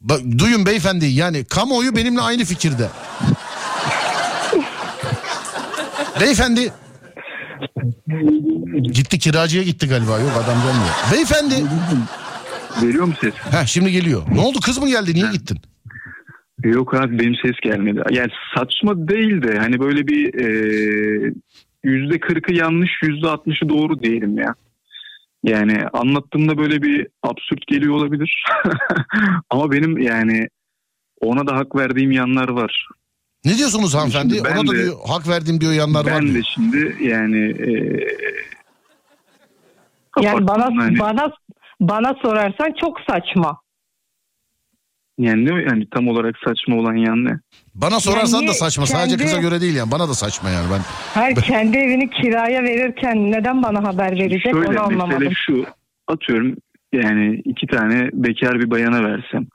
Bak, 0.00 0.20
duyun 0.38 0.66
beyefendi 0.66 1.06
yani 1.06 1.44
kamuoyu 1.44 1.96
benimle 1.96 2.20
aynı 2.20 2.44
fikirde. 2.44 2.88
beyefendi 6.20 6.72
gitti 8.82 9.18
kiracıya 9.18 9.62
gitti 9.62 9.88
galiba 9.88 10.18
yok 10.18 10.30
adam 10.44 10.56
gelmiyor. 10.62 10.94
Beyefendi 11.12 11.54
Veriyor 12.82 13.04
mu 13.04 13.12
ses? 13.20 13.34
ha 13.34 13.66
şimdi 13.66 13.90
geliyor. 13.92 14.22
Ne 14.34 14.40
oldu 14.40 14.58
kız 14.60 14.78
mı 14.78 14.88
geldi 14.88 15.14
niye 15.14 15.26
gittin? 15.32 15.58
Yok 16.64 16.94
abi 16.94 17.18
benim 17.18 17.34
ses 17.44 17.56
gelmedi. 17.62 18.02
Yani 18.10 18.30
saçma 18.56 19.08
değil 19.08 19.42
de 19.42 19.58
hani 19.58 19.80
böyle 19.80 20.06
bir 20.06 20.34
e, 20.34 21.32
yüzde 21.84 22.20
kırkı 22.20 22.54
yanlış 22.54 22.90
yüzde 23.02 23.28
altmışı 23.28 23.68
doğru 23.68 24.02
diyelim 24.02 24.38
ya. 24.38 24.54
Yani 25.44 25.78
anlattığımda 25.92 26.58
böyle 26.58 26.82
bir 26.82 27.06
absürt 27.22 27.66
geliyor 27.66 27.94
olabilir. 27.94 28.44
Ama 29.50 29.72
benim 29.72 29.98
yani 29.98 30.48
ona 31.20 31.46
da 31.46 31.56
hak 31.56 31.76
verdiğim 31.76 32.10
yanlar 32.12 32.48
var. 32.48 32.88
Ne 33.44 33.56
diyorsunuz 33.58 33.94
hanımefendi? 33.94 34.34
Şimdi 34.34 34.48
ben 34.48 34.56
Ona 34.56 34.66
da 34.68 34.72
de- 34.72 34.82
diyor, 34.82 34.96
hak 35.08 35.28
verdim 35.28 35.60
diyor 35.60 35.72
yanlar 35.72 36.04
var 36.04 36.12
ben 36.14 36.22
diyor. 36.22 36.34
de 36.34 36.42
şimdi 36.54 36.96
yani 37.00 37.38
e, 37.58 37.70
Yani 40.22 40.46
bana 40.46 40.64
hani- 40.64 40.98
bana 40.98 41.32
bana 41.88 42.14
sorarsan 42.22 42.72
çok 42.80 42.98
saçma. 43.10 43.58
yani 45.18 45.44
ne 45.44 45.62
yani 45.62 45.86
tam 45.94 46.08
olarak 46.08 46.34
saçma 46.44 46.76
olan 46.76 46.94
yan 46.94 47.24
ne? 47.24 47.38
Bana 47.74 48.00
sorarsan 48.00 48.38
Yani 48.38 48.48
da 48.48 48.54
saçma. 48.54 48.86
Sadece 48.86 49.16
kendi- 49.16 49.22
kıza 49.30 49.40
göre 49.40 49.60
değil 49.60 49.74
yani. 49.74 49.90
Bana 49.90 50.08
da 50.08 50.14
saçma 50.14 50.50
yani. 50.50 50.66
Ben 50.72 50.80
Her 51.20 51.34
kendi 51.34 51.76
evini 51.78 52.10
kiraya 52.10 52.62
verirken 52.62 53.32
neden 53.32 53.62
bana 53.62 53.88
haber 53.88 54.12
verecek 54.12 54.42
Şöyle 54.52 54.68
onu 54.68 54.80
anlamadım. 54.82 55.18
mesele 55.18 55.34
şu 55.46 55.66
atıyorum 56.08 56.56
yani 56.92 57.42
iki 57.44 57.66
tane 57.66 58.10
bekar 58.12 58.60
bir 58.60 58.70
bayana 58.70 59.04
versem. 59.04 59.46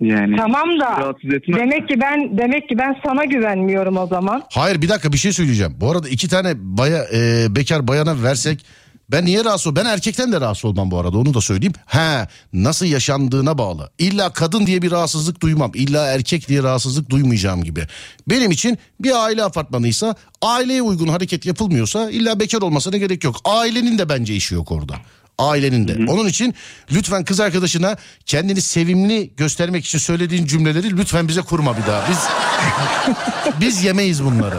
Yani 0.00 0.36
Tamam 0.36 0.80
da 0.80 1.14
demek 1.48 1.88
ki 1.88 2.00
ben 2.00 2.38
demek 2.38 2.68
ki 2.68 2.78
ben 2.78 2.96
sana 3.04 3.24
güvenmiyorum 3.24 3.96
o 3.96 4.06
zaman. 4.06 4.42
Hayır 4.54 4.82
bir 4.82 4.88
dakika 4.88 5.12
bir 5.12 5.18
şey 5.18 5.32
söyleyeceğim. 5.32 5.72
Bu 5.80 5.90
arada 5.90 6.08
iki 6.08 6.28
tane 6.28 6.52
baya, 6.56 7.04
e, 7.14 7.46
bekar 7.56 7.88
bayana 7.88 8.22
versek 8.22 8.66
ben 9.12 9.24
niye 9.24 9.44
rahatsız 9.44 9.66
ol? 9.66 9.76
Ben 9.76 9.84
erkekten 9.84 10.32
de 10.32 10.40
rahatsız 10.40 10.64
olmam 10.64 10.90
bu 10.90 10.98
arada 10.98 11.18
onu 11.18 11.34
da 11.34 11.40
söyleyeyim. 11.40 11.74
He 11.86 12.28
nasıl 12.52 12.86
yaşandığına 12.86 13.58
bağlı. 13.58 13.90
İlla 13.98 14.32
kadın 14.32 14.66
diye 14.66 14.82
bir 14.82 14.90
rahatsızlık 14.90 15.42
duymam. 15.42 15.70
İlla 15.74 16.06
erkek 16.06 16.48
diye 16.48 16.62
rahatsızlık 16.62 17.10
duymayacağım 17.10 17.64
gibi. 17.64 17.86
Benim 18.28 18.50
için 18.50 18.78
bir 19.00 19.24
aile 19.24 19.44
apartmanıysa 19.44 20.14
aileye 20.42 20.82
uygun 20.82 21.08
hareket 21.08 21.46
yapılmıyorsa 21.46 22.10
illa 22.10 22.40
bekar 22.40 22.62
olmasına 22.62 22.96
gerek 22.96 23.24
yok. 23.24 23.36
Ailenin 23.44 23.98
de 23.98 24.08
bence 24.08 24.34
işi 24.34 24.54
yok 24.54 24.72
orada. 24.72 24.94
Ailenin 25.38 25.88
de. 25.88 26.12
Onun 26.12 26.28
için 26.28 26.54
lütfen 26.92 27.24
kız 27.24 27.40
arkadaşına 27.40 27.96
kendini 28.26 28.60
sevimli 28.60 29.30
göstermek 29.36 29.86
için 29.86 29.98
söylediğin 29.98 30.46
cümleleri 30.46 30.96
lütfen 30.96 31.28
bize 31.28 31.40
kurma 31.42 31.76
bir 31.76 31.86
daha. 31.86 32.08
Biz 32.10 32.18
biz 33.60 33.84
yemeyiz 33.84 34.24
bunları. 34.24 34.58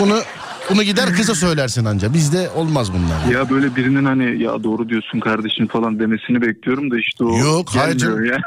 Bunu 0.00 0.22
bunu 0.70 0.82
gider 0.82 1.14
kıza 1.16 1.34
söylersin 1.34 1.84
anca. 1.84 2.14
Bizde 2.14 2.50
olmaz 2.56 2.92
bunlar. 2.92 3.38
Ya 3.38 3.50
böyle 3.50 3.76
birinin 3.76 4.04
hani 4.04 4.42
ya 4.42 4.64
doğru 4.64 4.88
diyorsun 4.88 5.20
kardeşim 5.20 5.68
falan 5.68 5.98
demesini 5.98 6.42
bekliyorum 6.42 6.90
da 6.90 6.98
işte 6.98 7.24
o 7.24 7.38
Yok, 7.38 7.68
hayır 7.74 8.24
ya. 8.30 8.38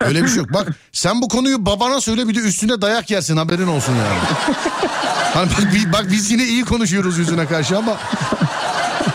Öyle 0.00 0.22
bir 0.22 0.28
şey 0.28 0.36
yok. 0.36 0.52
Bak 0.52 0.68
sen 0.92 1.22
bu 1.22 1.28
konuyu 1.28 1.66
babana 1.66 2.00
söyle 2.00 2.28
bir 2.28 2.34
de 2.34 2.38
üstüne 2.38 2.82
dayak 2.82 3.10
yersin 3.10 3.36
haberin 3.36 3.66
olsun 3.66 3.92
yani. 3.92 4.18
Hani 5.34 5.48
bak, 5.50 5.92
bak 5.92 6.06
biz 6.12 6.30
yine 6.30 6.44
iyi 6.44 6.64
konuşuyoruz 6.64 7.18
yüzüne 7.18 7.46
karşı 7.46 7.78
ama 7.78 7.96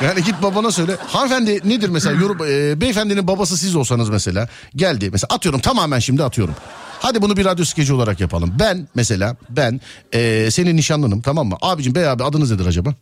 yani 0.04 0.24
git 0.24 0.36
babana 0.44 0.72
söyle. 0.72 0.96
Hanımefendi 1.08 1.62
nedir 1.64 1.90
mesela 1.90 2.22
yorum, 2.22 2.38
e, 2.48 2.82
beyefendinin 2.82 3.28
babası 3.28 3.58
siz 3.58 3.76
olsanız 3.76 4.10
mesela 4.10 4.48
geldi. 4.76 5.10
Mesela 5.12 5.28
atıyorum 5.36 5.60
tamamen 5.60 6.00
şimdi 6.00 6.24
atıyorum. 6.24 6.56
Hadi 7.00 7.22
bunu 7.22 7.38
bir 7.38 7.46
radyo 7.46 7.66
skeci 7.66 7.94
olarak 7.94 8.20
yapalım. 8.20 8.54
Ben 8.60 8.88
mesela 8.96 9.36
ben 9.50 9.82
e, 10.14 10.52
senin 10.52 10.78
nişanlınım 10.78 11.22
tamam 11.22 11.48
mı? 11.48 11.56
Abicim 11.62 11.96
bey 11.96 12.10
abi 12.10 12.24
adınız 12.24 12.52
nedir 12.52 12.66
acaba? 12.66 12.94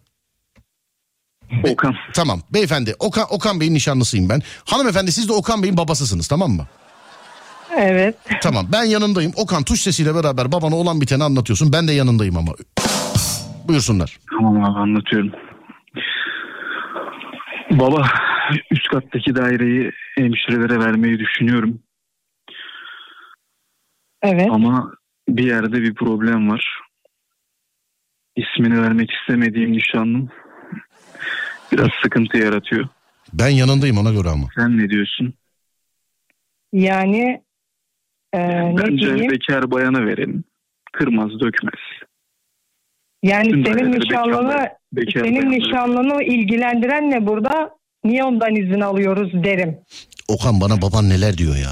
Okan. 1.64 1.96
Tamam 2.14 2.42
beyefendi 2.54 2.96
Okan, 3.00 3.26
Okan 3.30 3.60
Bey'in 3.60 3.74
nişanlısıyım 3.74 4.30
ben. 4.30 4.42
Hanımefendi 4.66 5.12
siz 5.12 5.30
de 5.30 5.34
Okan 5.34 5.64
Bey'in 5.64 5.78
babasısınız 5.78 6.28
tamam 6.28 6.52
mı? 6.52 6.68
Evet. 7.78 8.16
Tamam 8.42 8.68
ben 8.72 8.84
yanındayım. 8.84 9.32
Okan 9.36 9.64
tuş 9.64 9.82
sesiyle 9.82 10.16
beraber 10.16 10.52
babana 10.52 10.76
olan 10.76 11.02
biteni 11.02 11.24
anlatıyorsun. 11.24 11.74
Ben 11.74 11.88
de 11.88 11.92
yanındayım 11.92 12.38
ama. 12.38 12.52
Buyursunlar. 13.68 14.20
Tamam 14.38 14.64
abi 14.64 14.80
anlatıyorum. 14.80 15.32
Baba 17.72 18.08
üst 18.72 18.88
kattaki 18.88 19.36
daireyi 19.36 19.92
hemşirelere 20.18 20.80
vermeyi 20.80 21.20
düşünüyorum. 21.20 21.80
Evet. 24.26 24.48
Ama 24.52 24.92
bir 25.30 25.44
yerde 25.48 25.82
bir 25.82 25.94
problem 25.96 26.50
var. 26.50 26.80
İsmini 28.36 28.82
vermek 28.82 29.10
istemediğim 29.12 29.72
nişanlım 29.72 30.30
biraz 31.72 31.90
sıkıntı 32.04 32.38
yaratıyor. 32.38 32.88
Ben 33.34 33.48
yanındayım 33.48 33.98
ona 33.98 34.12
göre 34.12 34.30
ama. 34.30 34.48
Sen 34.56 34.78
ne 34.78 34.90
diyorsun? 34.90 35.34
Yani 36.74 37.44
e, 38.34 38.40
ne 38.40 38.78
Bence 38.78 39.06
diyeyim? 39.08 39.32
bekar 39.32 39.72
bayana 39.72 40.06
verelim. 40.06 40.44
Kırmaz 40.94 41.30
dökmez. 41.40 41.80
Yani 43.24 43.50
Tüm 43.50 43.66
senin 43.66 43.92
nişanlını 44.00 44.50
bekar- 44.54 44.72
bekar 44.94 45.22
senin 45.22 45.36
bayanları- 45.36 45.50
nişanlını 45.60 46.24
ilgilendiren 46.24 47.12
ne 47.12 47.28
burada? 47.28 47.70
Niye 48.04 48.24
ondan 48.24 48.56
izin 48.56 48.82
alıyoruz 48.82 49.44
derim. 49.44 49.78
Okan 50.28 50.62
bana 50.62 50.82
baban 50.82 51.10
neler 51.10 51.38
diyor 51.38 51.56
ya. 51.56 51.72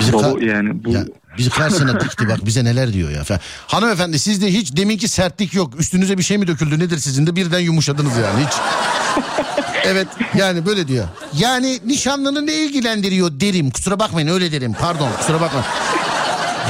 Bizi, 0.00 0.12
Baba 0.12 0.22
ka- 0.22 0.44
yani 0.44 0.84
bu 0.84 0.90
ya, 0.90 1.04
bizi 1.38 1.50
karşısına 1.50 2.00
dikti 2.00 2.28
bak 2.28 2.46
bize 2.46 2.64
neler 2.64 2.92
diyor 2.92 3.10
ya. 3.10 3.24
Falan. 3.24 3.40
Hanımefendi 3.66 4.18
sizde 4.18 4.52
hiç 4.52 4.76
deminki 4.76 5.08
sertlik 5.08 5.54
yok. 5.54 5.80
Üstünüze 5.80 6.18
bir 6.18 6.22
şey 6.22 6.38
mi 6.38 6.46
döküldü 6.46 6.78
nedir 6.78 6.98
sizin 6.98 7.26
de 7.26 7.36
birden 7.36 7.58
yumuşadınız 7.60 8.12
yani 8.16 8.46
hiç. 8.46 8.52
evet 9.84 10.08
yani 10.34 10.66
böyle 10.66 10.88
diyor. 10.88 11.04
Yani 11.38 11.78
nişanlını 11.86 12.46
ne 12.46 12.54
ilgilendiriyor 12.54 13.40
derim. 13.40 13.70
Kusura 13.70 13.98
bakmayın 13.98 14.28
öyle 14.28 14.52
derim. 14.52 14.72
Pardon 14.80 15.08
kusura 15.18 15.40
bakmayın. 15.40 15.66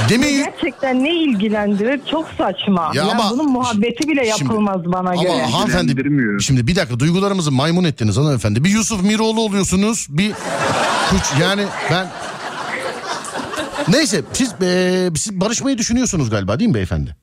Demin 0.09 0.43
Gerçekten 0.43 1.03
ne 1.03 1.09
ilgilendirir? 1.23 2.01
Çok 2.11 2.27
saçma. 2.37 2.91
Ya 2.95 3.03
Ya 3.03 3.11
ama- 3.11 3.29
bunun 3.31 3.51
muhabbeti 3.51 4.07
bile 4.07 4.25
Şimdi- 4.37 4.43
yapılmaz 4.43 4.85
bana 4.85 5.09
Ama 5.09 5.23
göre. 5.23 5.43
hanımefendi 5.45 5.91
İlgilendirmiyor. 5.91 6.39
şimdi 6.41 6.67
bir 6.67 6.75
dakika 6.75 6.99
duygularımızı 6.99 7.51
maymun 7.51 7.83
ettiniz 7.83 8.17
hanımefendi. 8.17 8.63
Bir 8.63 8.69
Yusuf 8.69 9.03
Miroğlu 9.03 9.41
oluyorsunuz. 9.41 10.07
Bir 10.09 10.31
kuş 11.09 11.21
yani 11.41 11.65
ben 11.91 12.07
Neyse 13.89 14.21
siz, 14.33 14.55
eee, 14.61 15.09
siz 15.15 15.39
barışmayı 15.41 15.77
düşünüyorsunuz 15.77 16.29
galiba 16.29 16.59
değil 16.59 16.69
mi 16.69 16.73
beyefendi? 16.75 17.15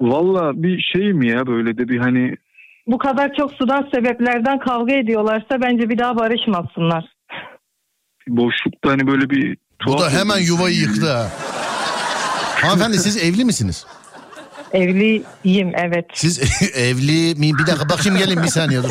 valla 0.00 0.62
bir 0.62 0.82
şey 0.92 1.12
mi 1.12 1.28
ya 1.30 1.46
böyle 1.46 1.78
de 1.78 1.88
bir 1.88 1.98
hani 1.98 2.36
Bu 2.86 2.98
kadar 2.98 3.34
çok 3.38 3.52
sudan 3.52 3.88
sebeplerden 3.94 4.58
kavga 4.58 4.94
ediyorlarsa 4.94 5.60
bence 5.60 5.88
bir 5.88 5.98
daha 5.98 6.16
barışmasınlar. 6.18 7.04
boşlukta 8.28 8.90
hani 8.90 9.06
böyle 9.06 9.30
bir 9.30 9.56
Bu 9.86 9.92
da 9.92 9.96
tuhaf 9.96 10.12
hemen 10.12 10.34
oldu. 10.36 10.44
yuvayı 10.46 10.76
yıktı 10.76 11.12
ha. 11.12 11.28
Hanımefendi 12.62 12.98
siz 12.98 13.16
evli 13.16 13.44
misiniz? 13.44 13.86
Evliyim 14.72 15.72
evet. 15.76 16.04
Siz 16.14 16.38
evli 16.76 17.34
mi? 17.34 17.58
Bir 17.58 17.66
dakika 17.66 17.88
bakayım 17.88 18.18
gelin 18.18 18.42
bir 18.42 18.48
saniye 18.48 18.82
dur. 18.82 18.90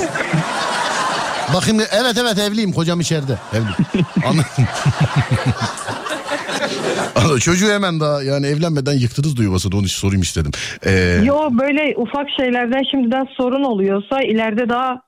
Bakayım 1.53 1.81
evet 1.91 2.17
evet 2.17 2.37
evliyim 2.37 2.73
kocam 2.73 2.99
içeride. 2.99 3.37
Evli. 3.53 4.05
Anladım. 4.25 4.67
Çocuğu 7.39 7.71
hemen 7.71 7.99
daha 7.99 8.23
yani 8.23 8.47
evlenmeden 8.47 8.93
yıktınız 8.93 9.37
da 9.37 9.43
yuvasını 9.43 9.77
onu 9.77 9.87
sorayım 9.87 10.21
istedim. 10.21 10.51
Ee, 10.85 11.21
Yo 11.23 11.49
böyle 11.51 11.93
ufak 11.97 12.27
şeylerden 12.37 12.83
şimdiden 12.91 13.27
sorun 13.37 13.63
oluyorsa 13.63 14.21
ileride 14.21 14.69
daha 14.69 15.01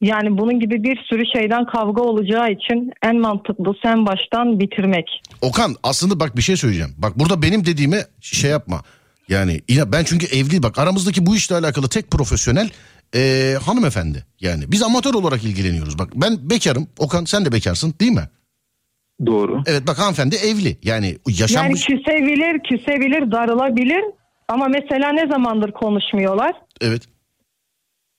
yani 0.00 0.38
bunun 0.38 0.60
gibi 0.60 0.82
bir 0.84 0.98
sürü 1.08 1.22
şeyden 1.36 1.66
kavga 1.66 2.02
olacağı 2.02 2.50
için 2.50 2.92
en 3.02 3.20
mantıklı 3.20 3.74
sen 3.82 4.06
baştan 4.06 4.60
bitirmek. 4.60 5.22
Okan 5.40 5.76
aslında 5.82 6.20
bak 6.20 6.36
bir 6.36 6.42
şey 6.42 6.56
söyleyeceğim. 6.56 6.94
Bak 6.98 7.18
burada 7.18 7.42
benim 7.42 7.66
dediğime 7.66 8.06
şey 8.20 8.50
yapma. 8.50 8.82
Yani 9.28 9.60
ben 9.68 10.04
çünkü 10.04 10.26
evli 10.26 10.62
bak 10.62 10.78
aramızdaki 10.78 11.26
bu 11.26 11.36
işle 11.36 11.54
alakalı 11.54 11.88
tek 11.88 12.10
profesyonel 12.10 12.70
ee, 13.14 13.54
hanımefendi. 13.64 14.24
Yani 14.40 14.64
biz 14.72 14.82
amatör 14.82 15.14
olarak 15.14 15.44
ilgileniyoruz. 15.44 15.98
Bak 15.98 16.08
ben 16.14 16.50
bekarım. 16.50 16.88
Okan 16.98 17.24
sen 17.24 17.44
de 17.44 17.52
bekarsın 17.52 17.94
değil 18.00 18.12
mi? 18.12 18.28
Doğru. 19.26 19.62
Evet 19.66 19.86
bak 19.86 19.98
hanımefendi 19.98 20.36
evli. 20.36 20.78
Yani 20.82 21.06
Yani 21.06 21.18
yaşanmış. 21.40 21.84
küsebilir, 21.86 22.60
küsebilir, 22.68 23.32
darılabilir. 23.32 24.04
Ama 24.48 24.68
mesela 24.68 25.12
ne 25.12 25.26
zamandır 25.26 25.72
konuşmuyorlar? 25.72 26.52
Evet. 26.80 27.02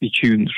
İki 0.02 0.22
gündür. 0.28 0.56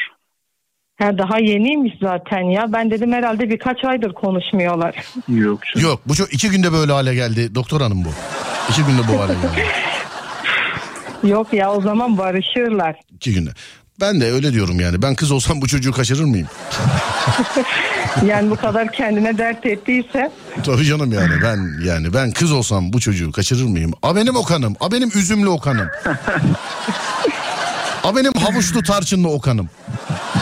Ha, 1.00 1.18
daha 1.18 1.40
yeniymiş 1.40 1.94
zaten 2.02 2.42
ya. 2.42 2.74
Ben 2.74 2.92
dedim 2.92 3.12
herhalde 3.12 3.50
birkaç 3.50 3.84
aydır 3.86 4.14
konuşmuyorlar. 4.14 4.96
Yok 5.28 5.60
canım. 5.66 5.88
Yok 5.90 6.02
bu 6.06 6.16
çok 6.16 6.34
iki 6.34 6.50
günde 6.50 6.72
böyle 6.72 6.92
hale 6.92 7.16
geldi. 7.16 7.56
Doktor 7.56 7.82
hanım 7.82 8.06
bu. 8.06 8.10
İki 8.70 8.84
günde 8.84 9.02
bu 9.14 9.20
hale 9.22 9.34
geldi. 9.34 9.66
Yok 11.24 11.54
ya 11.54 11.74
o 11.74 11.82
zaman 11.82 12.18
barışırlar. 12.18 12.96
İki 13.16 13.34
günde. 13.34 13.50
Ben 14.00 14.22
de 14.22 14.32
öyle 14.32 14.54
diyorum 14.54 14.80
yani. 14.80 15.02
Ben 15.02 15.16
kız 15.16 15.32
olsam 15.32 15.62
bu 15.62 15.68
çocuğu 15.68 15.92
kaçırır 15.92 16.24
mıyım? 16.26 16.48
Yani 18.26 18.50
bu 18.50 18.56
kadar 18.56 18.92
kendine 18.92 19.38
dert 19.38 19.66
ettiyse. 19.66 20.32
Tabii 20.66 20.84
canım 20.84 21.12
yani 21.12 21.34
ben 21.44 21.86
yani 21.86 22.14
ben 22.14 22.32
kız 22.32 22.52
olsam 22.52 22.94
bu 22.94 23.00
çocuğu 23.00 23.32
kaçırır 23.32 23.64
mıyım? 23.66 23.92
A 24.04 24.16
benim 24.16 24.36
Okan'ım. 24.36 24.76
A 24.80 24.92
benim 24.92 25.10
üzümlü 25.16 25.50
Okan'ım. 25.50 25.88
A 28.04 28.16
benim 28.16 28.32
havuçlu 28.34 28.84
tarçınlı 28.84 29.30
Okan'ım. 29.30 29.70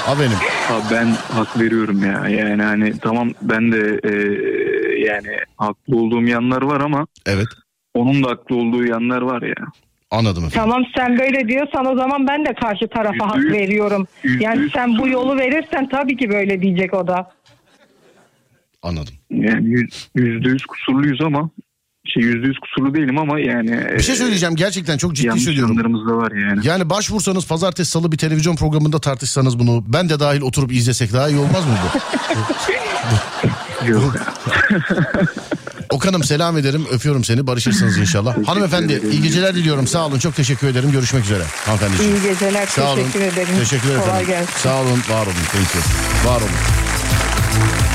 A 0.08 0.20
benim. 0.20 0.38
Abi 0.72 0.84
ben 0.92 1.16
hak 1.34 1.60
veriyorum 1.60 2.04
ya. 2.04 2.30
Yani 2.30 2.64
hani 2.64 3.00
tamam 3.00 3.32
ben 3.42 3.72
de 3.72 4.00
e, 4.04 4.12
yani 5.08 5.38
haklı 5.58 5.96
olduğum 5.98 6.24
yanlar 6.24 6.62
var 6.62 6.82
ama 6.82 7.08
Evet 7.26 7.48
onun 7.94 8.24
da 8.24 8.30
haklı 8.30 8.56
olduğu 8.56 8.86
yanlar 8.86 9.22
var 9.22 9.42
ya. 9.42 9.56
Anladım 10.16 10.46
efendim. 10.46 10.58
Tamam 10.70 10.84
sen 10.98 11.20
böyle 11.20 11.48
diyorsan 11.48 11.86
o 11.86 11.96
zaman 11.96 12.28
ben 12.28 12.46
de 12.46 12.54
karşı 12.54 12.88
tarafa 12.88 13.28
hak 13.28 13.46
veriyorum. 13.46 14.08
Yani 14.40 14.70
sen 14.74 14.98
bu 14.98 15.08
yolu 15.08 15.38
verirsen 15.38 15.90
tabii 15.90 16.18
ki 16.18 16.30
böyle 16.30 16.62
diyecek 16.62 16.94
o 16.94 17.08
da. 17.08 17.32
Anladım. 18.82 19.14
Yani 19.32 19.68
yüz- 19.70 20.10
yüzde 20.16 20.50
yüz 20.50 20.66
kusurluyuz 20.66 21.22
ama 21.22 21.50
şey 22.14 22.24
yüzde 22.24 22.48
yüz 22.48 22.58
kusurlu 22.60 22.96
değilim 22.96 23.18
ama 23.18 23.40
yani 23.40 23.88
Bir 23.98 24.04
şey 24.04 24.16
söyleyeceğim 24.16 24.56
gerçekten 24.56 24.98
çok 24.98 25.14
ciddi 25.16 25.40
söylüyorum. 25.40 25.78
da 26.10 26.18
var 26.18 26.32
yani. 26.32 26.68
Yani 26.68 26.90
başvursanız 26.90 27.48
pazartesi 27.48 27.92
salı 27.92 28.12
bir 28.12 28.18
televizyon 28.18 28.56
programında 28.56 29.00
tartışsanız 29.00 29.60
bunu 29.60 29.84
ben 29.88 30.10
de 30.10 30.20
dahil 30.20 30.42
oturup 30.42 30.72
izlesek 30.72 31.14
daha 31.14 31.30
iyi 31.30 31.38
olmaz 31.38 31.66
mı 31.66 31.74
bu? 31.84 32.00
Yok. 33.92 34.16
Okan'ım 35.90 36.24
selam 36.24 36.58
ederim 36.58 36.86
öpüyorum 36.92 37.24
seni 37.24 37.48
barışırsınız 37.48 37.98
inşallah. 37.98 38.36
Hanımefendi 38.48 38.94
ederim. 38.94 39.12
iyi 39.12 39.22
geceler 39.22 39.56
diliyorum 39.56 39.88
sağ 39.88 40.06
olun 40.06 40.20
çok 40.20 40.36
teşekkür 40.36 40.68
ederim 40.68 40.92
görüşmek 40.92 41.24
üzere 41.24 41.44
hanımefendiciğim. 41.66 42.16
İyi 42.16 42.22
geceler. 42.24 42.66
Sağ 42.68 42.90
olun. 42.94 42.96
Teşekkür 42.96 43.22
ederim. 43.22 43.56
Teşekkürler 43.60 43.96
Kolay 44.00 44.10
efendim. 44.22 44.28
gelsin. 44.28 44.54
Sağ 44.64 44.76
olun, 44.82 45.00
var 45.10 45.26
olun. 45.26 45.36
Thank 45.54 45.76
you. 45.76 46.32
Var 46.32 46.42
olun. 46.42 47.95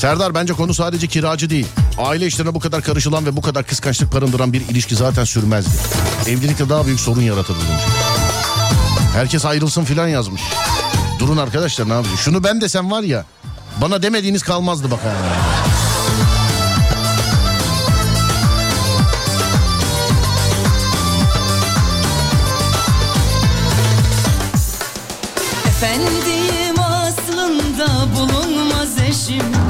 Serdar 0.00 0.34
bence 0.34 0.52
konu 0.52 0.74
sadece 0.74 1.06
kiracı 1.06 1.50
değil. 1.50 1.66
Aile 1.98 2.26
işlerine 2.26 2.54
bu 2.54 2.60
kadar 2.60 2.82
karışılan 2.82 3.26
ve 3.26 3.36
bu 3.36 3.42
kadar 3.42 3.66
kıskançlık 3.66 4.14
barındıran 4.14 4.52
bir 4.52 4.60
ilişki 4.60 4.96
zaten 4.96 5.24
sürmezdi. 5.24 5.70
Evlilikte 6.28 6.68
daha 6.68 6.86
büyük 6.86 7.00
sorun 7.00 7.20
yaratırdı 7.20 7.58
demiş. 7.68 7.82
Herkes 9.14 9.44
ayrılsın 9.44 9.84
filan 9.84 10.08
yazmış. 10.08 10.42
Durun 11.18 11.36
arkadaşlar 11.36 11.88
ne 11.88 11.92
yapıyor? 11.92 12.16
Şunu 12.16 12.44
ben 12.44 12.60
desem 12.60 12.90
var 12.90 13.02
ya 13.02 13.24
bana 13.80 14.02
demediğiniz 14.02 14.42
kalmazdı 14.42 14.90
bak 14.90 15.00
yani. 15.06 15.16
Efendiyim 25.68 26.76
aslında 26.80 28.06
bulunmaz 28.16 28.98
eşim 29.08 29.69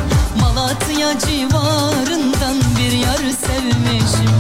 civarından 1.19 2.57
bir 2.79 2.93
yar 2.93 3.19
sevmişim 3.19 4.40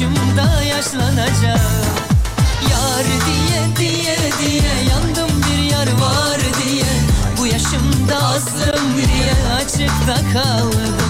genç 0.00 0.10
yaşımda 0.10 0.62
yaşlanacağım 0.62 1.60
Yar 2.70 3.06
diye 3.26 3.76
diye 3.76 4.16
diye 4.40 4.72
yandım 4.90 5.42
bir 5.42 5.62
yar 5.62 5.86
var 5.86 6.40
diye. 6.64 6.84
Bu 7.38 7.46
yaşımda 7.46 8.16
azdım 8.16 8.96
diye 8.96 9.54
açıkta 9.56 10.14
kaldım 10.32 11.09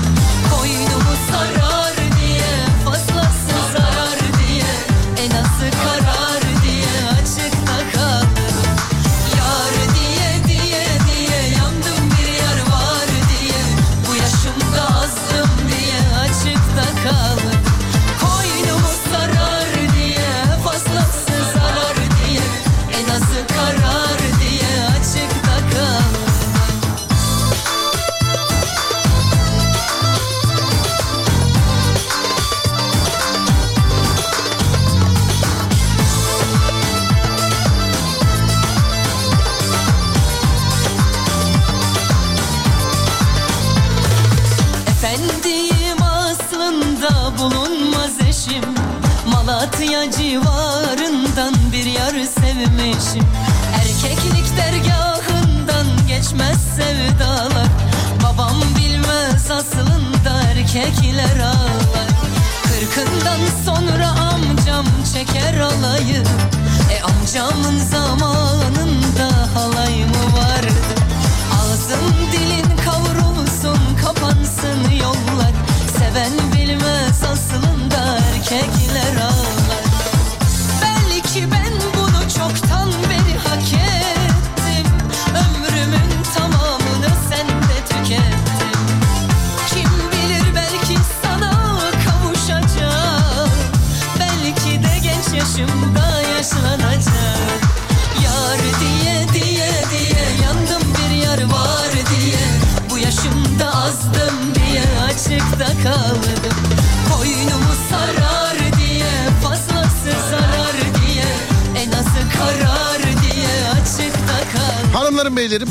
Hanımlarım 115.31 115.51
beylerim 115.51 115.69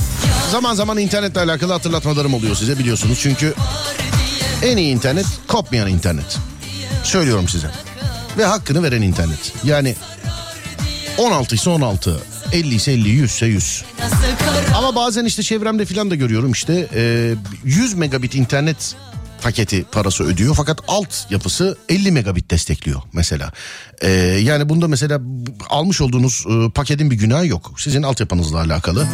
zaman 0.51 0.73
zaman 0.73 0.97
internetle 0.97 1.41
alakalı 1.41 1.73
hatırlatmalarım 1.73 2.33
oluyor 2.33 2.55
size 2.55 2.79
biliyorsunuz. 2.79 3.19
Çünkü 3.21 3.53
en 4.63 4.77
iyi 4.77 4.93
internet 4.93 5.25
kopmayan 5.47 5.89
internet. 5.89 6.37
Söylüyorum 7.03 7.47
size. 7.47 7.67
Ve 8.37 8.45
hakkını 8.45 8.83
veren 8.83 9.01
internet. 9.01 9.53
Yani 9.63 9.95
16 11.17 11.55
ise 11.55 11.69
16, 11.69 12.19
50 12.51 12.75
ise 12.75 12.91
50, 12.91 13.09
100 13.09 13.31
ise 13.31 13.45
100. 13.45 13.83
Nasıl 13.99 14.15
kara 14.17 14.77
Ama 14.77 14.95
bazen 14.95 15.25
işte 15.25 15.43
çevremde 15.43 15.85
filan 15.85 16.11
da 16.11 16.15
görüyorum 16.15 16.51
işte 16.51 16.87
e, 16.95 17.33
100 17.63 17.93
megabit 17.93 18.35
internet 18.35 18.95
paketi 19.41 19.85
parası 19.91 20.23
ödüyor 20.23 20.55
fakat 20.55 20.79
alt 20.87 21.31
yapısı 21.31 21.77
50 21.89 22.11
megabit 22.11 22.51
destekliyor 22.51 23.01
mesela. 23.13 23.51
E, 24.01 24.09
yani 24.41 24.69
bunda 24.69 24.87
mesela 24.87 25.21
almış 25.69 26.01
olduğunuz 26.01 26.45
e, 26.49 26.69
paketin 26.69 27.11
bir 27.11 27.15
günahı 27.15 27.47
yok. 27.47 27.71
Sizin 27.77 28.03
altyapınızla 28.03 28.59
alakalı. 28.59 29.07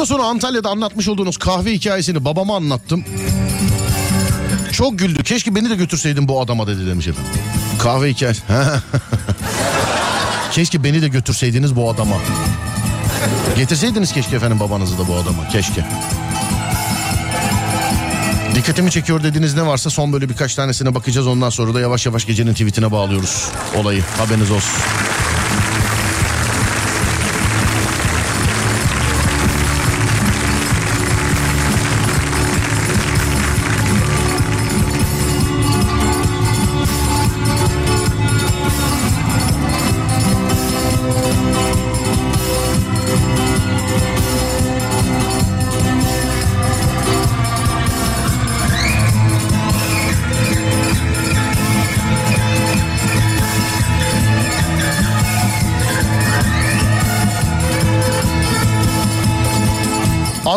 Hafta 0.00 0.14
sonu 0.14 0.26
Antalya'da 0.26 0.70
anlatmış 0.70 1.08
olduğunuz 1.08 1.36
kahve 1.36 1.72
hikayesini 1.72 2.24
babama 2.24 2.56
anlattım. 2.56 3.04
Çok 4.72 4.98
güldü. 4.98 5.22
Keşke 5.22 5.54
beni 5.54 5.70
de 5.70 5.74
götürseydin 5.74 6.28
bu 6.28 6.40
adama 6.40 6.66
dedi 6.66 6.86
demiş 6.86 7.08
efendim. 7.08 7.32
Kahve 7.78 8.10
hikayesi. 8.10 8.42
keşke 10.52 10.84
beni 10.84 11.02
de 11.02 11.08
götürseydiniz 11.08 11.76
bu 11.76 11.90
adama. 11.90 12.16
Getirseydiniz 13.56 14.12
keşke 14.12 14.36
efendim 14.36 14.60
babanızı 14.60 14.98
da 14.98 15.08
bu 15.08 15.14
adama. 15.14 15.48
Keşke. 15.48 15.84
Dikkatimi 18.54 18.90
çekiyor 18.90 19.22
dediğiniz 19.22 19.54
ne 19.54 19.66
varsa 19.66 19.90
son 19.90 20.12
böyle 20.12 20.28
birkaç 20.28 20.54
tanesine 20.54 20.94
bakacağız. 20.94 21.26
Ondan 21.26 21.50
sonra 21.50 21.74
da 21.74 21.80
yavaş 21.80 22.06
yavaş 22.06 22.26
gecenin 22.26 22.52
tweetine 22.52 22.92
bağlıyoruz 22.92 23.48
olayı. 23.76 24.02
Haberiniz 24.18 24.50
olsun. 24.50 24.72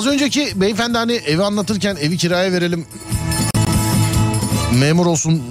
Az 0.03 0.07
önceki 0.07 0.61
beyefendi 0.61 0.97
hani 0.97 1.13
evi 1.13 1.43
anlatırken 1.43 1.95
evi 2.01 2.17
kiraya 2.17 2.51
verelim 2.51 2.85
memur 4.71 5.05
olsun 5.05 5.43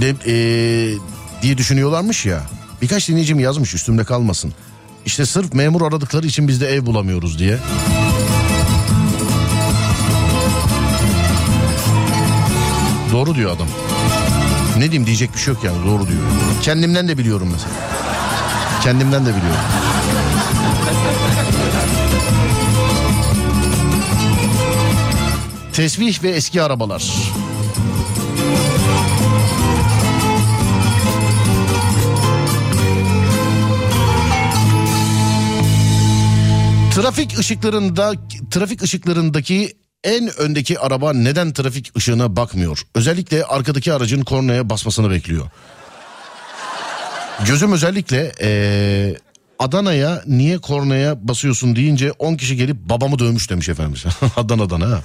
de, 0.00 0.14
eee, 0.26 0.98
diye 1.42 1.58
düşünüyorlarmış 1.58 2.26
ya. 2.26 2.42
Birkaç 2.82 3.08
dinleyicim 3.08 3.40
yazmış 3.40 3.74
üstümde 3.74 4.04
kalmasın. 4.04 4.52
İşte 5.06 5.26
sırf 5.26 5.54
memur 5.54 5.82
aradıkları 5.82 6.26
için 6.26 6.48
biz 6.48 6.60
de 6.60 6.68
ev 6.68 6.86
bulamıyoruz 6.86 7.38
diye. 7.38 7.58
Doğru 13.12 13.34
diyor 13.34 13.56
adam. 13.56 13.68
Ne 14.76 14.82
diyeyim 14.82 15.06
diyecek 15.06 15.34
bir 15.34 15.38
şey 15.38 15.54
yok 15.54 15.64
yani 15.64 15.86
doğru 15.86 16.08
diyor. 16.08 16.20
Kendimden 16.62 17.08
de 17.08 17.18
biliyorum 17.18 17.48
mesela. 17.52 17.74
Kendimden 18.82 19.26
de 19.26 19.30
biliyorum. 19.30 19.60
Tesbih 25.72 26.22
ve 26.22 26.30
eski 26.30 26.62
arabalar. 26.62 27.02
Trafik 36.94 37.38
ışıklarında 37.38 38.12
trafik 38.50 38.82
ışıklarındaki 38.82 39.72
en 40.04 40.40
öndeki 40.40 40.78
araba 40.78 41.12
neden 41.12 41.52
trafik 41.52 41.96
ışığına 41.96 42.36
bakmıyor? 42.36 42.82
Özellikle 42.94 43.44
arkadaki 43.44 43.92
aracın 43.92 44.22
kornaya 44.22 44.70
basmasını 44.70 45.10
bekliyor. 45.10 45.50
Gözüm 47.46 47.72
özellikle 47.72 48.32
eee, 48.40 49.16
Adana'ya 49.58 50.22
niye 50.26 50.58
kornaya 50.58 51.28
basıyorsun 51.28 51.76
deyince 51.76 52.12
10 52.12 52.34
kişi 52.36 52.56
gelip 52.56 52.76
babamı 52.76 53.18
dövmüş 53.18 53.50
demiş 53.50 53.68
efendim. 53.68 54.00
Adana'dan 54.36 54.80
ha. 54.80 55.00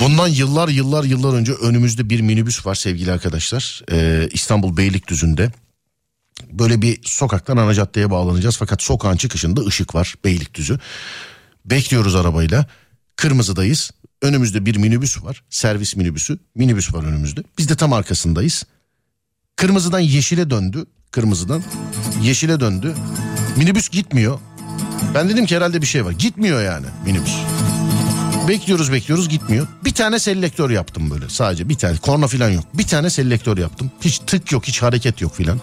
Bundan 0.00 0.28
yıllar 0.28 0.68
yıllar 0.68 1.04
yıllar 1.04 1.32
önce 1.34 1.52
önümüzde 1.52 2.10
bir 2.10 2.20
minibüs 2.20 2.66
var 2.66 2.74
sevgili 2.74 3.12
arkadaşlar. 3.12 3.82
Ee, 3.92 4.28
İstanbul 4.32 4.76
Beylikdüzü'nde. 4.76 5.52
Böyle 6.52 6.82
bir 6.82 7.00
sokaktan 7.02 7.56
ana 7.56 7.74
caddeye 7.74 8.10
bağlanacağız. 8.10 8.56
Fakat 8.56 8.82
sokağın 8.82 9.16
çıkışında 9.16 9.60
ışık 9.60 9.94
var 9.94 10.14
Beylikdüzü. 10.24 10.78
Bekliyoruz 11.64 12.14
arabayla. 12.14 12.66
Kırmızıdayız. 13.16 13.90
Önümüzde 14.22 14.66
bir 14.66 14.76
minibüs 14.76 15.24
var. 15.24 15.42
Servis 15.50 15.96
minibüsü. 15.96 16.38
Minibüs 16.54 16.94
var 16.94 17.04
önümüzde. 17.04 17.42
Biz 17.58 17.68
de 17.68 17.76
tam 17.76 17.92
arkasındayız. 17.92 18.64
Kırmızıdan 19.56 20.00
yeşile 20.00 20.50
döndü. 20.50 20.86
Kırmızıdan 21.10 21.62
yeşile 22.22 22.60
döndü. 22.60 22.94
Minibüs 23.56 23.88
gitmiyor. 23.88 24.38
Ben 25.14 25.28
dedim 25.28 25.46
ki 25.46 25.56
herhalde 25.56 25.82
bir 25.82 25.86
şey 25.86 26.04
var. 26.04 26.12
Gitmiyor 26.12 26.62
yani 26.62 26.86
minibüs. 27.06 27.34
Bekliyoruz 28.48 28.92
bekliyoruz 28.92 29.28
gitmiyor. 29.28 29.66
Bir 29.84 29.94
tane 29.94 30.18
selektör 30.18 30.70
yaptım 30.70 31.10
böyle 31.10 31.28
sadece 31.28 31.68
bir 31.68 31.74
tane. 31.74 31.96
Korna 31.96 32.26
falan 32.26 32.50
yok. 32.50 32.64
Bir 32.74 32.86
tane 32.86 33.10
selektör 33.10 33.58
yaptım. 33.58 33.90
Hiç 34.00 34.18
tık 34.18 34.52
yok 34.52 34.64
hiç 34.66 34.82
hareket 34.82 35.20
yok 35.20 35.34
filan. 35.34 35.60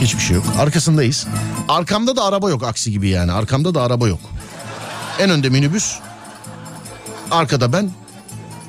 Hiçbir 0.00 0.20
şey 0.20 0.36
yok. 0.36 0.44
Arkasındayız. 0.58 1.26
Arkamda 1.68 2.16
da 2.16 2.24
araba 2.24 2.50
yok 2.50 2.62
aksi 2.62 2.90
gibi 2.90 3.08
yani. 3.08 3.32
Arkamda 3.32 3.74
da 3.74 3.82
araba 3.82 4.08
yok. 4.08 4.20
En 5.18 5.30
önde 5.30 5.48
minibüs. 5.48 5.96
Arkada 7.30 7.72
ben. 7.72 7.90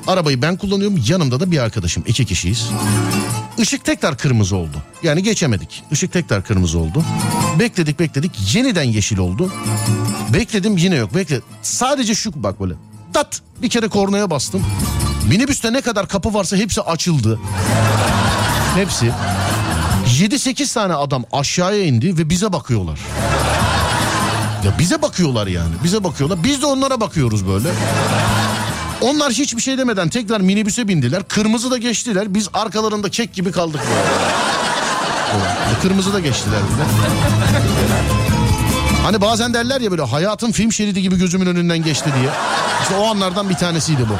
Arabayı 0.08 0.42
ben 0.42 0.58
kullanıyorum. 0.58 1.04
Yanımda 1.08 1.40
da 1.40 1.52
bir 1.52 1.58
arkadaşım. 1.58 2.04
İki 2.08 2.26
kişiyiz. 2.26 2.70
Işık 3.58 3.86
tekrar 3.86 4.18
kırmızı 4.18 4.56
oldu. 4.56 4.78
Yani 5.04 5.24
geçemedik. 5.24 5.84
Işık 5.92 6.14
tekrar 6.14 6.44
kırmızı 6.44 6.80
oldu. 6.80 7.04
Bekledik 7.60 8.00
bekledik. 8.00 8.56
Yeniden 8.56 8.84
yeşil 8.84 9.18
oldu. 9.18 9.54
Bekledim 10.34 10.78
yine 10.78 10.96
yok. 10.96 11.16
Bekle. 11.16 11.42
Sadece 11.62 12.16
şu 12.16 12.44
bak 12.44 12.60
böyle. 12.60 12.74
Tat 13.14 13.42
bir 13.62 13.70
kere 13.70 13.88
kornaya 13.88 14.30
bastım. 14.30 14.66
Minibüste 15.30 15.74
ne 15.74 15.82
kadar 15.82 16.08
kapı 16.08 16.34
varsa 16.34 16.58
hepsi 16.58 16.82
açıldı. 16.82 17.40
Hepsi. 18.76 19.12
7-8 20.08 20.74
tane 20.74 20.94
adam 20.94 21.24
aşağıya 21.32 21.84
indi 21.84 22.18
ve 22.18 22.30
bize 22.30 22.54
bakıyorlar. 22.54 23.00
Ya 24.66 24.80
bize 24.80 25.02
bakıyorlar 25.02 25.48
yani. 25.48 25.74
Bize 25.84 26.04
bakıyorlar. 26.04 26.44
Biz 26.44 26.62
de 26.62 26.66
onlara 26.66 27.02
bakıyoruz 27.02 27.48
böyle. 27.48 27.70
Onlar 29.02 29.32
hiçbir 29.34 29.62
şey 29.62 29.78
demeden 29.78 30.10
tekrar 30.10 30.42
minibüse 30.42 30.88
bindiler. 30.88 31.24
Kırmızı 31.28 31.72
da 31.72 31.78
geçtiler. 31.78 32.34
Biz 32.34 32.50
arkalarında 32.54 33.10
kek 33.10 33.34
gibi 33.34 33.52
kaldık 33.52 33.82
Kırmızı 35.82 36.14
da 36.14 36.20
geçtiler 36.20 36.60
bir 36.72 36.78
de. 36.78 38.16
Hani 39.08 39.22
bazen 39.22 39.54
derler 39.54 39.82
ya 39.82 39.92
böyle 39.92 40.02
hayatın 40.02 40.52
film 40.52 40.72
şeridi 40.72 41.02
gibi 41.02 41.18
gözümün 41.18 41.46
önünden 41.46 41.78
geçti 41.78 42.10
diye. 42.20 42.30
İşte 42.82 42.96
o 42.96 43.08
anlardan 43.08 43.50
bir 43.50 43.56
tanesiydi 43.56 44.02
bu. 44.10 44.14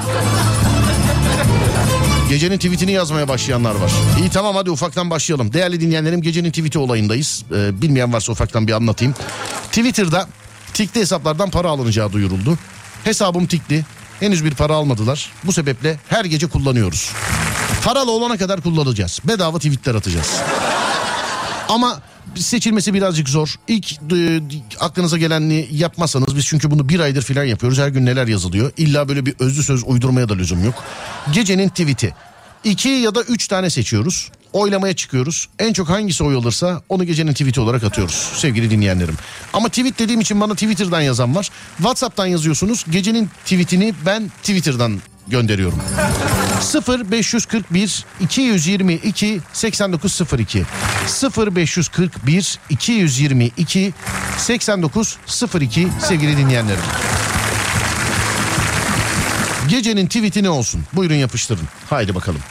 Gecenin 2.30 2.58
tweetini 2.58 2.92
yazmaya 2.92 3.28
başlayanlar 3.28 3.76
var. 3.76 3.92
İyi 4.20 4.30
tamam 4.30 4.56
hadi 4.56 4.72
ufaktan 4.72 5.10
başlayalım. 5.10 5.54
Değerli 5.54 5.82
dinleyenlerim 5.82 6.22
gecenin 6.22 6.50
tweeti 6.50 6.80
olayındayız. 6.80 7.44
Ee, 7.56 7.82
bilmeyen 7.82 8.14
varsa 8.14 8.32
ufaktan 8.32 8.68
bir 8.68 8.74
anlatayım. 8.74 9.16
Twitter'da 9.72 10.28
tikli 10.74 11.02
hesaplardan 11.02 11.50
para 11.50 11.70
alınacağı 11.70 12.14
duyuruldu. 12.14 12.58
Hesabım 13.04 13.46
tikli. 13.46 13.86
Henüz 14.20 14.46
bir 14.46 14.56
para 14.56 14.74
almadılar. 14.74 15.32
Bu 15.44 15.54
sebeple 15.54 16.00
her 16.10 16.26
gece 16.26 16.48
kullanıyoruz. 16.48 17.12
Paralı 17.84 18.12
olana 18.12 18.38
kadar 18.38 18.62
kullanacağız. 18.62 19.20
Bedava 19.24 19.58
tweetler 19.58 19.96
atacağız. 19.96 20.32
Ama 21.70 22.02
seçilmesi 22.36 22.94
birazcık 22.94 23.30
zor. 23.30 23.56
İlk 23.68 23.94
e, 23.94 24.42
aklınıza 24.80 25.18
gelenini 25.18 25.68
yapmazsanız 25.72 26.36
biz 26.36 26.46
çünkü 26.46 26.72
bunu 26.72 26.90
bir 26.90 27.00
aydır 27.00 27.22
falan 27.22 27.44
yapıyoruz. 27.44 27.80
Her 27.80 27.88
gün 27.88 28.06
neler 28.06 28.28
yazılıyor. 28.28 28.72
İlla 28.78 29.10
böyle 29.10 29.26
bir 29.26 29.36
özlü 29.40 29.64
söz 29.64 29.84
uydurmaya 29.84 30.30
da 30.30 30.34
lüzum 30.34 30.66
yok. 30.66 30.84
Gecenin 31.34 31.70
tweet'i. 31.70 32.14
İki 32.64 32.90
ya 32.90 33.16
da 33.16 33.22
üç 33.22 33.48
tane 33.48 33.70
seçiyoruz. 33.70 34.32
Oylamaya 34.54 34.96
çıkıyoruz. 34.96 35.50
En 35.60 35.74
çok 35.74 35.90
hangisi 35.90 36.24
oy 36.24 36.36
alırsa 36.36 36.82
onu 36.90 37.04
gecenin 37.04 37.32
tweet'i 37.32 37.62
olarak 37.62 37.84
atıyoruz 37.84 38.32
sevgili 38.36 38.70
dinleyenlerim. 38.70 39.16
Ama 39.54 39.70
tweet 39.70 40.00
dediğim 40.00 40.22
için 40.22 40.42
bana 40.42 40.54
Twitter'dan 40.54 41.02
yazan 41.02 41.36
var. 41.36 41.50
WhatsApp'tan 41.78 42.26
yazıyorsunuz. 42.26 42.86
Gecenin 42.90 43.30
tweet'ini 43.46 43.94
ben 44.06 44.30
Twitter'dan 44.30 45.00
gönderiyorum. 45.28 45.82
0 46.62 47.12
541 47.12 48.06
222 48.20 49.42
8902 49.54 50.64
0 51.08 51.56
541 51.56 52.60
222 52.70 53.94
8902 54.38 55.88
sevgili 56.00 56.38
dinleyenlerim. 56.38 56.80
Gecenin 59.70 60.08
tweet'i 60.08 60.44
ne 60.44 60.50
olsun? 60.50 60.84
Buyurun 60.94 61.16
yapıştırın. 61.16 61.68
Haydi 61.90 62.16
bakalım. 62.16 62.42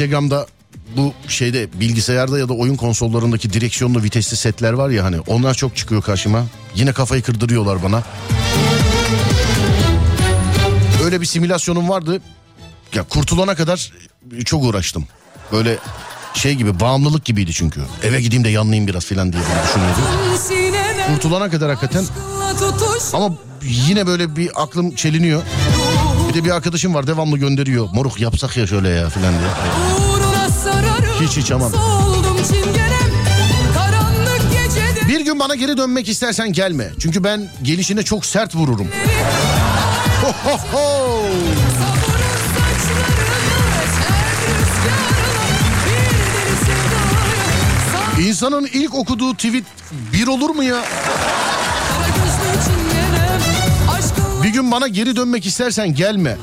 Instagram'da 0.00 0.46
bu 0.96 1.12
şeyde 1.28 1.80
bilgisayarda 1.80 2.38
ya 2.38 2.48
da 2.48 2.52
oyun 2.52 2.76
konsollarındaki 2.76 3.52
direksiyonlu 3.52 4.02
vitesli 4.02 4.36
setler 4.36 4.72
var 4.72 4.90
ya 4.90 5.04
hani 5.04 5.20
onlar 5.20 5.54
çok 5.54 5.76
çıkıyor 5.76 6.02
karşıma. 6.02 6.46
Yine 6.74 6.92
kafayı 6.92 7.22
kırdırıyorlar 7.22 7.82
bana. 7.82 8.02
Öyle 11.04 11.20
bir 11.20 11.26
simülasyonum 11.26 11.88
vardı. 11.88 12.20
Ya 12.94 13.02
kurtulana 13.02 13.54
kadar 13.54 13.92
çok 14.44 14.64
uğraştım. 14.64 15.06
Böyle 15.52 15.78
şey 16.34 16.54
gibi 16.54 16.80
bağımlılık 16.80 17.24
gibiydi 17.24 17.52
çünkü. 17.52 17.80
Eve 18.02 18.20
gideyim 18.20 18.44
de 18.44 18.48
yanlayayım 18.48 18.86
biraz 18.86 19.04
falan 19.04 19.32
diye 19.32 19.42
düşünüyordum. 19.42 20.02
Kurtulana 21.06 21.50
kadar 21.50 21.70
hakikaten 21.70 22.04
ama 23.12 23.34
yine 23.62 24.06
böyle 24.06 24.36
bir 24.36 24.62
aklım 24.62 24.94
çeliniyor. 24.94 25.42
Bir 26.30 26.34
de 26.34 26.44
bir 26.44 26.50
arkadaşım 26.50 26.94
var 26.94 27.06
devamlı 27.06 27.38
gönderiyor. 27.38 27.88
Moruk 27.92 28.20
yapsak 28.20 28.56
ya 28.56 28.66
şöyle 28.66 28.88
ya 28.88 29.08
falan 29.08 29.34
diye. 29.38 29.50
Hiç 31.20 31.36
hiç 31.36 31.50
aman. 31.52 31.72
Bir 35.08 35.20
gün 35.20 35.38
bana 35.40 35.54
geri 35.54 35.76
dönmek 35.76 36.08
istersen 36.08 36.52
gelme. 36.52 36.90
Çünkü 37.00 37.24
ben 37.24 37.48
gelişine 37.62 38.02
çok 38.02 38.26
sert 38.26 38.54
vururum. 38.56 38.88
Ho, 40.22 40.32
ho, 40.44 40.58
ho. 40.72 41.22
İnsanın 48.20 48.66
ilk 48.72 48.94
okuduğu 48.94 49.34
tweet 49.34 49.64
bir 50.12 50.26
olur 50.26 50.50
mu 50.50 50.62
ya? 50.62 50.84
Bir 54.42 54.48
gün 54.48 54.70
bana 54.72 54.88
geri 54.88 55.16
dönmek 55.16 55.46
istersen 55.46 55.94
gelme. 55.94 56.36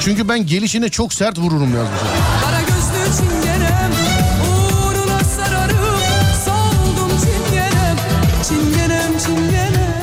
Çünkü 0.00 0.28
ben 0.28 0.46
gelişine 0.46 0.88
çok 0.88 1.14
sert 1.14 1.38
vururum 1.38 1.74
yazmış. 1.74 2.00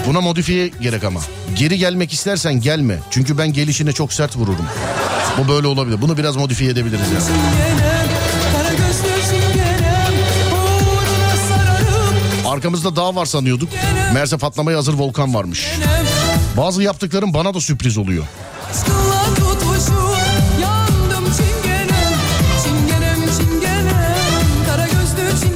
Buna 0.08 0.22
modifiye 0.22 0.68
gerek 0.68 1.04
ama. 1.04 1.20
Geri 1.56 1.78
gelmek 1.78 2.14
istersen 2.14 2.62
gelme. 2.62 3.00
Çünkü 3.12 3.38
ben 3.38 3.54
gelişine 3.54 3.92
çok 3.92 4.14
sert 4.14 4.38
vururum. 4.38 4.66
Bu 5.38 5.48
böyle 5.48 5.68
olabilir. 5.68 6.02
Bunu 6.02 6.18
biraz 6.18 6.36
modifiye 6.36 6.72
edebiliriz 6.72 7.12
yani. 7.12 7.42
Arkamızda 12.48 12.96
dağ 12.96 13.16
var 13.16 13.26
sanıyorduk. 13.26 13.70
Meğerse 14.14 14.38
patlamaya 14.38 14.78
hazır 14.78 14.94
volkan 14.94 15.34
varmış. 15.34 15.68
çingenem 15.74 16.03
bazı 16.58 16.84
yaptıklarım 16.84 17.34
bana 17.34 17.54
da 17.54 17.62
sürpriz 17.62 17.98
oluyor. 17.98 18.26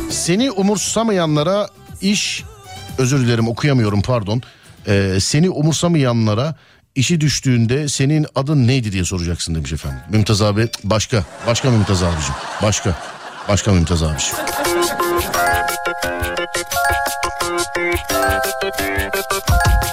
Seni 0.09 0.51
umursamayanlara 0.51 1.67
iş 2.01 2.43
özür 2.97 3.19
dilerim 3.19 3.47
okuyamıyorum 3.47 4.01
pardon. 4.01 4.41
Ee, 4.87 5.17
seni 5.21 5.49
umursamayanlara 5.49 6.55
işi 6.95 7.21
düştüğünde 7.21 7.87
senin 7.87 8.25
adın 8.35 8.67
neydi 8.67 8.91
diye 8.91 9.05
soracaksın 9.05 9.55
demiş 9.55 9.73
efendim. 9.73 9.99
Mümtaz 10.09 10.41
abi 10.41 10.67
başka. 10.83 11.23
Başka 11.47 11.71
Mümtaz 11.71 12.03
abicim. 12.03 12.35
Başka. 12.61 12.95
Başka 13.49 13.71
Mümtaz 13.71 14.03
abicim. 14.03 14.35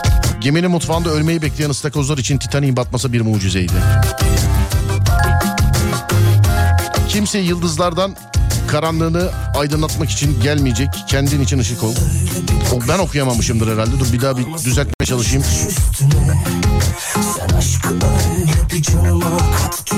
Geminin 0.45 0.71
mutfağında 0.71 1.11
ölmeyi 1.11 1.43
bekleyen 1.43 1.71
ıstakozlar 1.71 2.19
için 2.19 2.39
Titanik'in 2.39 2.77
batması 2.77 3.13
bir 3.13 3.21
mucizeydi. 3.21 3.73
Kimse 7.09 7.39
yıldızlardan 7.39 8.17
karanlığını 8.69 9.31
aydınlatmak 9.57 10.11
için 10.11 10.41
gelmeyecek. 10.41 10.89
Kendin 11.09 11.41
için 11.41 11.59
ışık 11.59 11.85
ol. 11.85 11.95
Ben 12.89 12.99
okuyamamışımdır 12.99 13.73
herhalde. 13.73 14.01
Dur 14.01 14.13
bir 14.13 14.21
daha 14.21 14.39
bir 14.39 14.47
düzeltmeye 14.65 15.07
çalışayım. 15.07 15.45
Sen 17.37 17.57
aşkı 17.57 17.89
öyle 17.89 18.53
bir 18.73 18.83
canıma 18.83 19.39
kat 19.39 19.93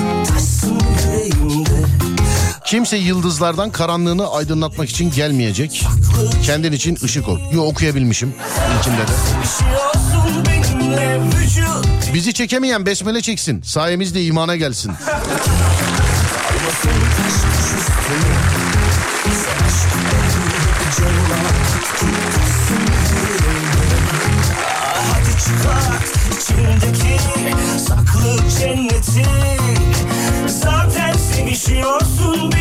Kimse 2.67 2.97
yıldızlardan 2.97 3.71
karanlığını 3.71 4.31
aydınlatmak 4.31 4.89
için 4.89 5.11
gelmeyecek. 5.11 5.85
Kendin 6.43 6.71
için 6.71 6.97
ışık 7.03 7.27
ol. 7.27 7.39
Yo 7.53 7.61
okuyabilmişim 7.63 8.33
ilkinde 8.79 8.97
de. 8.97 9.11
Bizi 12.13 12.33
çekemeyen 12.33 12.85
besmele 12.85 13.21
çeksin. 13.21 13.61
Sayemizde 13.61 14.23
imana 14.25 14.55
gelsin. 14.55 14.91
Cenneti 28.59 29.25
Zaten 30.47 31.13
sevişiyorsun 31.13 32.56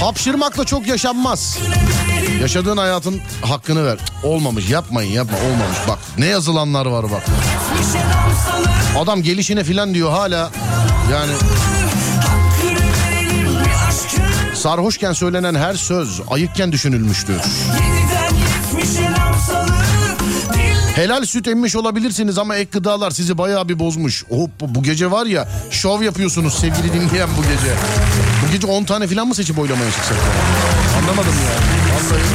Hapşırmakla 0.00 0.64
çok 0.64 0.86
yaşanmaz. 0.86 1.58
Yaşadığın 2.40 2.76
hayatın 2.76 3.20
hakkını 3.42 3.86
ver. 3.86 3.98
Olmamış 4.22 4.70
yapmayın 4.70 5.12
yapma 5.12 5.38
olmamış. 5.38 5.78
Bak 5.88 5.98
ne 6.18 6.26
yazılanlar 6.26 6.86
var 6.86 7.04
bak. 7.12 7.22
Adam 8.98 9.22
gelişine 9.22 9.64
filan 9.64 9.94
diyor 9.94 10.10
hala. 10.10 10.50
Yani 11.12 11.32
sarhoşken 14.54 15.12
söylenen 15.12 15.54
her 15.54 15.74
söz 15.74 16.20
ayıkken 16.30 16.72
düşünülmüştür. 16.72 17.34
Yeniden 17.34 18.32
Helal 20.96 21.24
süt 21.24 21.48
emmiş 21.48 21.76
olabilirsiniz 21.76 22.38
ama 22.38 22.56
ek 22.56 22.70
gıdalar 22.72 23.10
sizi 23.10 23.38
bayağı 23.38 23.68
bir 23.68 23.78
bozmuş. 23.78 24.24
Hop 24.28 24.50
bu 24.60 24.82
gece 24.82 25.10
var 25.10 25.26
ya 25.26 25.48
şov 25.70 26.02
yapıyorsunuz 26.02 26.54
sevgili 26.54 26.92
dinleyen 26.92 27.28
bu 27.38 27.42
gece. 27.42 27.74
Bu 28.46 28.52
gece 28.52 28.66
10 28.66 28.84
tane 28.84 29.06
filan 29.06 29.28
mı 29.28 29.34
seçip 29.34 29.58
oylamaya 29.58 29.90
çıksak? 29.90 30.16
Anlamadım 30.98 31.32
ya. 31.32 31.56
Vallahi. 31.94 32.26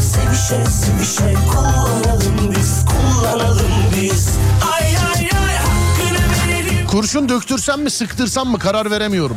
Sevişe 0.00 0.70
sevişe 0.70 1.34
kullanalım 1.50 2.54
biz 2.56 2.84
Kullanalım 2.84 3.72
biz 3.96 4.28
Ay 4.72 4.73
Kurşun 6.94 7.28
döktürsem 7.28 7.82
mi 7.82 7.90
sıktırsam 7.90 8.48
mı 8.48 8.58
karar 8.58 8.90
veremiyorum. 8.90 9.36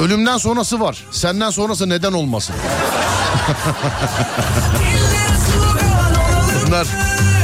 Ölümden 0.00 0.38
sonrası 0.38 0.80
var. 0.80 1.04
Senden 1.10 1.50
sonrası 1.50 1.88
neden 1.88 2.12
olmasın? 2.12 2.54
Bunlar 6.66 6.86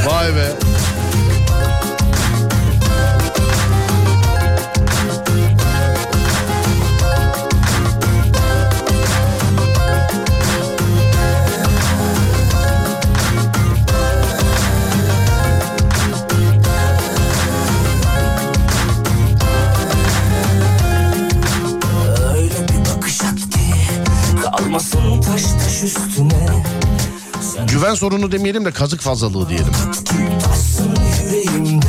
vay 0.07 0.35
be. 0.35 0.70
Güven 27.81 27.93
sorunu 27.93 28.31
demeyelim 28.31 28.65
de 28.65 28.71
kazık 28.71 29.01
fazlalığı 29.01 29.49
diyelim. 29.49 29.73
tutarsın 30.05 30.95
yüreğimde 31.25 31.87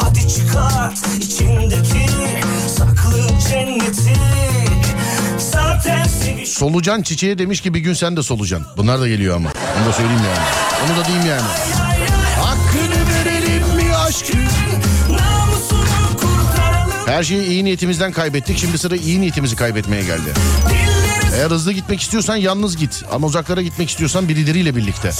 Hadi 0.00 0.28
çıkart 0.28 0.98
içindeki 1.18 2.06
saklı 2.76 3.20
cenneti 3.50 4.14
Zaten 5.38 6.04
seviş 6.04 6.48
Solucan 6.48 7.02
çiçeğe 7.02 7.38
demiş 7.38 7.60
ki 7.60 7.74
bir 7.74 7.80
gün 7.80 7.94
sen 7.94 8.16
de 8.16 8.22
solucan. 8.22 8.66
Bunlar 8.76 9.00
da 9.00 9.08
geliyor 9.08 9.36
ama. 9.36 9.48
Onu 9.78 9.86
da 9.88 9.92
söyleyeyim 9.92 10.22
yani. 10.26 10.46
Onu 10.86 11.00
da 11.00 11.04
diyeyim 11.04 11.26
yani. 11.26 11.48
Hakkını 12.40 13.14
verelim 13.14 13.76
mi 13.76 13.96
aşkın? 13.96 14.44
Her 17.06 17.22
şeyi 17.22 17.46
iyi 17.46 17.64
niyetimizden 17.64 18.12
kaybettik. 18.12 18.58
Şimdi 18.58 18.78
sıra 18.78 18.96
iyi 18.96 19.20
niyetimizi 19.20 19.56
kaybetmeye 19.56 20.02
geldi. 20.02 20.34
Eğer 21.34 21.50
hızlı 21.50 21.72
gitmek 21.72 22.00
istiyorsan 22.00 22.36
yalnız 22.36 22.76
git. 22.76 23.02
Ama 23.12 23.26
uzaklara 23.26 23.62
gitmek 23.62 23.90
istiyorsan 23.90 24.28
birileriyle 24.28 24.76
birlikte. 24.76 25.10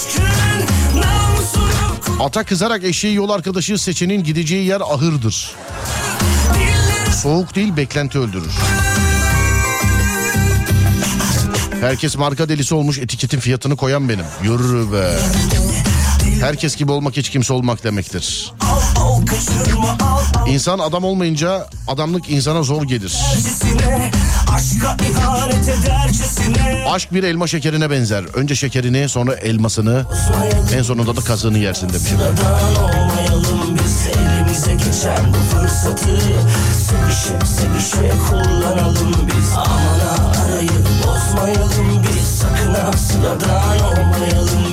Ata 2.19 2.43
kızarak 2.43 2.83
eşeği 2.83 3.15
yol 3.15 3.29
arkadaşı 3.29 3.77
seçenin 3.77 4.23
gideceği 4.23 4.65
yer 4.65 4.81
ahırdır. 4.81 5.51
Soğuk 7.21 7.55
değil 7.55 7.77
beklenti 7.77 8.19
öldürür. 8.19 8.51
Herkes 11.81 12.17
marka 12.17 12.49
delisi 12.49 12.75
olmuş 12.75 12.99
etiketin 12.99 13.39
fiyatını 13.39 13.75
koyan 13.77 14.09
benim. 14.09 14.25
Yürü 14.43 14.91
be. 14.93 15.19
Herkes 16.41 16.75
gibi 16.75 16.91
olmak 16.91 17.17
hiç 17.17 17.29
kimse 17.29 17.53
olmak 17.53 17.83
demektir. 17.83 18.53
İnsan 20.47 20.79
adam 20.79 21.03
olmayınca 21.03 21.67
adamlık 21.87 22.29
insana 22.29 22.63
zor 22.63 22.83
gelir. 22.83 23.17
Aşk 26.89 27.13
bir 27.13 27.23
elma 27.23 27.47
şekerine 27.47 27.89
benzer. 27.89 28.23
Önce 28.23 28.55
şekerini 28.55 29.09
sonra 29.09 29.33
elmasını 29.35 30.05
en 30.75 30.81
sonunda 30.81 31.15
da 31.15 31.21
kazığını 31.21 31.57
yersin 31.57 31.89
demişim. 31.89 32.17
Biz 33.83 34.07
elimize 34.07 34.73
geçen 34.73 35.33
bu 35.33 35.57
fırsatı 35.57 36.19
Sevişe 36.73 37.45
sevişe 37.45 38.11
kullanalım 38.29 39.13
biz 39.27 39.51
Aman 39.55 39.99
ha 39.99 40.31
arayı 40.45 40.69
bozmayalım 41.07 42.03
biz 42.03 42.27
Sakın 42.39 42.73
ha 42.73 42.91
sıradan 42.97 43.79
olmayalım 43.79 44.72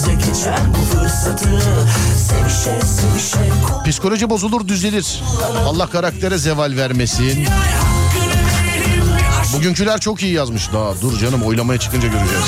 biz 0.00 0.08
Elimize 0.08 0.26
geçen 0.26 0.74
bu 0.74 0.98
fırsatı 0.98 1.48
Sevişe 2.16 2.80
sevişe 2.86 3.50
Psikoloji 3.86 4.30
bozulur 4.30 4.68
düzelir. 4.68 5.22
Allah 5.66 5.86
karaktere 5.86 6.38
zeval 6.38 6.76
vermesin. 6.76 7.46
Bugünküler 9.52 10.00
çok 10.00 10.22
iyi 10.22 10.32
yazmış. 10.32 10.72
Daha 10.72 11.00
dur 11.00 11.18
canım 11.18 11.42
oylamaya 11.42 11.80
çıkınca 11.80 12.08
göreceğiz. 12.08 12.44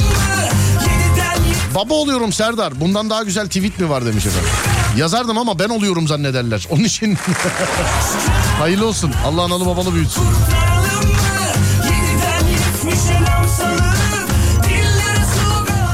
Baba 1.75 1.95
oluyorum 1.95 2.33
Serdar. 2.33 2.81
Bundan 2.81 3.11
daha 3.11 3.23
güzel 3.23 3.47
tweet 3.47 3.81
mi 3.81 3.91
var 3.91 4.07
demiş 4.07 4.27
efendim. 4.27 4.51
Yazardım 4.97 5.39
ama 5.39 5.59
ben 5.59 5.69
oluyorum 5.69 6.09
zannederler. 6.09 6.67
Onun 6.71 6.85
için 6.85 7.19
hayırlı 8.59 8.87
olsun. 8.87 9.13
Allah 9.27 9.43
analı 9.43 9.67
babalı 9.67 9.95
büyütsün. 9.95 10.23
kurtaralım 10.23 11.11
mı? 11.11 11.19
Yeniden 11.85 12.53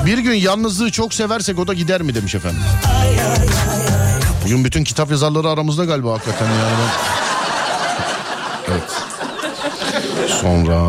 Bir 0.09 0.19
gün 0.19 0.35
yalnızlığı 0.35 0.91
çok 0.91 1.15
seversek 1.15 1.59
o 1.59 1.67
da 1.67 1.75
gider 1.75 2.03
mi 2.03 2.15
demiş 2.15 2.35
efendim. 2.35 2.61
Bugün 4.45 4.65
bütün 4.65 4.85
kitap 4.85 5.11
yazarları 5.11 5.49
aramızda 5.49 5.85
galiba 5.85 6.13
hakikaten 6.13 6.47
yani. 6.47 6.75
Ben... 8.69 8.73
Evet. 8.73 8.91
Sonra 10.41 10.83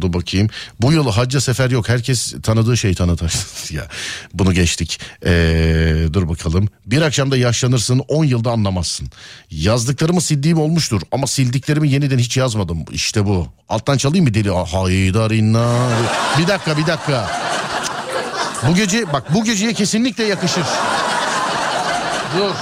dur 0.00 0.12
bakayım. 0.12 0.48
Bu 0.80 0.92
yıl 0.92 1.10
hacca 1.10 1.40
sefer 1.40 1.70
yok. 1.70 1.88
Herkes 1.88 2.34
tanıdığı 2.42 2.76
şeytanı 2.76 3.16
taşıdı. 3.16 3.44
ya 3.74 3.88
bunu 4.34 4.52
geçtik. 4.52 5.00
Ee, 5.26 6.06
dur 6.12 6.28
bakalım. 6.28 6.68
Bir 6.86 7.02
akşamda 7.02 7.36
yaşlanırsın 7.36 7.98
10 8.08 8.24
yılda 8.24 8.50
anlamazsın. 8.50 9.08
Yazdıklarımı 9.50 10.20
sildiğim 10.20 10.58
olmuştur 10.58 11.02
ama 11.12 11.26
sildiklerimi 11.26 11.90
yeniden 11.90 12.18
hiç 12.18 12.36
yazmadım. 12.36 12.78
İşte 12.90 13.26
bu. 13.26 13.48
Alttan 13.68 13.96
çalayım 13.96 14.24
mı 14.24 14.34
deli? 14.34 14.50
Haydarina. 14.50 15.88
Bir 16.38 16.46
dakika 16.46 16.78
bir 16.78 16.86
dakika. 16.86 17.46
Bu 18.68 18.74
gece 18.74 19.12
bak 19.12 19.34
bu 19.34 19.44
geceye 19.44 19.72
kesinlikle 19.72 20.24
yakışır. 20.24 20.64
Dur. 22.38 22.54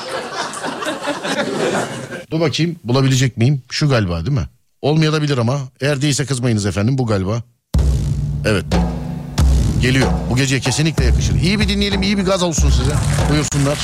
Dur 2.30 2.40
bakayım 2.40 2.76
bulabilecek 2.84 3.36
miyim? 3.36 3.62
Şu 3.70 3.88
galiba 3.88 4.26
değil 4.26 4.38
mi? 4.38 4.48
Olmayabilir 4.82 5.38
ama. 5.38 5.58
Eğer 5.80 6.02
değilse 6.02 6.26
kızmayınız 6.26 6.66
efendim 6.66 6.98
bu 6.98 7.06
galiba. 7.06 7.42
Evet. 8.44 8.64
Geliyor. 9.80 10.10
Bu 10.30 10.36
geceye 10.36 10.60
kesinlikle 10.60 11.04
yakışır. 11.04 11.34
İyi 11.34 11.60
bir 11.60 11.68
dinleyelim, 11.68 12.02
iyi 12.02 12.18
bir 12.18 12.24
gaz 12.24 12.42
olsun 12.42 12.70
size. 12.70 12.94
Buyursunlar. 13.30 13.78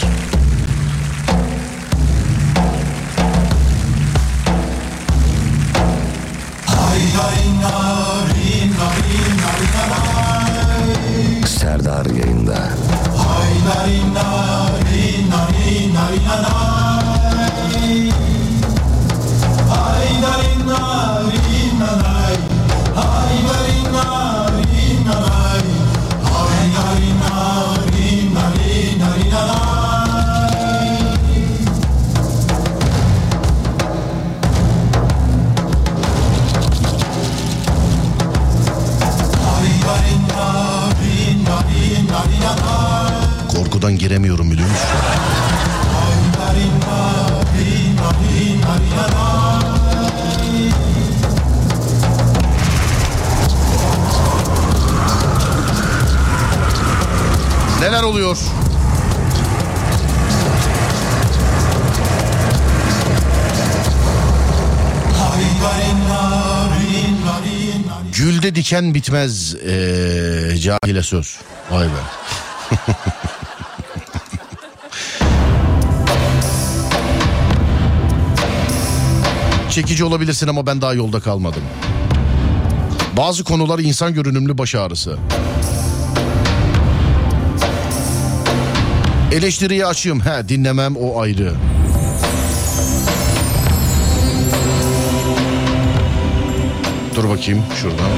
Serdar 11.60 12.06
yayında. 12.06 12.68
Korkudan 43.90 43.98
giremiyorum 43.98 44.50
biliyor 44.50 44.68
musun? 44.68 44.88
Neler 57.80 58.02
oluyor? 58.02 58.38
Gülde 68.12 68.54
diken 68.54 68.94
bitmez 68.94 69.54
ee, 69.54 70.56
cahile 70.60 71.02
söz. 71.02 71.38
Vay 71.70 71.86
be. 71.86 71.90
Çekici 79.80 80.04
olabilirsin 80.04 80.48
ama 80.48 80.66
ben 80.66 80.80
daha 80.80 80.94
yolda 80.94 81.20
kalmadım. 81.20 81.62
Bazı 83.16 83.44
konular 83.44 83.78
insan 83.78 84.14
görünümlü 84.14 84.58
baş 84.58 84.74
ağrısı. 84.74 85.18
Eleştiriye 89.32 89.86
açığım. 89.86 90.20
He 90.20 90.48
dinlemem 90.48 90.96
o 90.96 91.20
ayrı. 91.20 91.54
Dur 97.16 97.28
bakayım 97.28 97.62
şuradan. 97.80 98.10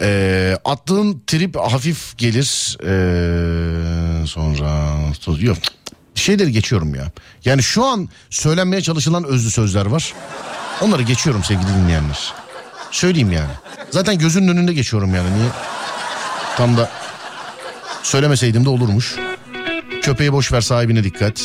Ee, 0.00 0.56
attığın 0.64 1.22
trip 1.26 1.56
hafif 1.56 2.18
gelir. 2.18 2.78
Ee, 2.82 4.26
sonra 4.26 4.94
yok 5.40 5.58
şeyleri 6.24 6.52
geçiyorum 6.52 6.94
ya. 6.94 7.04
Yani 7.44 7.62
şu 7.62 7.84
an 7.84 8.08
söylenmeye 8.30 8.82
çalışılan 8.82 9.24
özlü 9.24 9.50
sözler 9.50 9.86
var. 9.86 10.14
Onları 10.80 11.02
geçiyorum 11.02 11.44
sevgili 11.44 11.68
dinleyenler. 11.68 12.32
Söyleyeyim 12.90 13.32
yani. 13.32 13.50
Zaten 13.90 14.18
gözünün 14.18 14.48
önünde 14.48 14.72
geçiyorum 14.72 15.14
yani. 15.14 15.38
Niye? 15.38 15.48
Tam 16.56 16.76
da 16.76 16.90
söylemeseydim 18.02 18.64
de 18.64 18.68
olurmuş. 18.68 19.14
Köpeği 20.02 20.32
boş 20.32 20.52
ver 20.52 20.60
sahibine 20.60 21.04
dikkat. 21.04 21.42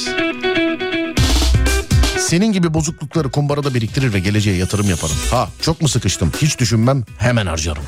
Senin 2.18 2.52
gibi 2.52 2.74
bozuklukları 2.74 3.32
kumbarada 3.32 3.74
biriktirir 3.74 4.14
ve 4.14 4.20
geleceğe 4.20 4.58
yatırım 4.58 4.90
yaparım. 4.90 5.16
Ha 5.32 5.50
çok 5.62 5.82
mu 5.82 5.88
sıkıştım? 5.88 6.32
Hiç 6.42 6.60
düşünmem 6.60 7.04
hemen 7.18 7.46
harcarım. 7.46 7.84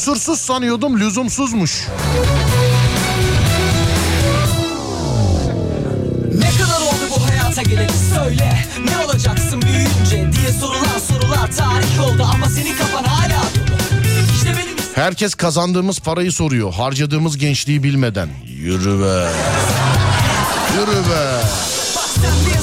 Kusursuz 0.00 0.40
sanıyordum 0.40 1.00
lüzumsuzmuş. 1.00 1.88
Ne 6.34 6.50
kadar 6.50 6.80
oldu 6.80 7.10
bu 7.10 7.28
hayata 7.30 7.62
geleli 7.62 7.92
söyle 8.14 8.64
Ne 8.84 8.98
olacaksın 9.04 9.62
büyüyünce 9.62 10.38
diye 10.38 10.52
sorulan 10.52 10.98
sorular 11.08 11.52
tarih 11.56 12.00
oldu 12.00 12.26
Ama 12.34 12.48
senin 12.48 12.76
kafan 12.76 13.04
hala 13.04 13.42
dolu 13.42 14.00
İşte 14.34 14.48
benim 14.48 14.76
Herkes 14.94 15.34
kazandığımız 15.34 16.00
parayı 16.00 16.32
soruyor. 16.32 16.72
Harcadığımız 16.72 17.38
gençliği 17.38 17.82
bilmeden. 17.82 18.28
Yürü 18.46 19.00
be. 19.00 19.30
Yürü 20.76 20.96
be. 21.10 21.42
Bak 21.96 22.08
sen 22.20 22.59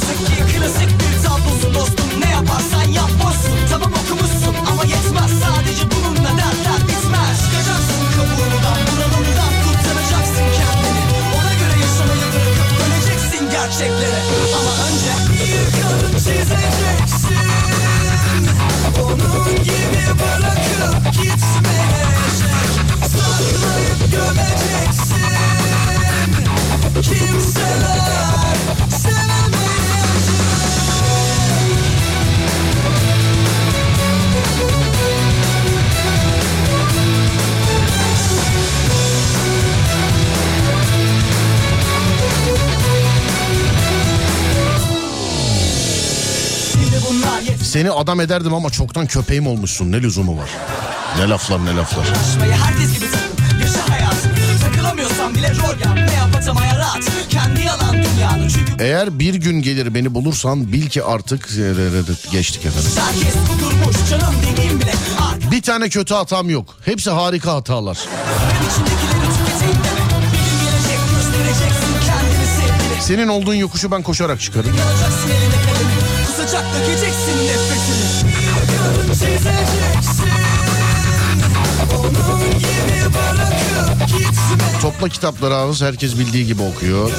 Seni 47.78 47.92
adam 47.92 48.22
ederdim 48.22 48.54
ama 48.54 48.70
çoktan 48.70 49.08
köpeğim 49.08 49.48
olmuşsun. 49.48 49.92
Ne 49.92 50.02
lüzumu 50.02 50.38
var? 50.38 50.50
Ne 51.18 51.30
laflar 51.30 51.66
ne 51.66 51.76
laflar. 51.76 52.06
herkes 52.64 52.94
gibi 52.94 53.06
takıl 53.12 53.62
Yaşa 53.62 53.90
hayatını 53.90 54.34
Takılamıyorsan 54.64 55.36
bile 55.36 55.50
rol 55.50 55.80
yap 55.86 55.96
Ne 56.10 56.14
yapatamaya 56.14 56.78
rahat 56.78 57.04
Kendi 57.30 57.62
yalan 57.62 57.94
dünyanı 57.96 58.50
Çünkü 58.50 58.84
Eğer 58.84 59.20
bir 59.20 59.34
gün 59.34 59.62
gelir 59.62 59.94
beni 59.94 60.14
bulursan 60.14 60.74
bil 60.74 60.90
ki 60.90 61.04
artık 61.04 61.50
geçtik 62.32 62.66
efendim. 62.66 62.92
herkes 63.00 63.34
kudurmuş 63.48 64.10
Canım 64.10 64.36
demeyeyim 64.48 64.82
bile 64.82 64.94
Bir 65.52 65.62
tane 65.62 65.90
kötü 65.90 66.14
hatam 66.14 66.50
yok. 66.50 66.76
Hepsi 66.86 67.10
harika 67.10 67.54
hatalar. 67.54 67.96
içindekileri 67.96 69.34
tüketeyim 69.38 69.84
deme 69.84 70.06
Bir 70.34 70.38
gün 70.38 70.66
gelecek 70.66 71.00
göstereceksin 71.16 71.94
kendini 72.08 72.46
sevgili 72.58 73.02
Senin 73.04 73.28
olduğun 73.28 73.54
yokuşu 73.56 73.92
ben 73.92 74.04
koşarak 74.04 74.42
çıkarım. 74.42 74.70
Alacaksın 74.70 75.30
eline 75.30 75.56
kalemi 75.66 75.97
Kusacak 76.48 76.66
dökeceksin 76.74 77.48
nefretini 77.48 78.32
Yakın 78.48 79.14
çizeceksin 79.14 80.30
Onun 82.00 82.60
gibi 82.60 83.14
bırakıp 83.14 84.08
gitme 84.08 84.80
Topla 84.82 85.10
kitapları 85.10 85.56
ağız 85.56 85.82
herkes 85.82 86.20
bildiği 86.20 86.46
gibi 86.46 86.62
okuyor. 86.62 87.12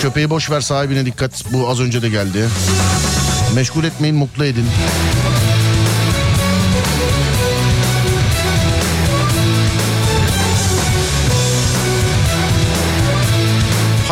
Köpeği 0.00 0.30
boş 0.30 0.50
ver 0.50 0.60
sahibine 0.60 1.06
dikkat. 1.06 1.44
Bu 1.52 1.68
az 1.68 1.80
önce 1.80 2.02
de 2.02 2.08
geldi. 2.08 2.48
Meşgul 3.54 3.84
etmeyin 3.84 4.16
mutlu 4.16 4.44
edin. 4.44 4.66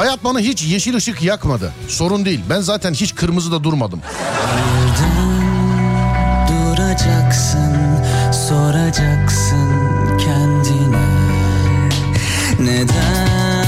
Hayat 0.00 0.24
bana 0.24 0.40
hiç 0.40 0.62
yeşil 0.62 0.94
ışık 0.96 1.22
yakmadı. 1.22 1.72
Sorun 1.88 2.24
değil. 2.24 2.40
Ben 2.50 2.60
zaten 2.60 2.94
hiç 2.94 3.14
kırmızıda 3.14 3.64
durmadım. 3.64 4.00
Duracaksın, 6.48 7.76
soracaksın 8.48 9.68
kendine 10.18 11.06
Neden 12.60 13.66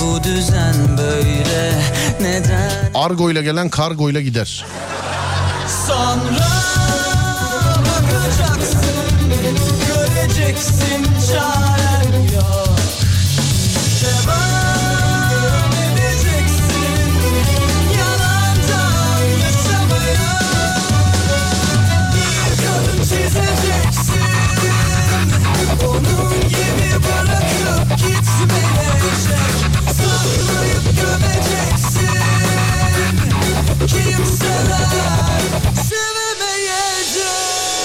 bu 0.00 0.24
düzen 0.24 0.74
böyle, 0.98 1.82
neden 2.20 2.90
Argo 2.94 3.30
ile 3.30 3.42
gelen 3.42 3.68
kargo 3.68 4.10
ile 4.10 4.22
gider. 4.22 4.64
Sonra 5.86 6.48
bakacaksın 7.78 8.80
Göreceksin 9.88 11.06
çaren 11.32 12.22
yok 12.34 12.81
Kimseler 34.16 34.88
sevemeyecek 35.88 37.26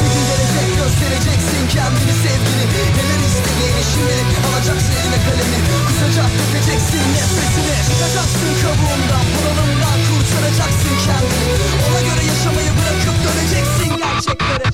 Bir 0.02 0.10
gün 0.14 0.26
gelecek 0.30 0.70
göstereceksin 0.80 1.64
kendini 1.74 2.14
sevgini. 2.24 2.66
Neler 2.98 3.22
istediğini 3.30 3.84
şimdi 3.92 4.36
alacaksın 4.48 4.94
eline 5.00 5.20
kalemi. 5.26 5.60
Kısaca 5.88 6.26
dökeceksin 6.38 7.04
nefesini 7.14 7.76
Çıkacaksın 7.88 8.52
kabuğundan 8.62 9.26
bunalımdan 9.34 10.00
kurtaracaksın 10.08 10.96
kendini. 11.06 11.54
Ona 11.88 12.02
göre 12.08 12.24
yaşamayı 12.32 12.72
bırakıp 12.78 13.18
döneceksin 13.26 13.92
gerçeklere. 14.04 14.68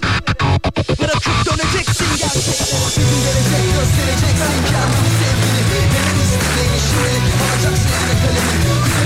Bırakıp 1.00 1.38
döneceksin 1.48 2.10
gerçeklere. 2.22 2.64
Bir 2.98 3.06
gün 3.10 3.20
gelecek 3.26 3.66
göstereceksin 3.78 4.60
kendini 4.70 5.13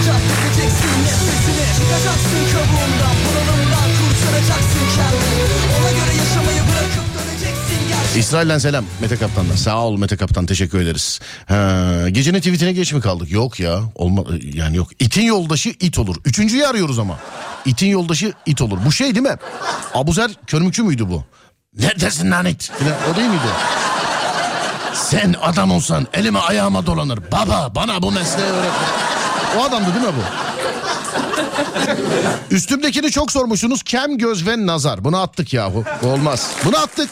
Kısaca 0.07 0.19
dökeceksin 0.19 0.87
nefesini 1.03 1.65
Çıkacaksın 1.75 2.53
kabuğundan 2.53 3.15
bunalımdan 3.25 3.89
kurtaracaksın 3.99 4.85
kendini 4.95 5.43
Ona 5.79 5.91
göre 5.91 6.17
yaşamayı 6.17 6.61
bırakıp 6.61 7.07
İsrail'den 8.17 8.57
selam 8.57 8.85
Mete 9.01 9.15
Kaptan'dan. 9.15 9.55
Sağ 9.55 9.77
ol 9.77 9.97
Mete 9.97 10.17
Kaptan 10.17 10.45
teşekkür 10.45 10.81
ederiz. 10.81 11.19
Ha, 11.47 12.09
gecenin 12.09 12.37
tweetine 12.37 12.71
geç 12.71 12.93
mi 12.93 13.01
kaldık? 13.01 13.31
Yok 13.31 13.59
ya. 13.59 13.79
Olma, 13.95 14.23
yani 14.53 14.77
yok. 14.77 14.87
İtin 14.99 15.21
yoldaşı 15.21 15.69
it 15.69 15.99
olur. 15.99 16.15
Üçüncüyü 16.25 16.67
arıyoruz 16.67 16.99
ama. 16.99 17.19
İtin 17.65 17.87
yoldaşı 17.87 18.33
it 18.45 18.61
olur. 18.61 18.77
Bu 18.85 18.91
şey 18.91 19.15
değil 19.15 19.25
mi? 19.27 19.35
Abuzer 19.93 20.31
körmükçü 20.47 20.83
müydü 20.83 21.09
bu? 21.09 21.23
Neredesin 21.79 22.31
lan 22.31 22.45
it? 22.45 22.71
O 23.13 23.15
değil 23.15 23.29
miydi? 23.29 23.41
Sen 24.93 25.35
adam 25.41 25.71
olsan 25.71 26.07
elime 26.13 26.39
ayağıma 26.39 26.85
dolanır. 26.85 27.19
Baba 27.31 27.71
bana 27.75 28.01
bu 28.01 28.11
mesleği 28.11 28.47
öğret. 28.47 28.71
O 29.57 29.63
adamdı 29.63 29.93
değil 29.93 30.05
mi 30.05 30.11
bu? 30.17 30.23
Üstümdekini 32.55 33.11
çok 33.11 33.31
sormuşsunuz. 33.31 33.83
Kem, 33.83 34.17
göz 34.17 34.47
ve 34.47 34.65
nazar. 34.65 35.03
Bunu 35.03 35.17
attık 35.21 35.53
yahu. 35.53 35.83
Bu 36.03 36.07
olmaz. 36.07 36.51
Bunu 36.65 36.77
attık. 36.77 37.09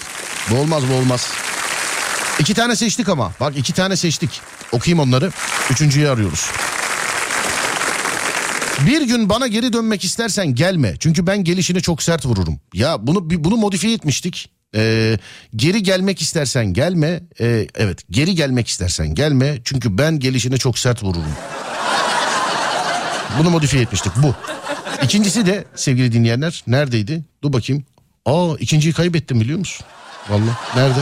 Bu 0.52 0.56
olmaz 0.56 0.84
bu 0.92 0.94
olmaz. 0.94 1.32
İki 2.40 2.54
tane 2.54 2.76
seçtik 2.76 3.10
ama. 3.10 3.32
Bak 3.40 3.58
iki 3.58 3.74
tane 3.74 3.96
seçtik. 3.96 4.42
Okuyayım 4.72 5.00
onları. 5.00 5.32
Üçüncüyü 5.72 6.10
arıyoruz. 6.10 6.50
Bir 8.88 9.02
gün 9.02 9.30
bana 9.30 9.48
geri 9.48 9.74
dönmek 9.74 10.04
istersen 10.04 10.56
gelme. 10.56 10.94
Çünkü 11.00 11.28
ben 11.28 11.44
gelişine 11.44 11.80
çok 11.80 12.04
sert 12.04 12.26
vururum. 12.26 12.60
Ya 12.74 13.08
bunu 13.08 13.30
bunu 13.30 13.58
modifiye 13.58 13.94
etmiştik. 13.94 14.50
Ee, 14.76 15.18
geri 15.56 15.84
gelmek 15.84 16.22
istersen 16.22 16.74
gelme. 16.74 17.24
Ee, 17.40 17.68
evet 17.76 18.02
geri 18.10 18.36
gelmek 18.36 18.68
istersen 18.68 19.16
gelme. 19.16 19.58
Çünkü 19.64 19.98
ben 19.98 20.20
gelişine 20.20 20.58
çok 20.58 20.80
sert 20.80 21.04
vururum. 21.04 21.34
Bunu 23.40 23.50
modifiye 23.50 23.84
etmiştik 23.84 24.12
bu. 24.18 24.34
İkincisi 25.04 25.46
de 25.46 25.66
sevgili 25.76 26.12
dinleyenler 26.12 26.64
neredeydi? 26.68 27.24
Dur 27.44 27.54
bakayım. 27.54 27.84
Aa 28.26 28.56
ikinciyi 28.60 28.94
kaybettim 28.94 29.42
biliyor 29.42 29.60
musun? 29.60 29.86
Vallahi 30.30 30.56
nerede? 30.76 31.00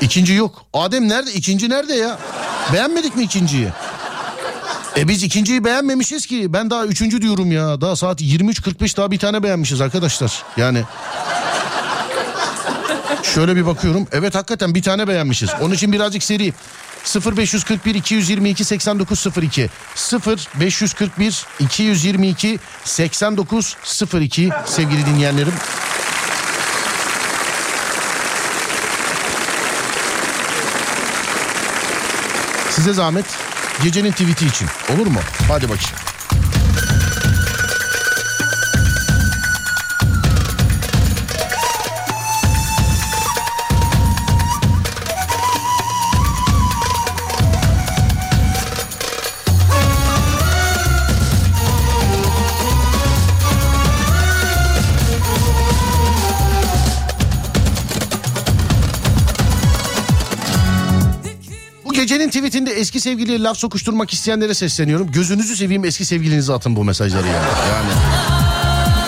İkinci 0.00 0.32
yok. 0.32 0.62
Adem 0.72 1.08
nerede? 1.08 1.32
İkinci 1.32 1.70
nerede 1.70 1.94
ya? 1.94 2.18
Beğenmedik 2.72 3.16
mi 3.16 3.22
ikinciyi? 3.22 3.68
E 4.96 5.08
biz 5.08 5.22
ikinciyi 5.22 5.64
beğenmemişiz 5.64 6.26
ki. 6.26 6.52
Ben 6.52 6.70
daha 6.70 6.84
üçüncü 6.84 7.22
diyorum 7.22 7.52
ya. 7.52 7.80
Daha 7.80 7.96
saat 7.96 8.20
23.45 8.20 8.96
daha 8.96 9.10
bir 9.10 9.18
tane 9.18 9.42
beğenmişiz 9.42 9.80
arkadaşlar. 9.80 10.42
Yani 10.56 10.82
Şöyle 13.22 13.56
bir 13.56 13.66
bakıyorum. 13.66 14.08
Evet 14.12 14.34
hakikaten 14.34 14.74
bir 14.74 14.82
tane 14.82 15.08
beğenmişiz. 15.08 15.50
Onun 15.60 15.74
için 15.74 15.92
birazcık 15.92 16.22
seri. 16.22 16.52
0541 17.04 17.94
222 17.94 18.64
8902 18.64 19.70
0541 20.60 21.46
222 21.60 22.58
8902 22.84 24.50
sevgili 24.66 25.06
dinleyenlerim. 25.06 25.52
Size 32.70 32.92
zahmet 32.92 33.26
gecenin 33.82 34.12
tweet'i 34.12 34.46
için 34.46 34.68
olur 34.94 35.06
mu? 35.06 35.20
Hadi 35.48 35.64
bakayım. 35.68 35.96
Tweetinde 62.30 62.70
eski 62.70 63.00
sevgiliye 63.00 63.42
laf 63.42 63.58
sokuşturmak 63.58 64.12
isteyenlere 64.12 64.54
sesleniyorum. 64.54 65.12
Gözünüzü 65.12 65.56
seveyim 65.56 65.84
eski 65.84 66.04
sevgilinize 66.04 66.52
atın 66.52 66.76
bu 66.76 66.84
mesajları 66.84 67.26
yani. 67.26 67.36
yani. 67.72 67.92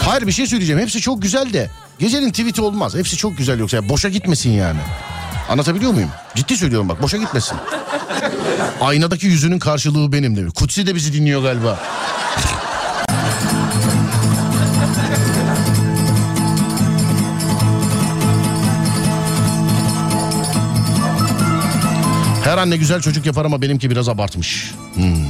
Hayır 0.04 0.26
bir 0.26 0.32
şey 0.32 0.46
söyleyeceğim. 0.46 0.80
Hepsi 0.80 1.00
çok 1.00 1.22
güzel 1.22 1.52
de 1.52 1.70
gecenin 1.98 2.30
tweeti 2.30 2.62
olmaz. 2.62 2.94
Hepsi 2.94 3.16
çok 3.16 3.38
güzel 3.38 3.58
yoksa 3.58 3.76
ya 3.76 3.88
boşa 3.88 4.08
gitmesin 4.08 4.50
yani. 4.50 4.80
Anlatabiliyor 5.48 5.92
muyum? 5.92 6.10
Ciddi 6.34 6.56
söylüyorum 6.56 6.88
bak 6.88 7.02
boşa 7.02 7.16
gitmesin. 7.16 7.56
Aynadaki 8.80 9.26
yüzünün 9.26 9.58
karşılığı 9.58 10.12
benim 10.12 10.36
demiş. 10.36 10.52
Kutsi 10.54 10.86
de 10.86 10.94
bizi 10.94 11.12
dinliyor 11.12 11.42
galiba. 11.42 11.78
Her 22.52 22.58
anne 22.58 22.76
güzel 22.76 23.00
çocuk 23.00 23.26
yapar 23.26 23.44
ama 23.44 23.62
benimki 23.62 23.90
biraz 23.90 24.08
abartmış. 24.08 24.74
Hmm. 24.94 25.26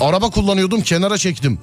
Araba 0.00 0.30
kullanıyordum 0.30 0.82
kenara 0.82 1.18
çektim. 1.18 1.58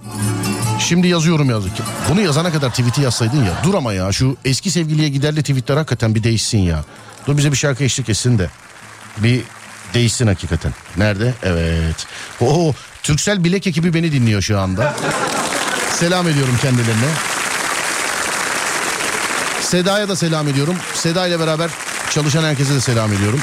Şimdi 0.79 1.07
yazıyorum 1.07 1.49
yazık. 1.49 1.71
Bunu 2.09 2.21
yazana 2.21 2.51
kadar 2.51 2.69
tweet'i 2.69 3.01
yazsaydın 3.01 3.43
ya. 3.43 3.53
Dur 3.63 3.73
ama 3.73 3.93
ya 3.93 4.11
şu 4.11 4.37
eski 4.45 4.71
sevgiliye 4.71 5.09
giderli 5.09 5.41
tweetler 5.41 5.77
hakikaten 5.77 6.15
bir 6.15 6.23
değişsin 6.23 6.59
ya. 6.59 6.83
Dur 7.27 7.37
bize 7.37 7.51
bir 7.51 7.57
şarkı 7.57 7.83
eşlik 7.83 8.09
etsin 8.09 8.39
de. 8.39 8.49
Bir 9.17 9.41
değişsin 9.93 10.27
hakikaten. 10.27 10.73
Nerede? 10.97 11.33
Evet. 11.43 12.07
Oo, 12.41 12.73
Türksel 13.03 13.43
Bilek 13.43 13.67
ekibi 13.67 13.93
beni 13.93 14.11
dinliyor 14.11 14.41
şu 14.41 14.59
anda. 14.59 14.95
Selam 15.93 16.27
ediyorum 16.27 16.57
kendilerine. 16.61 17.09
Seda'ya 19.61 20.09
da 20.09 20.15
selam 20.15 20.47
ediyorum. 20.47 20.75
Seda 20.93 21.27
ile 21.27 21.39
beraber 21.39 21.69
çalışan 22.13 22.43
herkese 22.43 22.73
de 22.75 22.81
selam 22.81 23.13
ediyorum. 23.13 23.39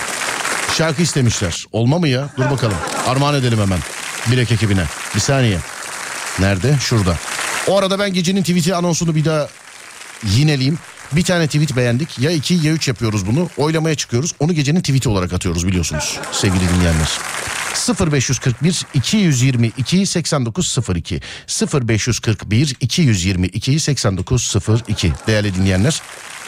Şarkı 0.79 1.03
istemişler. 1.03 1.67
Olma 1.73 1.99
mı 1.99 2.09
ya? 2.09 2.29
Dur 2.37 2.51
bakalım. 2.51 2.77
Armağan 3.07 3.35
edelim 3.35 3.61
hemen. 3.61 3.79
Bilek 4.31 4.53
ekibine. 4.53 4.85
Bir 5.15 5.21
saniye. 5.21 5.59
Nerede? 6.39 6.77
Şurada. 6.81 7.17
O 7.67 7.79
arada 7.79 7.99
ben 7.99 8.13
gecenin 8.13 8.41
tweet'i 8.43 8.75
anonsunu 8.75 9.15
bir 9.15 9.25
daha 9.25 9.49
yineleyeyim. 10.25 10.79
Bir 11.13 11.23
tane 11.23 11.47
tweet 11.47 11.77
beğendik. 11.77 12.19
Ya 12.19 12.31
iki 12.31 12.55
ya 12.55 12.73
üç 12.73 12.89
yapıyoruz 12.89 13.27
bunu. 13.27 13.49
Oylamaya 13.57 13.95
çıkıyoruz. 13.95 14.35
Onu 14.39 14.53
gecenin 14.53 14.81
tweet'i 14.81 15.09
olarak 15.09 15.33
atıyoruz 15.33 15.67
biliyorsunuz 15.67 16.19
sevgili 16.33 16.69
dinleyenler. 16.69 17.09
0541 18.13 18.83
222 18.95 20.07
8902 20.07 21.21
0541 21.73 22.77
222 22.81 23.81
8902 23.81 25.13
değerli 25.27 25.55
dinleyenler. 25.55 26.03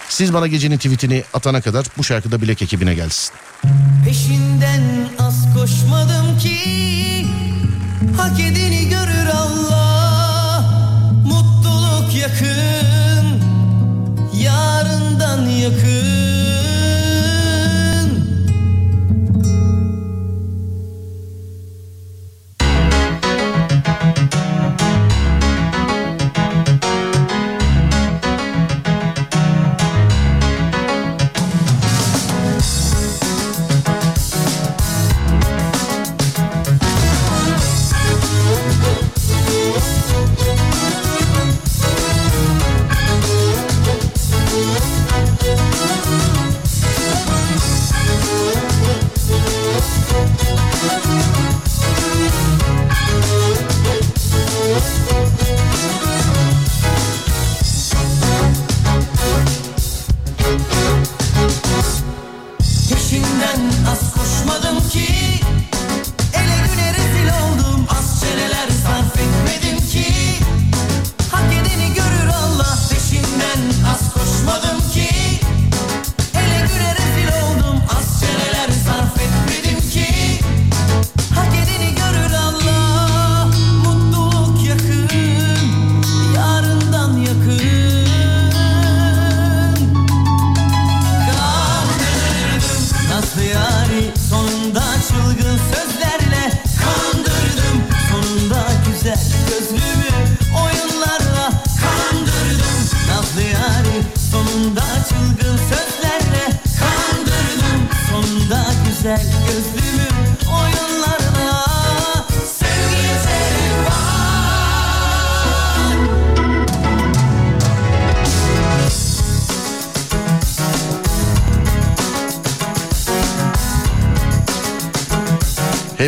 Siz 0.09 0.35
bana 0.35 0.47
gecenin 0.47 0.77
tweetini 0.77 1.25
atana 1.35 1.61
kadar 1.61 1.87
bu 1.99 2.05
şarkıda 2.05 2.43
Bilek 2.43 2.63
ekibine 2.63 2.95
gelsin. 2.95 3.35
Peşinden 4.05 4.83
az 5.19 5.55
koşmadım 5.55 6.39
ki 6.39 7.27
Hak 8.17 8.41
edeni 8.41 8.89
görür 8.89 9.27
Allah 9.35 10.65
Mutluluk 11.25 12.15
yakın 12.15 12.98
Yarından 14.39 15.47
yakın 15.47 16.28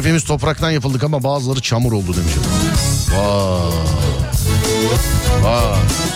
Hepimiz 0.00 0.24
topraktan 0.24 0.70
yapıldık 0.70 1.04
ama 1.04 1.22
bazıları 1.22 1.60
çamur 1.60 1.92
oldu 1.92 2.16
demiş. 2.16 2.32
Vay. 3.12 3.70
Vay. 5.42 6.09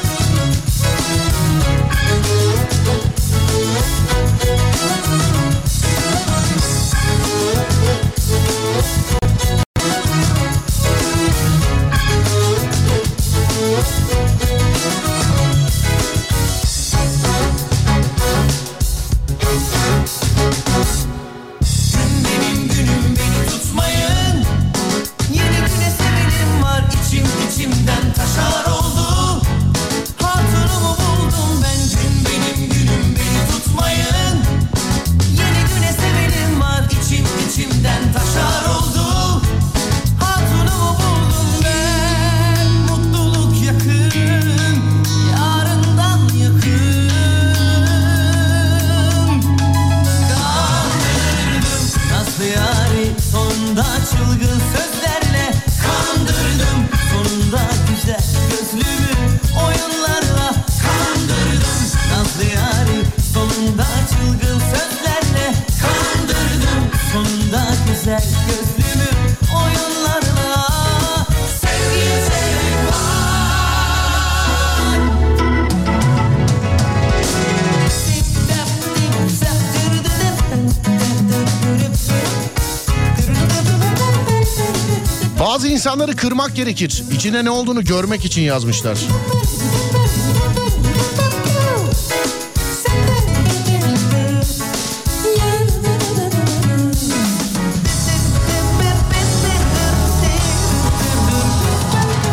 İnsanları 85.94 86.16
kırmak 86.16 86.56
gerekir. 86.56 87.04
İçine 87.12 87.44
ne 87.44 87.50
olduğunu 87.50 87.84
görmek 87.84 88.24
için 88.24 88.42
yazmışlar. 88.42 88.98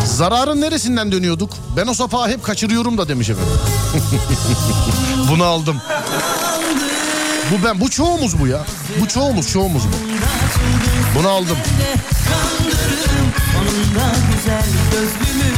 Zararın 0.05 0.61
neresinden 0.61 1.11
dönüyorduk? 1.11 1.53
Ben 1.77 1.88
o 1.88 1.93
sapağı 1.93 2.29
hep 2.29 2.43
kaçırıyorum 2.43 2.97
da 2.97 3.07
demiş 3.07 3.29
efendim. 3.29 3.53
Bunu 5.31 5.43
aldım. 5.43 5.81
Bu 7.51 7.65
ben 7.65 7.81
bu 7.81 7.89
çoğumuz 7.89 8.39
bu 8.39 8.47
ya. 8.47 8.65
Bu 9.01 9.07
çoğumuz 9.07 9.51
çoğumuz 9.51 9.83
bu. 9.83 9.95
Bunu 11.19 11.29
aldım. 11.29 11.57
Sonunda 13.82 14.12
güzel 14.36 14.64
gözlümü 14.91 15.56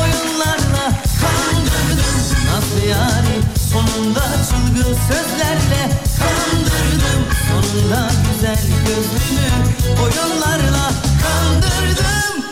oyunlarla 0.00 0.92
kandırdım 1.20 2.16
Nazlı 2.46 2.88
yari 2.88 3.40
sonunda 3.72 4.22
çılgın 4.50 4.96
sözlerle 5.08 5.90
kandırdım 6.18 7.24
Sonunda 7.48 8.10
güzel 8.32 8.58
gözlümü 8.86 9.50
oyunlarla 10.02 10.90
kandırdım 11.22 12.44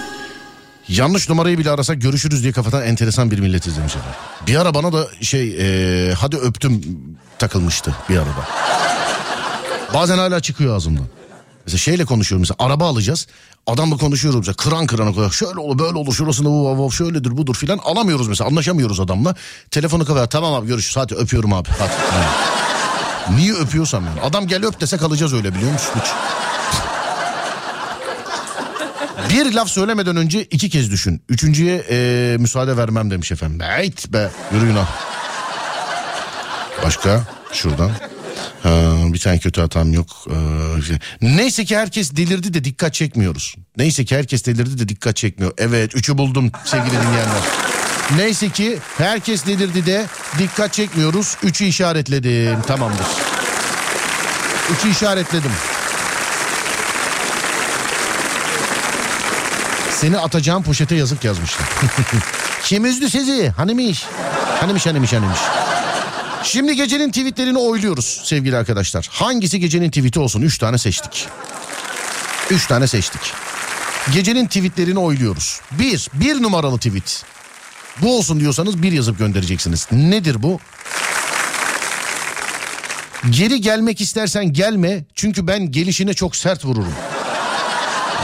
Yanlış 0.88 1.28
numarayı 1.28 1.58
bile 1.58 1.70
arasak 1.70 2.02
görüşürüz 2.02 2.42
diye 2.42 2.52
kafadan 2.52 2.82
enteresan 2.82 3.30
bir 3.30 3.38
milletiz 3.38 3.76
demiş 3.76 3.96
efendim. 3.96 4.18
Bir 4.46 4.56
ara 4.56 4.74
bana 4.74 4.92
da 4.92 5.06
şey 5.20 5.48
eee, 5.48 6.14
hadi 6.14 6.36
öptüm 6.36 6.82
takılmıştı 7.38 7.94
bir 8.08 8.16
arada. 8.16 8.48
Bazen 9.94 10.18
hala 10.18 10.40
çıkıyor 10.40 10.76
ağzımdan. 10.76 11.06
Mesela 11.66 11.78
şeyle 11.78 12.04
konuşuyorum 12.04 12.40
mesela 12.40 12.56
araba 12.58 12.88
alacağız. 12.88 13.26
Adamla 13.66 13.96
konuşuyoruz 13.96 14.38
mesela 14.38 14.54
kıran 14.54 14.86
kırana 14.86 15.14
kadar 15.14 15.30
şöyle 15.30 15.58
olur 15.60 15.78
böyle 15.78 15.98
olur 15.98 16.14
şurasında 16.14 16.48
bu, 16.48 16.78
bu 16.78 16.92
şöyledir 16.92 17.36
budur 17.36 17.54
filan 17.54 17.78
alamıyoruz 17.78 18.28
mesela 18.28 18.48
anlaşamıyoruz 18.48 19.00
adamla. 19.00 19.34
Telefonu 19.70 20.04
kadar 20.04 20.30
tamam 20.30 20.54
abi 20.54 20.66
görüşürüz 20.66 20.96
hadi 20.96 21.14
öpüyorum 21.14 21.52
abi 21.52 21.68
hadi. 21.78 21.92
Yani. 22.14 22.26
Niye 23.40 23.52
öpüyorsam 23.52 24.04
yani 24.04 24.20
adam 24.20 24.46
gel 24.46 24.64
öp 24.64 24.80
dese 24.80 24.96
kalacağız 24.96 25.34
öyle 25.34 25.54
biliyor 25.54 25.72
musun? 25.72 25.92
Hiç. 26.00 26.10
Bir 29.30 29.52
laf 29.54 29.68
söylemeden 29.68 30.16
önce 30.16 30.42
iki 30.44 30.70
kez 30.70 30.90
düşün. 30.90 31.22
Üçüncüye 31.28 31.84
eee, 31.90 32.36
müsaade 32.36 32.76
vermem 32.76 33.10
demiş 33.10 33.32
efendim. 33.32 33.60
Beyt 33.60 34.12
be 34.12 34.30
yürüyün 34.54 34.76
al. 34.76 34.84
Başka 36.84 37.20
şuradan. 37.52 37.90
Ha, 38.62 38.94
bir 39.12 39.18
tane 39.18 39.38
kötü 39.38 39.60
hatam 39.60 39.92
yok. 39.92 40.06
Ee, 40.30 40.34
Neyse 41.20 41.64
ki 41.64 41.76
herkes 41.76 42.16
delirdi 42.16 42.54
de 42.54 42.64
dikkat 42.64 42.94
çekmiyoruz. 42.94 43.54
Neyse 43.76 44.04
ki 44.04 44.16
herkes 44.16 44.46
delirdi 44.46 44.78
de 44.78 44.88
dikkat 44.88 45.16
çekmiyor. 45.16 45.52
Evet 45.58 45.96
üçü 45.96 46.18
buldum 46.18 46.50
sevgili 46.64 46.92
dinleyenler. 46.92 47.42
Neyse 48.16 48.48
ki 48.50 48.78
herkes 48.98 49.46
delirdi 49.46 49.86
de 49.86 50.06
dikkat 50.38 50.72
çekmiyoruz. 50.72 51.36
Üçü 51.42 51.64
işaretledim 51.64 52.62
tamamdır. 52.62 53.06
Üçü 54.78 54.90
işaretledim. 54.90 55.50
Seni 59.90 60.18
atacağım 60.18 60.62
poşete 60.62 60.94
yazık 60.94 61.24
yazmışlar. 61.24 61.66
Kim 62.64 62.84
üzdü 62.84 63.10
sizi? 63.10 63.48
Hanimiş. 63.48 64.04
Hanimiş 64.60 64.86
hanimiş 64.86 65.12
hanimiş. 65.12 65.38
Şimdi 66.44 66.76
gecenin 66.76 67.08
tweetlerini 67.10 67.58
oyluyoruz 67.58 68.20
sevgili 68.24 68.56
arkadaşlar. 68.56 69.08
Hangisi 69.12 69.60
gecenin 69.60 69.90
tweeti 69.90 70.20
olsun? 70.20 70.42
Üç 70.42 70.58
tane 70.58 70.78
seçtik. 70.78 71.26
Üç 72.50 72.66
tane 72.66 72.86
seçtik. 72.86 73.20
Gecenin 74.12 74.46
tweetlerini 74.46 74.98
oyluyoruz. 74.98 75.60
Bir, 75.70 76.08
bir 76.14 76.42
numaralı 76.42 76.76
tweet. 76.76 77.24
Bu 78.02 78.18
olsun 78.18 78.40
diyorsanız 78.40 78.82
bir 78.82 78.92
yazıp 78.92 79.18
göndereceksiniz. 79.18 79.88
Nedir 79.92 80.42
bu? 80.42 80.60
Geri 83.30 83.60
gelmek 83.60 84.00
istersen 84.00 84.52
gelme 84.52 85.04
çünkü 85.14 85.46
ben 85.46 85.72
gelişine 85.72 86.14
çok 86.14 86.36
sert 86.36 86.64
vururum. 86.64 86.94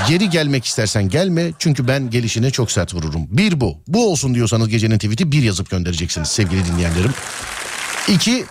Geri 0.09 0.31
gelmek 0.31 0.65
istersen 0.65 1.09
gelme 1.09 1.51
çünkü 1.59 1.89
ben 1.89 2.11
gelişine 2.11 2.51
çok 2.51 2.73
sert 2.73 2.95
vururum. 2.95 3.27
Bir 3.31 3.61
bu. 3.61 3.79
Bu 3.87 4.11
olsun 4.13 4.35
diyorsanız 4.35 4.69
gecenin 4.69 4.99
tweet'i 4.99 5.33
bir 5.33 5.43
yazıp 5.43 5.71
göndereceksiniz 5.71 6.29
sevgili 6.29 6.67
dinleyenlerim. 6.67 7.15
İki, 8.11 8.45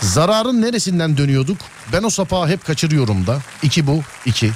zararın 0.00 0.62
neresinden 0.62 1.16
dönüyorduk? 1.16 1.58
Ben 1.92 2.02
o 2.02 2.10
sapağı 2.10 2.48
hep 2.48 2.64
kaçırıyorum 2.64 3.26
da. 3.26 3.40
İki 3.62 3.86
bu, 3.86 4.02
iki. 4.26 4.50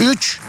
Üç, 0.00 0.40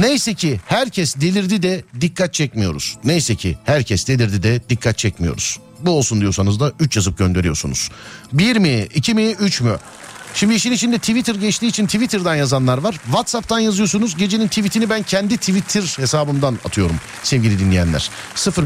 neyse 0.00 0.34
ki 0.34 0.60
herkes 0.66 1.16
delirdi 1.16 1.62
de 1.62 1.84
dikkat 2.00 2.34
çekmiyoruz. 2.34 2.96
Neyse 3.04 3.34
ki 3.34 3.58
herkes 3.64 4.08
delirdi 4.08 4.42
de 4.42 4.60
dikkat 4.68 4.98
çekmiyoruz. 4.98 5.58
Bu 5.80 5.90
olsun 5.90 6.20
diyorsanız 6.20 6.60
da 6.60 6.72
üç 6.80 6.96
yazıp 6.96 7.18
gönderiyorsunuz. 7.18 7.90
Bir 8.32 8.56
mi, 8.56 8.88
iki 8.94 9.14
mi, 9.14 9.30
üç 9.30 9.60
mü? 9.60 9.76
Şimdi 10.36 10.54
işin 10.54 10.72
içinde 10.72 10.98
Twitter 10.98 11.34
geçtiği 11.34 11.66
için 11.66 11.86
Twitter'dan 11.86 12.34
yazanlar 12.34 12.78
var. 12.78 12.92
WhatsApp'tan 13.04 13.58
yazıyorsunuz. 13.58 14.16
Gecenin 14.16 14.48
tweetini 14.48 14.90
ben 14.90 15.02
kendi 15.02 15.36
Twitter 15.36 15.82
hesabımdan 15.82 16.58
atıyorum 16.64 16.96
sevgili 17.22 17.58
dinleyenler. 17.58 18.10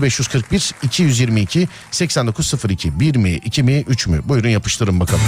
0541 0.02 0.72
222 0.82 1.68
8902 1.90 3.00
1 3.00 3.16
mi 3.16 3.32
2 3.32 3.62
mi 3.62 3.84
3 3.88 4.06
mü? 4.06 4.20
Buyurun 4.24 4.48
yapıştırın 4.48 5.00
bakalım. 5.00 5.22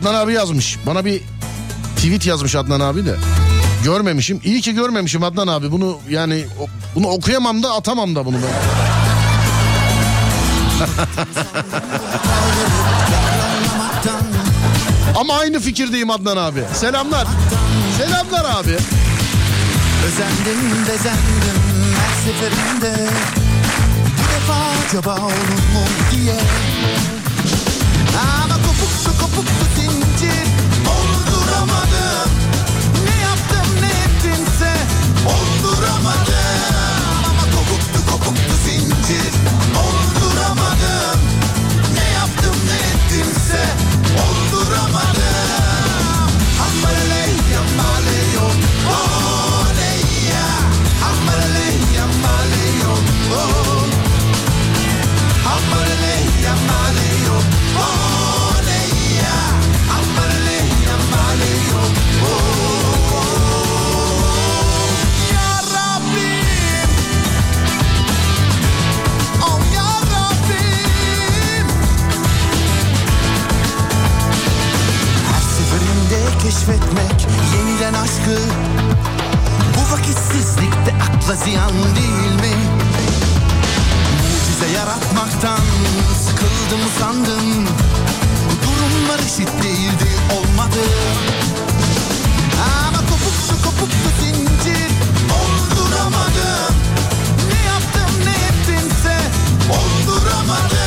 Adnan 0.00 0.14
abi 0.14 0.32
yazmış. 0.32 0.78
Bana 0.86 1.04
bir 1.04 1.20
tweet 1.96 2.26
yazmış 2.26 2.54
Adnan 2.54 2.80
abi 2.80 3.06
de. 3.06 3.16
Görmemişim. 3.84 4.40
İyi 4.44 4.60
ki 4.60 4.74
görmemişim 4.74 5.22
Adnan 5.22 5.48
abi. 5.48 5.72
Bunu 5.72 5.98
yani 6.08 6.44
bunu 6.94 7.08
okuyamam 7.08 7.62
da 7.62 7.74
atamam 7.74 8.14
da 8.14 8.26
bunu 8.26 8.36
ben. 8.36 8.50
Ama 15.16 15.34
aynı 15.38 15.60
fikirdeyim 15.60 16.10
Adnan 16.10 16.36
abi. 16.36 16.64
Selamlar. 16.74 17.26
Selamlar 17.98 18.44
abi. 18.60 18.76
Özendim 20.06 20.86
bezendim 20.88 21.60
her 21.96 22.14
seferinde 22.24 22.94
Bu 24.18 24.22
defa 24.34 24.56
acaba 24.88 25.14
olur 25.16 25.60
mu 25.72 25.84
diye 26.10 26.36
Ama 28.18 28.54
kopuktu 28.54 29.10
kopuktu 29.20 29.64
zincir. 29.76 30.46
Olduramadım. 30.94 32.30
Ne 33.04 33.16
yaptım 33.22 33.68
ne 33.82 33.88
ettimse. 34.04 34.72
Olduramadım. 35.26 37.24
Ama 37.30 37.42
kopuktu 37.42 38.10
kopuktu 38.12 38.54
zincir 38.64 39.39
keşfetmek 76.50 77.26
yeniden 77.54 77.94
aşkı. 77.94 78.38
Bu 79.76 79.92
vakitsizlikte 79.92 80.92
akla 81.02 81.34
ziyan 81.34 81.72
değil 81.72 82.34
mi? 82.42 82.56
Mucize 84.22 84.78
yaratmaktan 84.78 85.60
sıkıldım 86.24 86.86
usandım. 86.86 87.66
Durumlar 88.62 89.18
eşit 89.18 89.62
değildi 89.62 90.10
olmadı. 90.32 90.82
Ama 92.88 92.98
kopuktu 92.98 93.54
kopuktu 93.64 94.08
zincir. 94.20 94.90
Olduramadım. 95.40 96.74
Ne 97.52 97.66
yaptım 97.66 98.10
ne 98.24 98.34
ettimse 98.48 99.16
Olduramadım. 99.70 100.78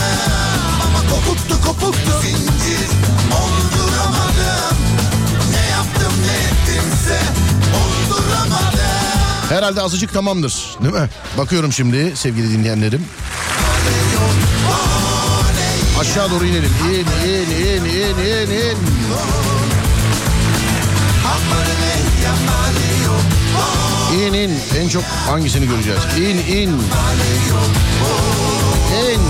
Ama 0.85 0.99
kopuktu 1.10 1.68
kopuktu 1.68 2.22
zincir. 2.22 2.88
Olduramadım 3.31 4.22
ne 6.73 6.79
ettimse 6.79 7.19
Olduramadım 7.75 8.79
Herhalde 9.49 9.81
azıcık 9.81 10.13
tamamdır 10.13 10.75
değil 10.83 10.93
mi? 10.93 11.09
Bakıyorum 11.37 11.73
şimdi 11.73 12.13
sevgili 12.15 12.51
dinleyenlerim. 12.51 13.05
Aşağı 15.99 16.31
doğru 16.31 16.45
inelim. 16.45 16.71
İn, 16.85 17.29
in, 17.29 17.51
in, 17.65 17.85
in, 17.85 18.17
in, 18.17 18.51
in. 18.51 18.77
İn, 24.13 24.33
in. 24.33 24.59
En 24.77 24.87
çok 24.89 25.03
hangisini 25.03 25.67
göreceğiz? 25.67 25.99
İn, 26.17 26.53
in. 26.53 26.69
İn, 28.93 29.21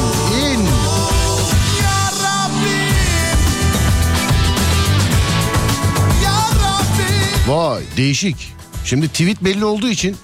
Vay 7.47 7.83
değişik. 7.97 8.53
Şimdi 8.85 9.07
tweet 9.07 9.43
belli 9.43 9.65
olduğu 9.65 9.89
için 9.89 10.17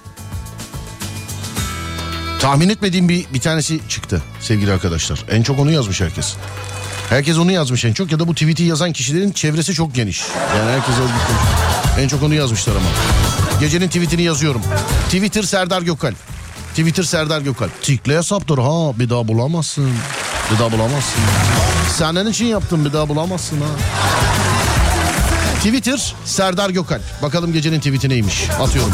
tahmin 2.40 2.68
etmediğim 2.68 3.08
bir, 3.08 3.26
bir 3.34 3.40
tanesi 3.40 3.80
çıktı 3.88 4.22
sevgili 4.40 4.72
arkadaşlar. 4.72 5.24
En 5.30 5.42
çok 5.42 5.58
onu 5.58 5.70
yazmış 5.70 6.00
herkes. 6.00 6.36
Herkes 7.08 7.38
onu 7.38 7.52
yazmış 7.52 7.84
en 7.84 7.92
çok 7.92 8.12
ya 8.12 8.20
da 8.20 8.28
bu 8.28 8.34
tweet'i 8.34 8.62
yazan 8.62 8.92
kişilerin 8.92 9.32
çevresi 9.32 9.74
çok 9.74 9.94
geniş. 9.94 10.22
Yani 10.58 10.70
herkes 10.70 10.94
yazmış. 10.98 11.22
En 11.98 12.08
çok 12.08 12.22
onu 12.22 12.34
yazmışlar 12.34 12.72
ama. 12.72 12.86
Gecenin 13.60 13.86
tweetini 13.86 14.22
yazıyorum. 14.22 14.62
Twitter 15.04 15.42
Serdar 15.42 15.82
Gökalp. 15.82 16.16
Twitter 16.70 17.02
Serdar 17.02 17.40
Gökalp. 17.40 17.82
Tikle 17.82 18.18
hesaptır 18.18 18.58
ha 18.58 18.98
bir 18.98 19.10
daha 19.10 19.28
bulamazsın. 19.28 19.90
Bir 20.54 20.58
daha 20.58 20.72
bulamazsın. 20.72 21.22
Senin 21.98 22.30
için 22.30 22.46
yaptım 22.46 22.84
bir 22.84 22.92
daha 22.92 23.08
bulamazsın 23.08 23.60
ha. 23.60 23.66
Twitter 25.60 26.14
Serdar 26.24 26.70
Gökalp. 26.70 27.02
Bakalım 27.22 27.52
gecenin 27.52 27.78
tweet'i 27.78 28.08
neymiş. 28.08 28.48
Atıyorum. 28.60 28.92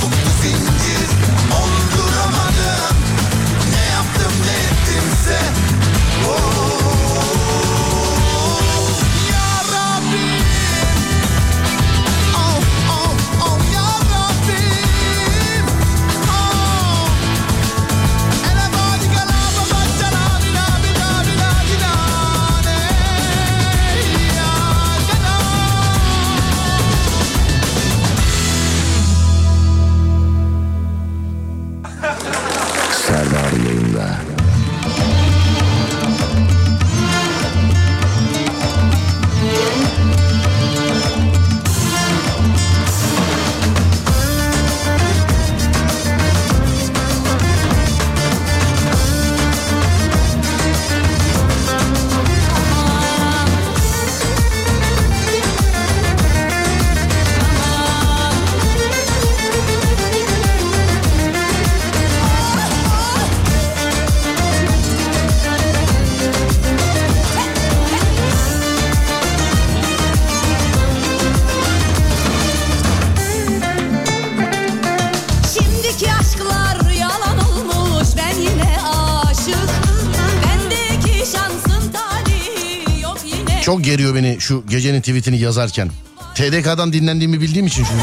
Çok 83.76 83.84
geriyor 83.84 84.14
beni 84.14 84.36
şu 84.40 84.64
gecenin 84.68 85.00
tweetini 85.00 85.38
yazarken. 85.38 85.90
TDK'dan 86.34 86.92
dinlendiğimi 86.92 87.40
bildiğim 87.40 87.66
için 87.66 87.82
nerede 87.82 87.98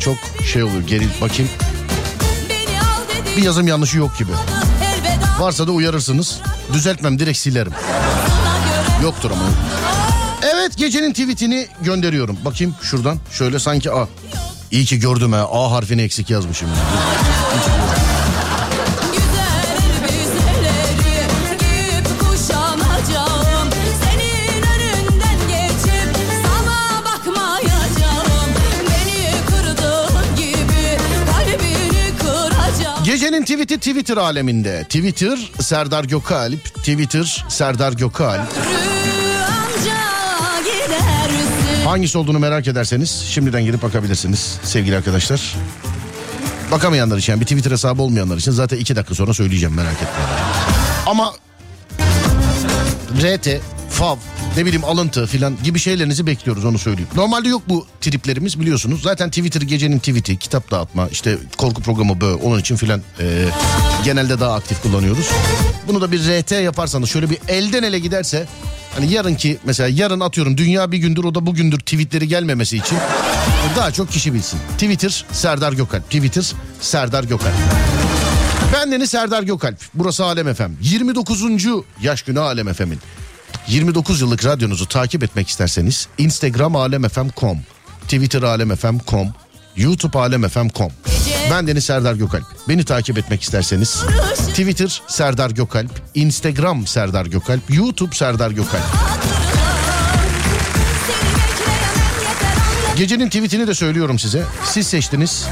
Çok 0.00 0.16
şey 0.52 0.62
oluyor 0.62 0.82
geril 0.82 1.08
bakayım. 1.20 1.50
Bir 3.36 3.42
yazım 3.42 3.68
yanlışı 3.68 3.98
yok 3.98 4.18
gibi. 4.18 4.30
Varsa 5.40 5.66
da 5.66 5.72
uyarırsınız. 5.72 6.38
Düzeltmem 6.72 7.18
direkt 7.18 7.38
silerim. 7.38 7.72
Yoktur 9.02 9.30
ama. 9.30 9.42
Evet 10.54 10.76
gecenin 10.76 11.12
tweetini 11.12 11.66
gönderiyorum. 11.80 12.38
Bakayım 12.44 12.74
şuradan 12.82 13.18
şöyle 13.32 13.58
sanki 13.58 13.92
A. 13.92 14.08
İyi 14.70 14.84
ki 14.84 14.98
gördüm 14.98 15.32
ha. 15.32 15.48
A 15.52 15.70
harfini 15.70 16.02
eksik 16.02 16.30
yazmışım. 16.30 16.68
Güzel 17.54 17.97
tweet'i 33.48 33.78
Twitter 33.78 34.16
aleminde. 34.16 34.84
Twitter 34.84 35.50
Serdar 35.60 36.04
Gökalp. 36.04 36.64
Twitter 36.74 37.44
Serdar 37.48 37.92
Gökalp. 37.92 38.48
Hangisi 41.84 42.18
olduğunu 42.18 42.38
merak 42.38 42.68
ederseniz 42.68 43.10
şimdiden 43.10 43.64
girip 43.64 43.82
bakabilirsiniz 43.82 44.58
sevgili 44.62 44.96
arkadaşlar. 44.96 45.56
Bakamayanlar 46.70 47.18
için 47.18 47.32
yani 47.32 47.40
bir 47.40 47.46
Twitter 47.46 47.70
hesabı 47.70 48.02
olmayanlar 48.02 48.36
için 48.36 48.50
zaten 48.50 48.76
iki 48.76 48.96
dakika 48.96 49.14
sonra 49.14 49.34
söyleyeceğim 49.34 49.74
merak 49.74 49.96
etmeyin. 49.96 50.30
Ama 51.06 51.32
RT, 53.22 53.48
FAV, 53.90 54.16
ne 54.56 54.66
bileyim 54.66 54.84
alıntı 54.84 55.26
filan 55.26 55.56
gibi 55.64 55.78
şeylerinizi 55.78 56.26
bekliyoruz 56.26 56.64
onu 56.64 56.78
söyleyeyim. 56.78 57.08
Normalde 57.14 57.48
yok 57.48 57.62
bu 57.68 57.86
triplerimiz 58.00 58.60
biliyorsunuz. 58.60 59.02
Zaten 59.02 59.28
Twitter 59.30 59.60
gecenin 59.60 59.98
tweet'i, 59.98 60.36
kitap 60.36 60.70
dağıtma, 60.70 61.08
işte 61.08 61.38
korku 61.56 61.82
programı 61.82 62.20
böyle 62.20 62.34
onun 62.34 62.58
için 62.58 62.76
filan 62.76 63.02
e, 63.20 63.44
genelde 64.04 64.40
daha 64.40 64.54
aktif 64.54 64.82
kullanıyoruz. 64.82 65.26
Bunu 65.88 66.00
da 66.00 66.12
bir 66.12 66.20
RT 66.20 66.50
yaparsanız 66.50 67.10
şöyle 67.10 67.30
bir 67.30 67.38
elden 67.48 67.82
ele 67.82 67.98
giderse 67.98 68.46
hani 68.94 69.12
yarınki 69.12 69.58
mesela 69.64 69.88
yarın 69.88 70.20
atıyorum 70.20 70.56
dünya 70.56 70.92
bir 70.92 70.98
gündür 70.98 71.24
o 71.24 71.34
da 71.34 71.46
bugündür 71.46 71.78
tweetleri 71.78 72.28
gelmemesi 72.28 72.76
için 72.76 72.98
daha 73.76 73.90
çok 73.90 74.10
kişi 74.10 74.34
bilsin. 74.34 74.60
Twitter 74.72 75.24
Serdar 75.32 75.72
Gökalp. 75.72 76.04
Twitter 76.04 76.52
Serdar 76.80 77.24
Gökalp. 77.24 77.54
Bendeniz 78.74 79.10
Serdar 79.10 79.42
Gökalp. 79.42 79.76
Burası 79.94 80.24
Alem 80.24 80.54
FM. 80.54 80.62
29. 80.80 81.42
yaş 82.02 82.22
günü 82.22 82.40
Alem 82.40 82.72
FM'in. 82.72 82.98
29 83.68 84.20
yıllık 84.20 84.44
radyonuzu 84.44 84.86
takip 84.86 85.22
etmek 85.22 85.48
isterseniz 85.48 86.08
Instagram 86.18 86.76
alemfm.com, 86.76 87.58
Twitter 88.02 88.42
alemfm.com, 88.42 89.34
YouTube 89.76 90.18
alemfm.com. 90.18 90.92
Ben 91.50 91.66
Deniz 91.66 91.84
Serdar 91.84 92.14
Gökalp. 92.14 92.44
Beni 92.68 92.84
takip 92.84 93.18
etmek 93.18 93.42
isterseniz 93.42 94.04
Twitter 94.48 95.02
Serdar 95.06 95.50
Gökalp, 95.50 95.90
Instagram 96.14 96.86
Serdar 96.86 97.26
Gökalp, 97.26 97.70
YouTube 97.70 98.14
Serdar 98.14 98.50
Gökalp. 98.50 98.84
Gecenin 102.96 103.26
tweetini 103.26 103.66
de 103.66 103.74
söylüyorum 103.74 104.18
size. 104.18 104.44
Siz 104.64 104.86
seçtiniz. 104.86 105.46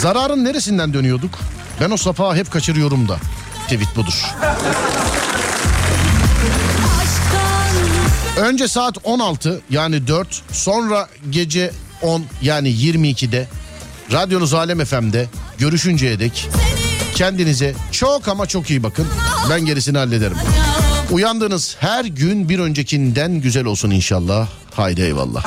Zararın 0.00 0.44
neresinden 0.44 0.94
dönüyorduk? 0.94 1.38
Ben 1.80 1.90
o 1.90 1.96
sapağı 1.96 2.36
hep 2.36 2.50
kaçırıyorum 2.50 3.08
da. 3.08 3.16
Tweet 3.68 3.96
budur. 3.96 4.24
Önce 8.36 8.68
saat 8.68 8.94
16 9.04 9.60
yani 9.70 10.06
4 10.06 10.42
sonra 10.52 11.08
gece 11.30 11.70
10 12.02 12.24
yani 12.42 12.68
22'de 12.68 13.48
radyonuz 14.12 14.54
Alem 14.54 14.84
FM'de 14.84 15.26
görüşünceye 15.58 16.20
dek 16.20 16.48
kendinize 17.14 17.74
çok 17.92 18.28
ama 18.28 18.46
çok 18.46 18.70
iyi 18.70 18.82
bakın. 18.82 19.06
Ben 19.50 19.60
gerisini 19.64 19.98
hallederim. 19.98 20.36
Uyandığınız 21.10 21.76
her 21.80 22.04
gün 22.04 22.48
bir 22.48 22.58
öncekinden 22.58 23.40
güzel 23.40 23.64
olsun 23.64 23.90
inşallah. 23.90 24.48
Haydi 24.74 25.02
eyvallah. 25.02 25.44